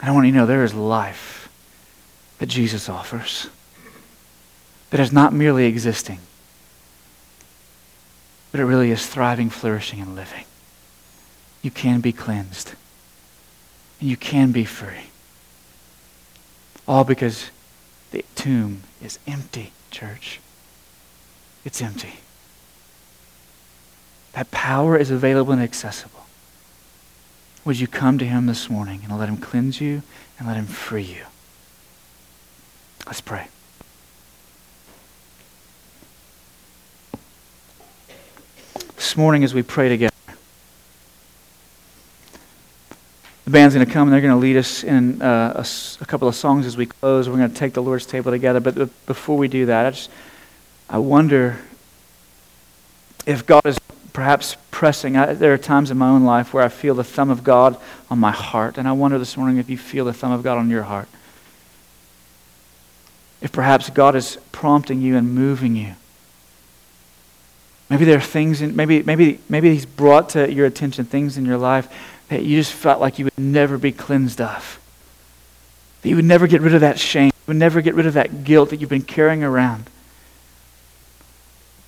And 0.00 0.10
I 0.10 0.12
want 0.12 0.26
you 0.26 0.32
to 0.32 0.38
know 0.38 0.46
there 0.46 0.64
is 0.64 0.74
life 0.74 1.48
that 2.38 2.46
Jesus 2.46 2.88
offers 2.88 3.48
that 4.90 5.00
is 5.00 5.12
not 5.12 5.32
merely 5.32 5.66
existing, 5.66 6.18
but 8.54 8.60
it 8.60 8.66
really 8.66 8.92
is 8.92 9.04
thriving, 9.04 9.50
flourishing, 9.50 10.00
and 10.00 10.14
living. 10.14 10.44
You 11.60 11.72
can 11.72 12.00
be 12.00 12.12
cleansed, 12.12 12.74
and 13.98 14.08
you 14.08 14.16
can 14.16 14.52
be 14.52 14.64
free. 14.64 15.10
All 16.86 17.02
because 17.02 17.50
the 18.12 18.24
tomb 18.36 18.84
is 19.02 19.18
empty, 19.26 19.72
church. 19.90 20.38
It's 21.64 21.82
empty. 21.82 22.20
That 24.34 24.52
power 24.52 24.96
is 24.96 25.10
available 25.10 25.52
and 25.52 25.60
accessible. 25.60 26.26
Would 27.64 27.80
you 27.80 27.88
come 27.88 28.18
to 28.18 28.24
him 28.24 28.46
this 28.46 28.70
morning 28.70 29.00
and 29.02 29.18
let 29.18 29.28
him 29.28 29.38
cleanse 29.38 29.80
you 29.80 30.04
and 30.38 30.46
let 30.46 30.56
him 30.56 30.66
free 30.66 31.02
you? 31.02 31.24
Let's 33.04 33.20
pray. 33.20 33.48
This 39.04 39.18
morning, 39.18 39.44
as 39.44 39.52
we 39.52 39.62
pray 39.62 39.90
together, 39.90 40.14
the 43.44 43.50
band's 43.50 43.74
going 43.74 43.86
to 43.86 43.92
come 43.92 44.08
and 44.08 44.14
they're 44.14 44.22
going 44.22 44.32
to 44.32 44.40
lead 44.40 44.56
us 44.56 44.82
in 44.82 45.20
uh, 45.20 45.62
couple 46.06 46.26
of 46.26 46.34
songs 46.34 46.64
as 46.64 46.78
we 46.78 46.86
close. 46.86 47.28
We're 47.28 47.36
going 47.36 47.50
to 47.50 47.54
take 47.54 47.74
the 47.74 47.82
Lord's 47.82 48.06
table 48.06 48.32
together. 48.32 48.60
But 48.60 48.74
before 49.04 49.36
we 49.36 49.46
do 49.46 49.66
that, 49.66 49.84
I 49.84 49.90
just 49.90 50.10
I 50.88 50.96
wonder 50.96 51.58
if 53.26 53.44
God 53.44 53.66
is 53.66 53.78
perhaps 54.14 54.56
pressing. 54.70 55.18
I, 55.18 55.34
there 55.34 55.52
are 55.52 55.58
times 55.58 55.90
in 55.90 55.98
my 55.98 56.08
own 56.08 56.24
life 56.24 56.54
where 56.54 56.64
I 56.64 56.70
feel 56.70 56.94
the 56.94 57.04
thumb 57.04 57.28
of 57.28 57.44
God 57.44 57.76
on 58.08 58.18
my 58.18 58.32
heart, 58.32 58.78
and 58.78 58.88
I 58.88 58.92
wonder 58.92 59.18
this 59.18 59.36
morning 59.36 59.58
if 59.58 59.68
you 59.68 59.76
feel 59.76 60.06
the 60.06 60.14
thumb 60.14 60.32
of 60.32 60.42
God 60.42 60.56
on 60.56 60.70
your 60.70 60.84
heart. 60.84 61.08
If 63.42 63.52
perhaps 63.52 63.90
God 63.90 64.16
is 64.16 64.38
prompting 64.50 65.02
you 65.02 65.14
and 65.18 65.34
moving 65.34 65.76
you. 65.76 65.94
Maybe 67.90 68.04
there 68.04 68.16
are 68.16 68.20
things, 68.20 68.62
in, 68.62 68.74
maybe, 68.74 69.02
maybe, 69.02 69.38
maybe 69.48 69.72
He's 69.72 69.86
brought 69.86 70.30
to 70.30 70.50
your 70.50 70.66
attention 70.66 71.04
things 71.04 71.36
in 71.36 71.44
your 71.44 71.58
life 71.58 71.88
that 72.28 72.42
you 72.42 72.58
just 72.58 72.72
felt 72.72 73.00
like 73.00 73.18
you 73.18 73.26
would 73.26 73.38
never 73.38 73.78
be 73.78 73.92
cleansed 73.92 74.40
of. 74.40 74.80
That 76.02 76.08
you 76.08 76.16
would 76.16 76.24
never 76.24 76.46
get 76.46 76.60
rid 76.62 76.74
of 76.74 76.80
that 76.80 76.98
shame. 76.98 77.26
You 77.26 77.48
would 77.48 77.56
never 77.56 77.80
get 77.80 77.94
rid 77.94 78.06
of 78.06 78.14
that 78.14 78.44
guilt 78.44 78.70
that 78.70 78.80
you've 78.80 78.90
been 78.90 79.02
carrying 79.02 79.44
around. 79.44 79.90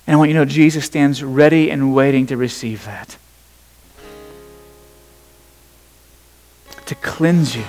And 0.05 0.13
I 0.13 0.17
want 0.17 0.29
you 0.29 0.35
to 0.35 0.41
know 0.41 0.45
Jesus 0.45 0.85
stands 0.85 1.23
ready 1.23 1.69
and 1.69 1.93
waiting 1.93 2.27
to 2.27 2.37
receive 2.37 2.85
that. 2.85 3.17
To 6.85 6.95
cleanse 6.95 7.55
you 7.55 7.65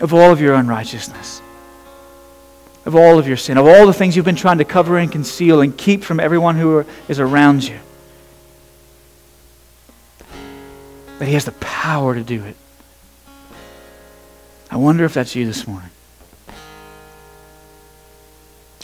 of 0.00 0.14
all 0.14 0.30
of 0.30 0.40
your 0.40 0.54
unrighteousness, 0.54 1.42
of 2.84 2.94
all 2.94 3.18
of 3.18 3.26
your 3.26 3.36
sin, 3.36 3.56
of 3.56 3.66
all 3.66 3.86
the 3.86 3.92
things 3.92 4.14
you've 4.14 4.24
been 4.24 4.36
trying 4.36 4.58
to 4.58 4.64
cover 4.64 4.98
and 4.98 5.10
conceal 5.10 5.60
and 5.60 5.76
keep 5.76 6.04
from 6.04 6.20
everyone 6.20 6.56
who 6.56 6.84
is 7.08 7.18
around 7.18 7.66
you. 7.66 7.78
That 11.18 11.26
He 11.26 11.34
has 11.34 11.44
the 11.44 11.52
power 11.52 12.14
to 12.14 12.22
do 12.22 12.44
it. 12.44 12.56
I 14.70 14.76
wonder 14.76 15.04
if 15.04 15.14
that's 15.14 15.34
you 15.34 15.46
this 15.46 15.66
morning. 15.66 15.90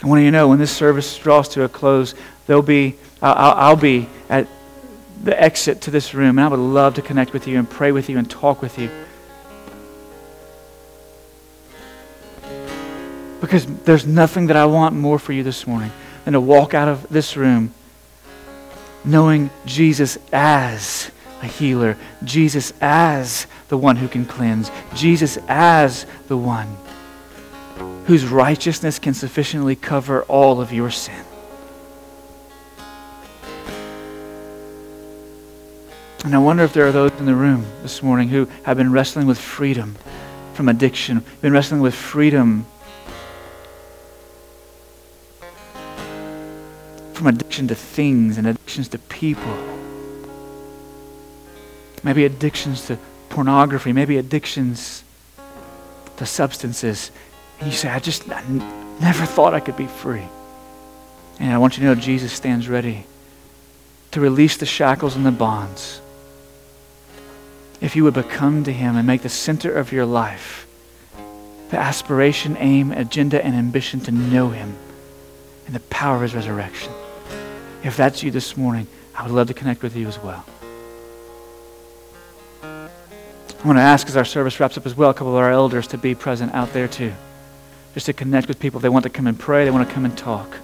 I 0.03 0.07
want 0.07 0.23
you 0.23 0.29
to 0.29 0.31
know 0.31 0.49
when 0.49 0.59
this 0.59 0.75
service 0.75 1.19
draws 1.19 1.49
to 1.51 1.65
a 1.65 1.69
close, 1.69 2.15
there'll 2.47 2.63
be, 2.63 2.97
I'll, 3.21 3.53
I'll 3.53 3.77
be 3.77 4.09
at 4.31 4.47
the 5.23 5.39
exit 5.39 5.83
to 5.83 5.91
this 5.91 6.15
room, 6.15 6.39
and 6.39 6.41
I 6.41 6.49
would 6.49 6.59
love 6.59 6.95
to 6.95 7.03
connect 7.03 7.35
with 7.35 7.47
you 7.47 7.59
and 7.59 7.69
pray 7.69 7.93
with 7.93 8.09
you 8.09 8.17
and 8.17 8.31
talk 8.31 8.63
with 8.63 8.79
you. 8.79 8.91
Because 13.41 13.67
there's 13.85 14.07
nothing 14.07 14.49
that 14.49 14.57
I 14.57 14.67
want 14.67 14.95
more 14.95 15.19
for 15.19 15.33
you 15.33 15.43
this 15.43 15.67
morning 15.67 15.91
than 16.25 16.35
to 16.35 16.41
walk 16.41 16.75
out 16.75 16.89
of 16.89 17.09
this 17.09 17.37
room 17.37 17.73
knowing 19.05 19.51
Jesus 19.65 20.19
as 20.33 21.11
a 21.43 21.47
healer, 21.47 21.97
Jesus 22.23 22.73
as 22.81 23.47
the 23.69 23.79
one 23.79 23.97
who 23.97 24.09
can 24.09 24.27
cleanse, 24.27 24.71
Jesus 24.95 25.39
as 25.49 26.05
the 26.29 26.37
one 26.37 26.77
whose 28.07 28.27
righteousness 28.27 28.99
can 28.99 29.15
sufficiently 29.15 29.77
cover 29.77 30.23
all 30.25 30.61
of 30.61 30.73
your 30.73 30.91
sin. 30.91 31.25
And 36.25 36.35
I 36.35 36.39
wonder 36.39 36.63
if 36.65 36.75
there 36.75 36.87
are 36.87 36.93
those 36.93 37.13
in 37.13 37.25
the 37.25 37.35
room 37.35 37.65
this 37.83 38.03
morning 38.03 38.29
who 38.29 38.47
have 38.65 38.77
been 38.77 38.93
wrestling 38.93 39.27
with 39.27 39.39
freedom 39.39 39.97
from 40.53 40.69
addiction, 40.69 41.25
been 41.41 41.53
wrestling 41.53 41.81
with 41.81 41.95
freedom 41.95 42.67
from 47.21 47.27
addiction 47.27 47.69
to 47.69 47.75
things 47.75 48.39
and 48.39 48.47
addictions 48.47 48.89
to 48.89 48.97
people. 48.97 49.55
Maybe 52.03 52.25
addictions 52.25 52.87
to 52.87 52.97
pornography, 53.29 53.93
maybe 53.93 54.17
addictions 54.17 55.05
to 56.17 56.25
substances. 56.25 57.11
And 57.59 57.71
you 57.71 57.77
say, 57.77 57.91
I 57.91 57.99
just 57.99 58.27
I 58.31 58.43
never 59.03 59.27
thought 59.27 59.53
I 59.53 59.61
could 59.61 59.77
be 59.77 59.87
free. 59.87 60.27
And 61.39 61.53
I 61.53 61.59
want 61.59 61.77
you 61.77 61.83
to 61.83 61.89
know 61.89 61.95
Jesus 61.95 62.33
stands 62.33 62.71
ready 62.71 63.05
to 64.13 64.21
release 64.23 64.57
the 64.57 64.65
shackles 64.65 65.15
and 65.15 65.27
the 65.27 65.31
bonds. 65.31 66.01
If 67.83 67.97
you 67.97 68.05
would 68.05 68.15
become 68.15 68.65
to 68.65 68.73
Him 68.73 68.97
and 68.97 69.07
make 69.07 69.21
the 69.21 69.29
center 69.29 69.71
of 69.71 69.93
your 69.93 70.07
life 70.07 70.67
the 71.69 71.77
aspiration, 71.77 72.57
aim, 72.59 72.93
agenda, 72.93 73.45
and 73.45 73.55
ambition 73.55 74.01
to 74.01 74.11
know 74.11 74.49
Him 74.49 74.75
and 75.67 75.75
the 75.75 75.81
power 75.81 76.17
of 76.17 76.23
His 76.23 76.35
resurrection. 76.35 76.91
If 77.83 77.97
that's 77.97 78.23
you 78.23 78.31
this 78.31 78.57
morning, 78.57 78.87
I 79.15 79.23
would 79.23 79.33
love 79.33 79.49
to 79.49 79.55
connect 79.55 79.83
with 79.83 79.97
you 79.97 80.07
as 80.07 80.19
well. 80.19 80.45
I 82.63 83.67
want 83.67 83.77
to 83.77 83.83
ask 83.83 84.07
as 84.09 84.17
our 84.17 84.25
service 84.25 84.59
wraps 84.61 84.79
up 84.79 84.87
as 84.87 84.97
well, 84.97 85.11
a 85.11 85.15
couple 85.15 85.33
of 85.33 85.39
our 85.39 85.51
elders 85.51 85.87
to 85.89 85.99
be 85.99 86.15
present 86.15 86.55
out 86.55 86.73
there 86.73 86.89
too 86.89 87.13
just 87.95 88.07
to 88.07 88.13
connect 88.13 88.49
with 88.49 88.59
people. 88.59 88.81
They 88.81 88.89
want 88.89 89.05
to 89.05 89.11
come 89.11 89.27
and 89.27 89.39
pray, 89.39 89.65
they 89.65 89.71
want 89.71 89.89
to 89.89 89.95
come 89.95 90.05
and 90.05 90.17
talk. 90.17 90.57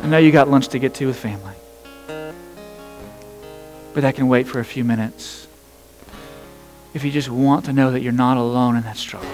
I 0.00 0.06
know 0.06 0.18
you 0.18 0.30
got 0.30 0.48
lunch 0.48 0.68
to 0.68 0.78
get 0.78 0.94
to 0.94 1.06
with 1.06 1.18
family, 1.18 1.54
but 3.94 4.02
that 4.02 4.14
can 4.14 4.28
wait 4.28 4.46
for 4.46 4.60
a 4.60 4.64
few 4.64 4.84
minutes. 4.84 5.46
If 6.94 7.04
you 7.04 7.10
just 7.10 7.28
want 7.28 7.66
to 7.66 7.72
know 7.72 7.90
that 7.90 8.00
you're 8.00 8.12
not 8.12 8.36
alone 8.36 8.76
in 8.76 8.82
that 8.84 8.96
struggle, 8.96 9.30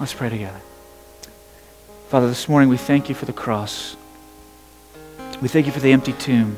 let's 0.00 0.14
pray 0.14 0.28
together. 0.28 0.60
Father, 2.08 2.28
this 2.28 2.48
morning 2.48 2.68
we 2.68 2.76
thank 2.76 3.08
you 3.08 3.16
for 3.16 3.24
the 3.24 3.32
cross. 3.32 3.96
We 5.42 5.48
thank 5.48 5.66
you 5.66 5.72
for 5.72 5.80
the 5.80 5.90
empty 5.90 6.12
tomb. 6.12 6.56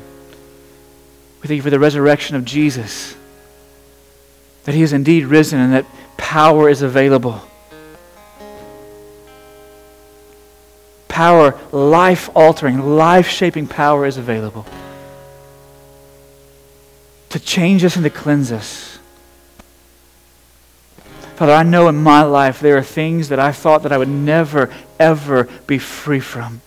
We 1.41 1.47
thank 1.47 1.57
you 1.57 1.63
for 1.63 1.71
the 1.71 1.79
resurrection 1.79 2.35
of 2.35 2.45
Jesus 2.45 3.15
that 4.65 4.75
he 4.75 4.83
is 4.83 4.93
indeed 4.93 5.25
risen 5.25 5.59
and 5.59 5.73
that 5.73 5.85
power 6.17 6.69
is 6.69 6.83
available. 6.83 7.41
Power, 11.07 11.59
life 11.71 12.29
altering, 12.35 12.95
life 12.95 13.27
shaping 13.27 13.65
power 13.65 14.05
is 14.05 14.17
available 14.17 14.67
to 17.29 17.39
change 17.39 17.83
us 17.83 17.95
and 17.95 18.03
to 18.03 18.11
cleanse 18.11 18.51
us. 18.51 18.98
Father, 21.39 21.53
I 21.53 21.63
know 21.63 21.87
in 21.87 21.95
my 21.95 22.21
life 22.23 22.59
there 22.59 22.75
are 22.75 22.83
things 22.83 23.29
that 23.29 23.39
I 23.39 23.53
thought 23.53 23.83
that 23.83 23.93
I 23.93 23.97
would 23.97 24.09
never, 24.09 24.69
ever 24.99 25.45
be 25.67 25.77
free 25.77 26.19
from. 26.19 26.59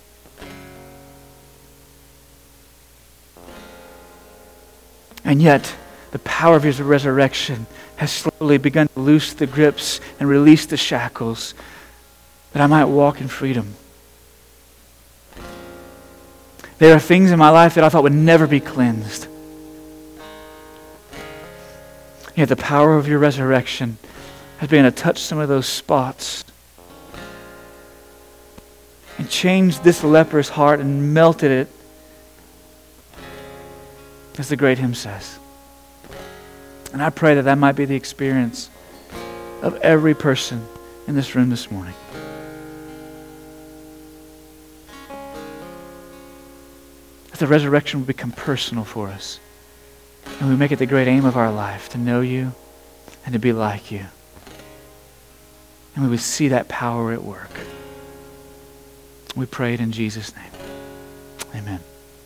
And 5.27 5.43
yet, 5.43 5.75
the 6.13 6.21
power 6.21 6.57
of 6.57 6.63
his 6.63 6.81
resurrection 6.81 7.67
has 7.97 8.11
slowly 8.11 8.57
begun 8.57 8.89
to 8.89 9.01
loose 9.01 9.35
the 9.35 9.47
grips 9.47 10.01
and 10.19 10.27
release 10.27 10.65
the 10.65 10.79
shackles 10.79 11.53
that 12.55 12.63
I 12.63 12.67
might 12.67 12.87
walk 12.87 13.21
in 13.21 13.29
freedom. 13.29 13.75
There 16.79 16.97
are 16.97 16.99
things 16.99 17.31
in 17.31 17.39
my 17.39 17.51
life 17.51 17.75
that 17.75 17.85
I 17.85 17.91
thought 17.91 18.05
would 18.05 18.15
never 18.15 18.47
be 18.47 18.61
cleansed. 18.61 19.27
Yet 22.35 22.49
the 22.49 22.57
power 22.57 22.97
of 22.97 23.07
your 23.07 23.19
resurrection 23.19 23.99
has 24.63 24.71
begun 24.71 24.85
to 24.85 24.93
touch 24.93 25.19
some 25.19 25.41
of 25.41 25.49
those 25.49 25.67
spots 25.67 26.45
and 29.19 29.29
changed 29.29 29.83
this 29.83 30.05
leper's 30.05 30.49
heart 30.49 30.79
and 30.79 31.13
melted 31.13 31.51
it, 31.51 31.69
as 34.39 34.49
the 34.49 34.57
great 34.57 34.79
hymn 34.79 34.95
says. 34.95 35.37
And 36.93 37.03
I 37.03 37.11
pray 37.11 37.35
that 37.35 37.43
that 37.43 37.59
might 37.59 37.73
be 37.73 37.87
the 37.87 37.97
experience 37.97 38.71
of 39.63 39.75
every 39.79 40.15
person 40.15 40.65
in 41.09 41.17
this 41.17 41.35
room 41.35 41.51
this 41.51 41.69
morning. 41.69 41.95
That 47.33 47.41
the 47.41 47.49
resurrection 47.49 47.99
will 47.99 48.07
become 48.07 48.31
personal 48.31 48.85
for 48.85 49.09
us. 49.09 49.41
And 50.39 50.49
we 50.49 50.55
make 50.55 50.71
it 50.71 50.79
the 50.79 50.87
great 50.87 51.09
aim 51.09 51.25
of 51.25 51.37
our 51.37 51.51
life 51.51 51.89
to 51.89 51.99
know 51.99 52.21
you 52.21 52.53
and 53.27 53.33
to 53.33 53.41
be 53.41 53.53
like 53.53 53.91
you. 53.91 54.07
And 55.95 56.05
we 56.05 56.11
would 56.11 56.21
see 56.21 56.49
that 56.49 56.69
power 56.69 57.13
at 57.13 57.23
work. 57.23 57.51
We 59.37 59.47
pray 59.47 59.75
it 59.75 59.81
in 59.81 59.93
Jesus' 59.93 60.35
name. 60.35 60.51
Amen. 61.55 61.81